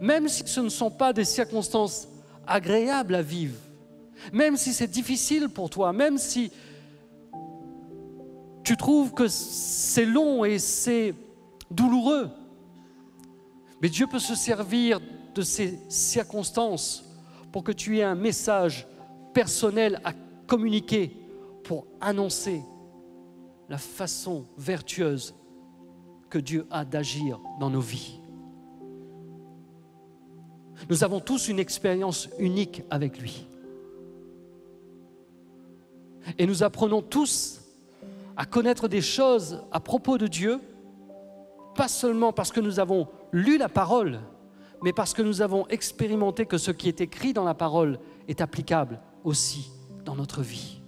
même 0.00 0.28
si 0.28 0.46
ce 0.46 0.60
ne 0.60 0.68
sont 0.68 0.90
pas 0.90 1.12
des 1.12 1.24
circonstances 1.24 2.08
agréables 2.46 3.14
à 3.14 3.22
vivre, 3.22 3.58
même 4.32 4.56
si 4.56 4.72
c'est 4.72 4.86
difficile 4.86 5.48
pour 5.48 5.70
toi, 5.70 5.92
même 5.92 6.18
si 6.18 6.50
tu 8.64 8.76
trouves 8.76 9.12
que 9.12 9.28
c'est 9.28 10.06
long 10.06 10.44
et 10.44 10.58
c'est 10.58 11.14
douloureux. 11.70 12.30
Mais 13.80 13.88
Dieu 13.88 14.06
peut 14.06 14.18
se 14.18 14.34
servir 14.34 15.00
de 15.34 15.42
ces 15.42 15.78
circonstances 15.88 17.04
pour 17.52 17.62
que 17.62 17.72
tu 17.72 17.98
aies 17.98 18.02
un 18.02 18.14
message 18.14 18.86
personnel 19.32 20.00
à 20.04 20.12
communiquer, 20.46 21.16
pour 21.62 21.86
annoncer 22.00 22.62
la 23.68 23.78
façon 23.78 24.46
vertueuse 24.56 25.34
que 26.30 26.38
Dieu 26.38 26.66
a 26.70 26.84
d'agir 26.84 27.40
dans 27.60 27.70
nos 27.70 27.80
vies. 27.80 28.20
Nous 30.88 31.04
avons 31.04 31.20
tous 31.20 31.48
une 31.48 31.58
expérience 31.58 32.28
unique 32.38 32.82
avec 32.90 33.20
lui. 33.20 33.46
Et 36.38 36.46
nous 36.46 36.62
apprenons 36.62 37.02
tous 37.02 37.60
à 38.36 38.44
connaître 38.44 38.88
des 38.88 39.00
choses 39.00 39.62
à 39.72 39.80
propos 39.80 40.18
de 40.18 40.26
Dieu, 40.26 40.60
pas 41.74 41.88
seulement 41.88 42.32
parce 42.32 42.52
que 42.52 42.60
nous 42.60 42.80
avons 42.80 43.08
lu 43.32 43.58
la 43.58 43.68
parole, 43.68 44.20
mais 44.82 44.92
parce 44.92 45.14
que 45.14 45.22
nous 45.22 45.42
avons 45.42 45.66
expérimenté 45.68 46.46
que 46.46 46.58
ce 46.58 46.70
qui 46.70 46.88
est 46.88 47.00
écrit 47.00 47.32
dans 47.32 47.44
la 47.44 47.54
parole 47.54 47.98
est 48.28 48.40
applicable 48.40 49.00
aussi 49.24 49.70
dans 50.04 50.14
notre 50.14 50.42
vie. 50.42 50.80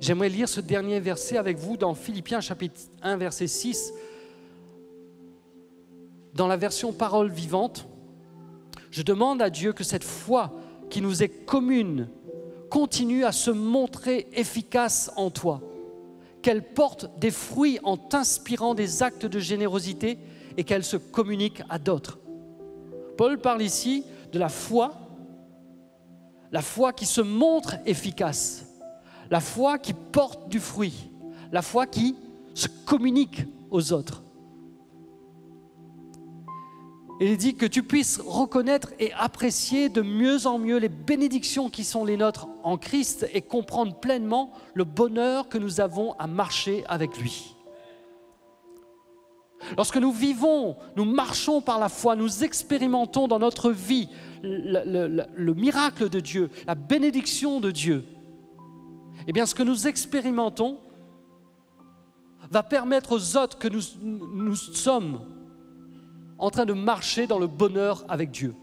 J'aimerais 0.00 0.28
lire 0.28 0.48
ce 0.48 0.60
dernier 0.60 1.00
verset 1.00 1.38
avec 1.38 1.58
vous 1.58 1.76
dans 1.76 1.94
Philippiens 1.94 2.40
chapitre 2.40 2.80
1 3.02 3.16
verset 3.16 3.46
6. 3.46 3.92
Dans 6.34 6.46
la 6.46 6.56
version 6.56 6.92
parole 6.92 7.30
vivante, 7.30 7.88
je 8.90 9.02
demande 9.02 9.40
à 9.40 9.50
Dieu 9.50 9.72
que 9.72 9.84
cette 9.84 10.04
foi 10.04 10.52
qui 10.90 11.00
nous 11.00 11.22
est 11.22 11.28
commune 11.28 12.08
continue 12.68 13.24
à 13.24 13.32
se 13.32 13.50
montrer 13.50 14.28
efficace 14.32 15.10
en 15.16 15.30
toi, 15.30 15.60
qu'elle 16.42 16.62
porte 16.62 17.18
des 17.18 17.30
fruits 17.30 17.78
en 17.82 17.96
t'inspirant 17.96 18.74
des 18.74 19.02
actes 19.02 19.26
de 19.26 19.38
générosité 19.38 20.18
et 20.56 20.64
qu'elle 20.64 20.84
se 20.84 20.96
communique 20.96 21.62
à 21.68 21.78
d'autres. 21.78 22.18
Paul 23.16 23.38
parle 23.38 23.62
ici 23.62 24.04
de 24.32 24.38
la 24.38 24.48
foi, 24.48 24.94
la 26.52 26.62
foi 26.62 26.92
qui 26.92 27.06
se 27.06 27.20
montre 27.20 27.76
efficace, 27.86 28.66
la 29.30 29.40
foi 29.40 29.78
qui 29.78 29.92
porte 29.92 30.48
du 30.48 30.60
fruit, 30.60 31.10
la 31.52 31.62
foi 31.62 31.86
qui 31.86 32.16
se 32.54 32.68
communique 32.86 33.44
aux 33.70 33.92
autres. 33.92 34.22
Il 37.20 37.36
dit 37.36 37.56
que 37.56 37.66
tu 37.66 37.82
puisses 37.82 38.20
reconnaître 38.20 38.92
et 39.00 39.12
apprécier 39.12 39.88
de 39.88 40.02
mieux 40.02 40.46
en 40.46 40.58
mieux 40.58 40.76
les 40.76 40.88
bénédictions 40.88 41.68
qui 41.68 41.82
sont 41.82 42.04
les 42.04 42.16
nôtres 42.16 42.46
en 42.62 42.78
Christ 42.78 43.28
et 43.34 43.42
comprendre 43.42 43.98
pleinement 43.98 44.52
le 44.74 44.84
bonheur 44.84 45.48
que 45.48 45.58
nous 45.58 45.80
avons 45.80 46.12
à 46.12 46.28
marcher 46.28 46.84
avec 46.86 47.18
lui. 47.18 47.56
Lorsque 49.76 49.96
nous 49.96 50.12
vivons, 50.12 50.76
nous 50.94 51.04
marchons 51.04 51.60
par 51.60 51.80
la 51.80 51.88
foi, 51.88 52.14
nous 52.14 52.44
expérimentons 52.44 53.26
dans 53.26 53.40
notre 53.40 53.72
vie 53.72 54.08
le, 54.44 55.26
le 55.34 55.54
miracle 55.54 56.08
de 56.08 56.20
Dieu, 56.20 56.50
la 56.68 56.76
bénédiction 56.76 57.58
de 57.58 57.72
Dieu, 57.72 58.04
eh 59.26 59.32
bien 59.32 59.44
ce 59.44 59.56
que 59.56 59.64
nous 59.64 59.88
expérimentons 59.88 60.78
va 62.48 62.62
permettre 62.62 63.12
aux 63.12 63.36
autres 63.36 63.58
que 63.58 63.66
nous 63.66 64.54
sommes 64.54 65.20
en 66.38 66.50
train 66.50 66.66
de 66.66 66.72
marcher 66.72 67.26
dans 67.26 67.38
le 67.38 67.46
bonheur 67.46 68.04
avec 68.08 68.30
Dieu. 68.30 68.54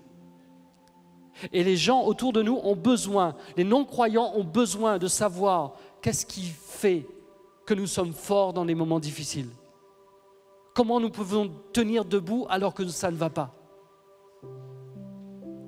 Et 1.52 1.64
les 1.64 1.76
gens 1.76 2.04
autour 2.04 2.32
de 2.32 2.42
nous 2.42 2.60
ont 2.64 2.76
besoin, 2.76 3.36
les 3.58 3.66
non-croyants 3.66 4.32
ont 4.36 4.44
besoin 4.44 4.98
de 4.98 5.08
savoir 5.08 5.74
qu'est-ce 6.02 6.26
qui 6.26 6.44
fait 6.44 7.06
que 7.66 7.74
nous 7.74 7.88
sommes 7.88 8.14
forts 8.14 8.54
dans 8.54 8.64
les 8.64 8.76
moments 8.76 9.00
difficiles. 9.00 9.50
Comment 10.74 11.00
nous 11.00 11.10
pouvons 11.10 11.52
tenir 11.74 12.06
debout 12.06 12.46
alors 12.50 12.74
que 12.74 12.88
ça 12.88 13.12
ne 13.12 13.16
va 13.18 13.30
pas? 13.30 13.54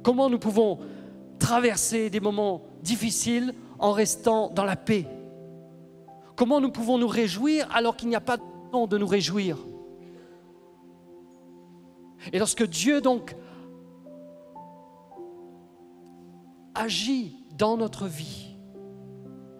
Comment 0.03 0.29
nous 0.29 0.39
pouvons 0.39 0.79
traverser 1.39 2.09
des 2.09 2.19
moments 2.19 2.63
difficiles 2.81 3.53
en 3.79 3.91
restant 3.91 4.49
dans 4.49 4.63
la 4.63 4.75
paix? 4.75 5.05
Comment 6.35 6.61
nous 6.61 6.71
pouvons 6.71 6.97
nous 6.97 7.07
réjouir 7.07 7.67
alors 7.73 7.97
qu'il 7.97 8.09
n'y 8.09 8.15
a 8.15 8.21
pas 8.21 8.37
de 8.37 8.43
temps 8.71 8.87
de 8.87 8.97
nous 8.97 9.07
réjouir? 9.07 9.57
Et 12.31 12.39
lorsque 12.39 12.65
Dieu 12.65 13.01
donc 13.01 13.35
agit 16.75 17.35
dans 17.57 17.77
notre 17.77 18.07
vie, 18.07 18.55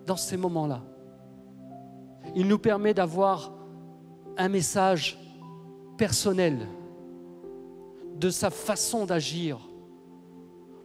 dans 0.05 0.18
ces 0.18 0.38
moments-là, 0.38 0.84
il 2.36 2.47
nous 2.47 2.60
permet 2.60 2.93
d'avoir 2.93 3.53
un 4.38 4.49
message 4.49 5.18
personnel 5.97 6.68
de 8.16 8.30
sa 8.30 8.49
façon 8.49 9.05
d'agir 9.05 9.60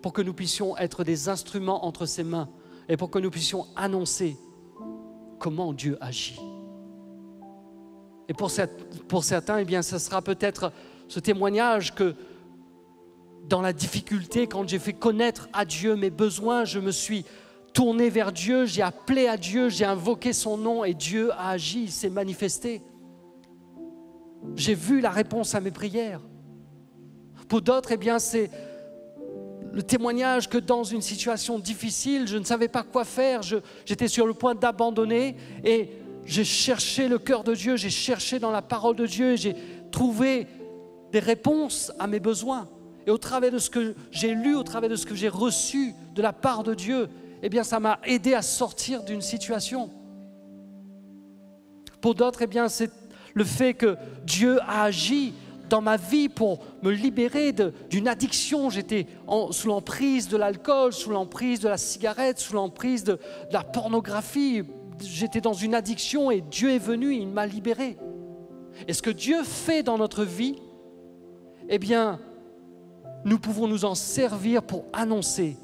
pour 0.01 0.13
que 0.13 0.23
nous 0.23 0.35
puissions 0.35 0.77
être 0.77 1.05
des 1.05 1.29
instruments 1.29 1.85
entre 1.85 2.07
ses 2.07 2.25
mains 2.25 2.49
et 2.89 2.97
pour 2.97 3.11
que 3.11 3.19
nous 3.19 3.31
puissions 3.31 3.67
annoncer 3.77 4.37
comment 5.39 5.73
Dieu 5.73 5.97
agit. 6.01 6.41
Et 8.29 8.35
pour, 8.35 8.51
certains, 9.25 9.59
eh 9.59 9.65
bien, 9.65 9.83
ce 9.83 9.99
sera 9.99 10.23
peut-être 10.23 10.73
ce 11.13 11.21
témoignage 11.21 11.95
que 11.95 12.15
dans 13.47 13.61
la 13.61 13.75
difficulté, 13.75 14.47
quand 14.47 14.67
j'ai 14.67 14.79
fait 14.79 14.95
connaître 14.95 15.47
à 15.53 15.67
Dieu 15.67 15.95
mes 15.95 16.09
besoins, 16.09 16.65
je 16.65 16.79
me 16.79 16.91
suis 16.91 17.27
tourné 17.75 18.09
vers 18.09 18.33
Dieu, 18.33 18.65
j'ai 18.65 18.81
appelé 18.81 19.27
à 19.27 19.37
Dieu, 19.37 19.69
j'ai 19.69 19.85
invoqué 19.85 20.33
son 20.33 20.57
nom 20.57 20.85
et 20.85 20.95
Dieu 20.95 21.31
a 21.33 21.51
agi, 21.51 21.83
il 21.83 21.91
s'est 21.91 22.09
manifesté. 22.09 22.81
J'ai 24.57 24.75
vu 24.75 25.03
la 25.03 25.11
réponse 25.11 25.55
à 25.55 25.61
mes 25.61 25.71
prières. 25.71 26.23
Pour 27.47 27.61
d'autres, 27.61 27.93
eh 27.93 27.99
bien, 27.99 28.19
c'est 28.19 28.51
le 29.71 29.83
témoignage 29.83 30.49
que 30.49 30.57
dans 30.57 30.83
une 30.83 31.03
situation 31.03 31.59
difficile, 31.59 32.27
je 32.27 32.39
ne 32.39 32.45
savais 32.45 32.69
pas 32.69 32.85
quoi 32.85 33.05
faire, 33.05 33.43
j'étais 33.85 34.09
sur 34.09 34.27
le 34.27 34.33
point 34.33 34.55
d'abandonner 34.55 35.37
et 35.63 35.91
j'ai 36.25 36.45
cherché 36.45 37.07
le 37.07 37.19
cœur 37.19 37.45
de 37.45 37.55
Dieu, 37.55 37.77
j'ai 37.77 37.91
cherché 37.91 38.39
dans 38.39 38.51
la 38.51 38.63
parole 38.63 38.97
de 38.97 39.05
Dieu, 39.05 39.37
j'ai 39.37 39.55
trouvé 39.91 40.47
des 41.13 41.21
réponses 41.21 41.93
à 41.99 42.07
mes 42.07 42.21
besoins. 42.21 42.69
Et 43.07 43.11
au 43.11 43.19
travers 43.19 43.53
de 43.53 43.59
ce 43.59 43.71
que 43.71 43.95
j'ai 44.11 44.35
lu, 44.35 44.57
au 44.57 44.63
travers 44.63 44.91
de 44.91 44.97
ce 44.97 45.07
que 45.07 45.15
j'ai 45.15 45.29
reçu 45.29 45.95
de 46.15 46.23
la 46.23 46.33
part 46.33 46.63
de 46.63 46.75
Dieu, 46.75 47.09
eh 47.43 47.49
bien, 47.49 47.65
ça 47.65 47.81
m'a 47.81 47.99
aidé 48.05 48.35
à 48.35 48.43
sortir 48.43 49.03
d'une 49.03 49.21
situation. 49.21 49.91
Pour 52.01 52.15
d'autres, 52.15 52.43
eh 52.43 52.47
bien, 52.47 52.69
c'est 52.69 52.91
le 53.35 53.45
fait 53.45 53.75
que 53.75 53.97
Dieu 54.25 54.61
a 54.63 54.85
agi 54.85 55.35
dans 55.69 55.81
ma 55.81 55.97
vie 55.97 56.29
pour 56.29 56.59
me 56.83 56.91
libérer 56.91 57.53
d'une 57.91 58.07
addiction. 58.07 58.71
J'étais 58.71 59.07
sous 59.51 59.69
l'emprise 59.69 60.29
de 60.29 60.37
l'alcool, 60.37 60.93
sous 60.93 61.11
l'emprise 61.11 61.61
de 61.61 61.69
la 61.69 61.79
cigarette, 61.79 62.39
sous 62.39 62.55
l'emprise 62.55 63.05
de, 63.05 63.19
la 63.51 63.65
pornographie. 63.65 64.63
J'étais 65.01 65.41
dans 65.41 65.55
une 65.55 65.75
addiction 65.75 66.31
et 66.31 66.43
Dieu 66.43 66.71
est 66.71 66.79
venu 66.79 67.15
et 67.15 67.19
il 67.19 67.29
m'a 67.29 67.47
libéré. 67.47 67.97
Et 68.87 68.93
ce 68.93 69.03
que 69.03 69.11
Dieu 69.11 69.43
fait 69.45 69.83
dans 69.83 69.99
notre 69.99 70.25
vie, 70.25 70.57
eh 71.69 71.79
bien, 71.79 72.19
nous 73.25 73.39
pouvons 73.39 73.69
nous 73.69 73.85
en 73.85 73.95
servir 73.95 74.63
pour 74.63 74.85
annoncer 74.93 75.57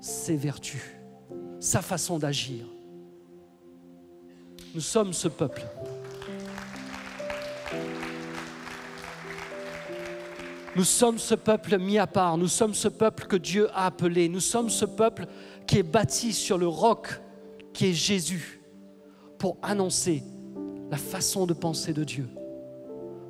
ses 0.00 0.36
vertus, 0.36 0.82
sa 1.58 1.82
façon 1.82 2.18
d'agir. 2.18 2.66
Nous 4.74 4.80
sommes 4.80 5.12
ce 5.12 5.28
peuple. 5.28 5.62
Nous 10.76 10.84
sommes 10.84 11.18
ce 11.18 11.34
peuple 11.34 11.78
mis 11.78 11.98
à 11.98 12.06
part, 12.06 12.38
nous 12.38 12.48
sommes 12.48 12.74
ce 12.74 12.86
peuple 12.86 13.26
que 13.26 13.36
Dieu 13.36 13.68
a 13.74 13.86
appelé, 13.86 14.28
nous 14.28 14.40
sommes 14.40 14.70
ce 14.70 14.84
peuple 14.84 15.26
qui 15.66 15.78
est 15.78 15.82
bâti 15.82 16.32
sur 16.32 16.58
le 16.58 16.68
roc 16.68 17.20
qui 17.72 17.86
est 17.86 17.92
Jésus 17.92 18.60
pour 19.38 19.58
annoncer 19.62 20.22
la 20.90 20.96
façon 20.96 21.46
de 21.46 21.54
penser 21.54 21.92
de 21.92 22.04
Dieu, 22.04 22.28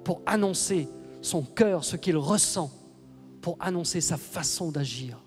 pour 0.05 0.21
annoncer 0.27 0.89
son 1.23 1.43
cœur, 1.43 1.85
ce 1.85 1.97
qu'il 1.97 2.17
ressent, 2.17 2.71
pour 3.41 3.57
annoncer 3.61 4.01
sa 4.01 4.17
façon 4.17 4.71
d'agir. 4.71 5.19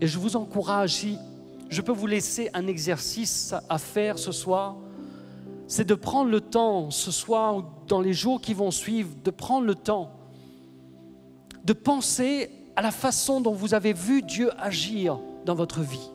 Et 0.00 0.06
je 0.06 0.18
vous 0.18 0.36
encourage, 0.36 0.94
si 0.94 1.18
je 1.68 1.82
peux 1.82 1.92
vous 1.92 2.06
laisser 2.06 2.50
un 2.54 2.66
exercice 2.66 3.54
à 3.68 3.78
faire 3.78 4.18
ce 4.18 4.32
soir, 4.32 4.76
c'est 5.66 5.86
de 5.86 5.94
prendre 5.94 6.30
le 6.30 6.40
temps 6.40 6.90
ce 6.90 7.10
soir 7.10 7.56
ou 7.56 7.64
dans 7.86 8.00
les 8.00 8.12
jours 8.12 8.40
qui 8.40 8.54
vont 8.54 8.70
suivre, 8.70 9.10
de 9.22 9.30
prendre 9.30 9.66
le 9.66 9.74
temps 9.74 10.10
de 11.64 11.72
penser 11.72 12.50
à 12.76 12.82
la 12.82 12.90
façon 12.90 13.40
dont 13.40 13.54
vous 13.54 13.74
avez 13.74 13.92
vu 13.92 14.22
Dieu 14.22 14.50
agir 14.58 15.18
dans 15.46 15.54
votre 15.54 15.80
vie. 15.80 16.10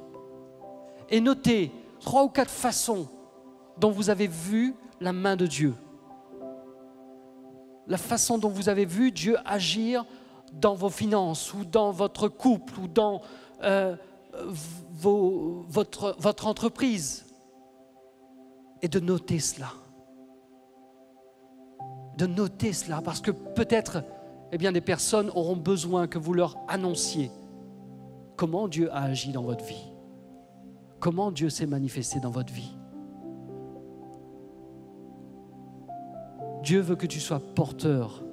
Et 1.10 1.20
notez 1.20 1.72
trois 2.00 2.24
ou 2.24 2.30
quatre 2.30 2.52
façons 2.52 3.08
dont 3.78 3.92
vous 3.92 4.10
avez 4.10 4.28
vu 4.28 4.76
la 5.02 5.12
main 5.12 5.36
de 5.36 5.48
Dieu. 5.48 5.74
La 7.90 7.98
façon 7.98 8.38
dont 8.38 8.50
vous 8.50 8.70
avez 8.70 8.86
vu 8.86 9.12
Dieu 9.12 9.38
agir 9.46 10.06
dans 10.54 10.76
vos 10.76 10.90
finances 10.90 11.54
ou 11.54 11.66
dans 11.66 11.92
votre 11.92 12.28
couple 12.28 12.80
ou 12.80 12.88
dans 12.88 13.22
euh, 13.64 13.96
votre, 14.32 16.48
entreprise. 16.48 17.26
Et 18.82 18.88
de 18.88 19.00
noter 19.00 19.40
cela. 19.40 19.74
De 22.18 22.26
noter 22.26 22.72
cela 22.72 23.02
parce 23.02 23.20
que 23.20 23.32
peut-être 23.32 24.04
eh 24.52 24.58
des 24.58 24.82
personnes 24.82 25.30
auront 25.36 25.58
besoin 25.58 26.08
que 26.08 26.18
vous 26.18 26.34
leur 26.34 26.58
annonciez 26.68 27.30
comment 28.36 28.70
Dieu 28.70 28.90
a 28.94 29.04
agi 29.04 29.34
dans 29.34 29.44
votre 29.44 29.66
vie, 29.66 29.92
comment 31.00 31.30
Dieu 31.30 31.50
s'est 31.50 31.66
manifesté 31.66 32.22
dans 32.22 32.32
votre 32.32 32.54
vie. 32.54 32.79
Dieu 36.70 36.82
veut 36.82 36.96
que 36.96 37.08
tu 37.08 37.20
sois 37.20 37.40
porteur 37.40 38.24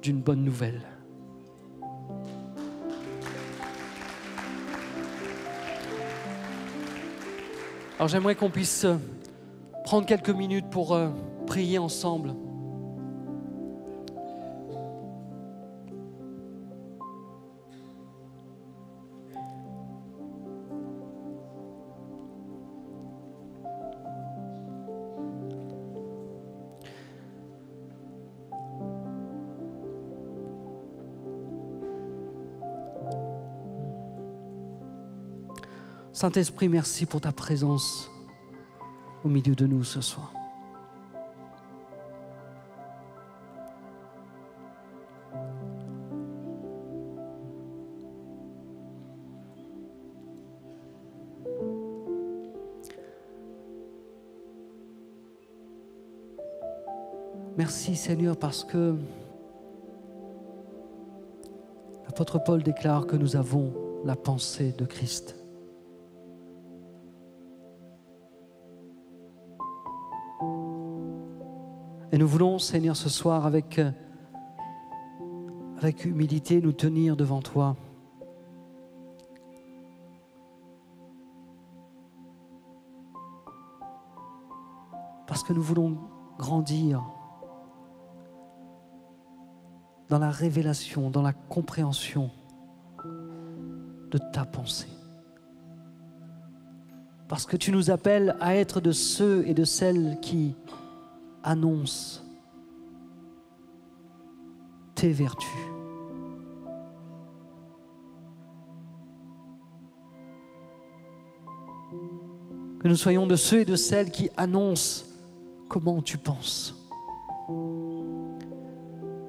d'une 0.00 0.22
bonne 0.22 0.42
nouvelle. 0.42 0.80
Alors 7.98 8.08
j'aimerais 8.08 8.34
qu'on 8.34 8.48
puisse 8.48 8.86
prendre 9.84 10.06
quelques 10.06 10.30
minutes 10.30 10.70
pour 10.70 10.94
euh, 10.94 11.10
prier 11.46 11.76
ensemble. 11.76 12.34
Saint-Esprit, 36.24 36.70
merci 36.70 37.04
pour 37.04 37.20
ta 37.20 37.32
présence 37.32 38.10
au 39.24 39.28
milieu 39.28 39.54
de 39.54 39.66
nous 39.66 39.84
ce 39.84 40.00
soir. 40.00 40.32
Merci 57.58 57.96
Seigneur 57.96 58.38
parce 58.38 58.64
que 58.64 58.96
l'apôtre 62.06 62.42
Paul 62.42 62.62
déclare 62.62 63.06
que 63.06 63.16
nous 63.16 63.36
avons 63.36 63.74
la 64.06 64.16
pensée 64.16 64.72
de 64.72 64.86
Christ. 64.86 65.43
Et 72.14 72.16
nous 72.16 72.28
voulons, 72.28 72.60
Seigneur, 72.60 72.94
ce 72.96 73.08
soir, 73.08 73.44
avec, 73.44 73.80
euh, 73.80 73.90
avec 75.78 76.04
humilité, 76.04 76.60
nous 76.60 76.70
tenir 76.70 77.16
devant 77.16 77.42
toi. 77.42 77.74
Parce 85.26 85.42
que 85.42 85.52
nous 85.52 85.60
voulons 85.60 85.98
grandir 86.38 87.02
dans 90.08 90.20
la 90.20 90.30
révélation, 90.30 91.10
dans 91.10 91.22
la 91.22 91.32
compréhension 91.32 92.30
de 94.12 94.18
ta 94.32 94.44
pensée. 94.44 94.86
Parce 97.26 97.44
que 97.44 97.56
tu 97.56 97.72
nous 97.72 97.90
appelles 97.90 98.36
à 98.38 98.54
être 98.54 98.80
de 98.80 98.92
ceux 98.92 99.44
et 99.48 99.54
de 99.54 99.64
celles 99.64 100.20
qui 100.22 100.54
annonce 101.44 102.24
tes 104.94 105.12
vertus. 105.12 105.48
Que 112.80 112.88
nous 112.88 112.96
soyons 112.96 113.26
de 113.26 113.36
ceux 113.36 113.60
et 113.60 113.64
de 113.64 113.76
celles 113.76 114.10
qui 114.10 114.28
annoncent 114.36 115.04
comment 115.68 116.02
tu 116.02 116.18
penses. 116.18 116.74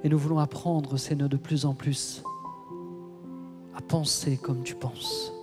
Et 0.03 0.09
nous 0.09 0.17
voulons 0.17 0.39
apprendre, 0.39 0.97
Seigneur, 0.97 1.29
de 1.29 1.37
plus 1.37 1.65
en 1.65 1.73
plus 1.73 2.23
à 3.75 3.81
penser 3.81 4.37
comme 4.37 4.63
tu 4.63 4.75
penses. 4.75 5.34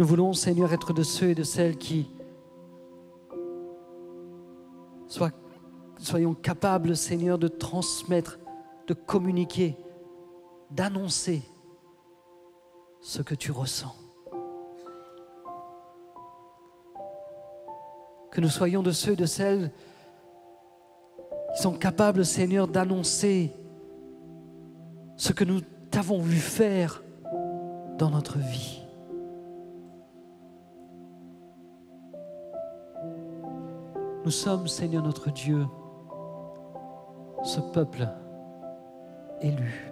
Nous 0.00 0.06
voulons, 0.06 0.32
Seigneur, 0.32 0.72
être 0.72 0.94
de 0.94 1.02
ceux 1.02 1.28
et 1.28 1.34
de 1.34 1.42
celles 1.42 1.76
qui 1.76 2.08
soient, 5.06 5.30
soyons 5.98 6.32
capables, 6.32 6.96
Seigneur, 6.96 7.38
de 7.38 7.48
transmettre, 7.48 8.38
de 8.86 8.94
communiquer, 8.94 9.76
d'annoncer 10.70 11.42
ce 13.02 13.20
que 13.20 13.34
tu 13.34 13.52
ressens. 13.52 13.94
Que 18.30 18.40
nous 18.40 18.48
soyons 18.48 18.82
de 18.82 18.92
ceux 18.92 19.12
et 19.12 19.16
de 19.16 19.26
celles 19.26 19.70
qui 21.54 21.60
sont 21.60 21.74
capables, 21.74 22.24
Seigneur, 22.24 22.68
d'annoncer 22.68 23.52
ce 25.18 25.34
que 25.34 25.44
nous 25.44 25.60
t'avons 25.90 26.22
vu 26.22 26.38
faire 26.38 27.04
dans 27.98 28.08
notre 28.08 28.38
vie. 28.38 28.80
Nous 34.30 34.36
sommes, 34.36 34.68
Seigneur 34.68 35.02
notre 35.02 35.32
Dieu, 35.32 35.66
ce 37.42 37.58
peuple 37.58 38.06
élu, 39.42 39.90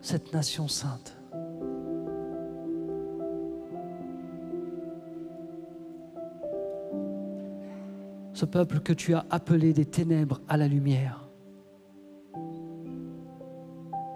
cette 0.00 0.32
nation 0.32 0.68
sainte. 0.68 1.16
Ce 8.32 8.44
peuple 8.44 8.78
que 8.78 8.92
tu 8.92 9.12
as 9.14 9.26
appelé 9.28 9.72
des 9.72 9.86
ténèbres 9.86 10.40
à 10.46 10.56
la 10.56 10.68
lumière. 10.68 11.28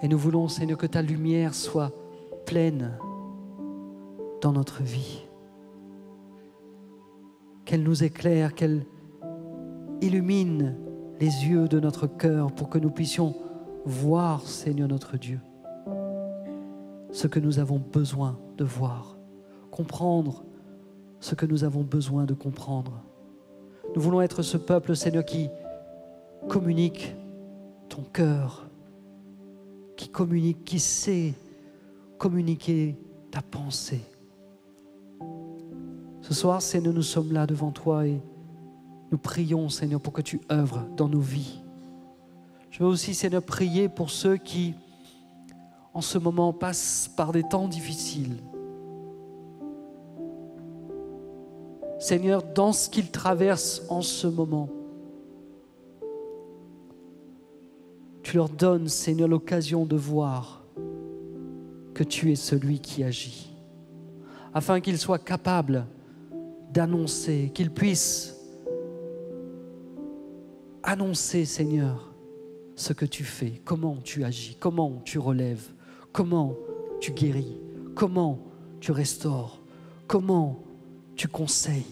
Et 0.03 0.07
nous 0.07 0.19
voulons, 0.19 0.47
Seigneur, 0.47 0.79
que 0.79 0.87
ta 0.87 1.03
lumière 1.03 1.53
soit 1.53 1.91
pleine 2.47 2.97
dans 4.41 4.53
notre 4.53 4.85
vie 4.85 5.27
qu'elle 7.73 7.85
nous 7.85 8.05
éclaire, 8.05 8.55
qu'elle 8.55 8.85
illumine 10.03 10.77
les 11.19 11.47
yeux 11.47 11.69
de 11.69 11.81
notre 11.81 12.07
cœur 12.07 12.53
pour 12.53 12.69
que 12.69 12.77
nous 12.77 12.91
puissions 12.91 13.35
voir, 13.87 14.43
Seigneur 14.47 14.89
notre 14.89 15.17
Dieu, 15.17 15.41
ce 17.13 17.27
que 17.29 17.41
nous 17.41 17.61
avons 17.61 17.79
besoin 17.79 18.39
de 18.59 18.65
voir, 18.65 19.17
comprendre 19.71 20.45
ce 21.19 21.35
que 21.35 21.47
nous 21.47 21.65
avons 21.65 21.81
besoin 21.81 22.27
de 22.27 22.35
comprendre. 22.35 23.03
Nous 23.97 24.03
voulons 24.03 24.21
être 24.21 24.43
ce 24.43 24.59
peuple, 24.59 24.95
Seigneur, 24.95 25.25
qui 25.25 25.49
communique 26.51 27.17
ton 27.89 28.03
cœur, 28.03 28.69
qui 29.97 30.11
communique, 30.11 30.63
qui 30.67 30.79
sait 30.79 31.33
communiquer 32.19 32.97
ta 33.31 33.41
pensée. 33.41 34.03
Ce 36.33 36.39
soir, 36.39 36.63
Seigneur, 36.63 36.95
nous 36.95 37.03
sommes 37.03 37.31
là 37.31 37.47
devant 37.47 37.73
toi 37.73 38.07
et 38.07 38.19
nous 39.11 39.19
prions, 39.19 39.69
Seigneur, 39.69 40.01
pour 40.01 40.15
que 40.15 40.23
tu 40.23 40.41
œuvres 40.51 40.89
dans 40.97 41.07
nos 41.07 41.21
vies. 41.21 41.61
Je 42.71 42.83
veux 42.83 42.89
aussi, 42.89 43.13
Seigneur, 43.13 43.43
prier 43.43 43.91
pour 43.91 44.09
ceux 44.09 44.39
qui, 44.39 44.73
en 45.93 46.01
ce 46.01 46.17
moment, 46.17 46.55
passent 46.55 47.11
par 47.19 47.33
des 47.33 47.43
temps 47.43 47.69
difficiles. 47.69 48.39
Seigneur, 51.99 52.43
dans 52.43 52.73
ce 52.73 52.89
qu'ils 52.89 53.11
traversent 53.11 53.83
en 53.91 54.01
ce 54.01 54.27
moment, 54.27 54.71
tu 58.23 58.39
leur 58.39 58.49
donnes, 58.49 58.89
Seigneur, 58.89 59.29
l'occasion 59.29 59.85
de 59.85 59.97
voir 59.97 60.65
que 61.93 62.03
tu 62.03 62.33
es 62.33 62.37
celui 62.37 62.81
qui 62.81 63.05
agit, 63.05 63.55
afin 64.55 64.81
qu'ils 64.81 64.97
soient 64.97 65.19
capables 65.19 65.85
d'annoncer, 66.73 67.51
qu'ils 67.55 67.71
puissent 67.71 68.37
annoncer, 70.83 71.45
Seigneur, 71.45 72.13
ce 72.75 72.93
que 72.93 73.05
tu 73.05 73.25
fais, 73.25 73.61
comment 73.65 73.97
tu 74.03 74.25
agis, 74.25 74.57
comment 74.59 75.01
tu 75.05 75.19
relèves, 75.19 75.69
comment 76.13 76.57
tu 77.01 77.13
guéris, 77.13 77.57
comment 77.95 78.39
tu 78.81 78.93
restaures, 78.93 79.61
comment 80.07 80.63
tu 81.15 81.29
conseilles, 81.29 81.85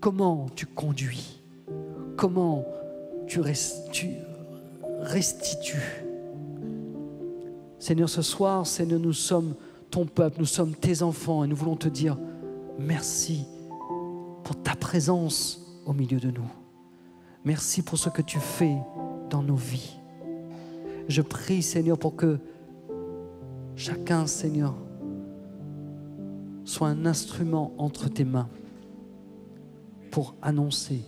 comment 0.00 0.46
tu 0.54 0.66
conduis, 0.66 1.42
comment 2.16 2.64
tu 3.26 3.40
restitues. 3.40 4.16
Seigneur, 7.78 8.08
ce 8.08 8.22
soir, 8.22 8.66
Seigneur, 8.66 9.00
nous 9.00 9.12
sommes 9.12 9.54
ton 9.90 10.06
peuple, 10.06 10.38
nous 10.38 10.46
sommes 10.46 10.74
tes 10.74 11.02
enfants 11.02 11.44
et 11.44 11.46
nous 11.46 11.56
voulons 11.56 11.76
te 11.76 11.88
dire 11.88 12.16
merci 12.78 13.44
pour 14.44 14.62
ta 14.62 14.76
présence 14.76 15.60
au 15.86 15.92
milieu 15.92 16.20
de 16.20 16.30
nous. 16.30 16.48
Merci 17.44 17.82
pour 17.82 17.98
ce 17.98 18.08
que 18.08 18.22
tu 18.22 18.38
fais 18.38 18.76
dans 19.30 19.42
nos 19.42 19.56
vies. 19.56 19.98
Je 21.08 21.22
prie, 21.22 21.62
Seigneur, 21.62 21.98
pour 21.98 22.16
que 22.16 22.38
chacun, 23.76 24.26
Seigneur, 24.26 24.74
soit 26.64 26.88
un 26.88 27.06
instrument 27.06 27.72
entre 27.78 28.08
tes 28.08 28.24
mains 28.24 28.48
pour 30.10 30.34
annoncer 30.40 31.02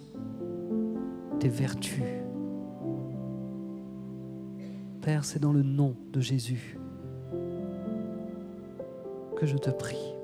tes 1.38 1.48
vertus. 1.48 2.02
Père, 5.00 5.24
c'est 5.24 5.38
dans 5.38 5.52
le 5.52 5.62
nom 5.62 5.94
de 6.12 6.20
Jésus 6.20 6.78
que 9.36 9.46
je 9.46 9.56
te 9.56 9.70
prie. 9.70 10.15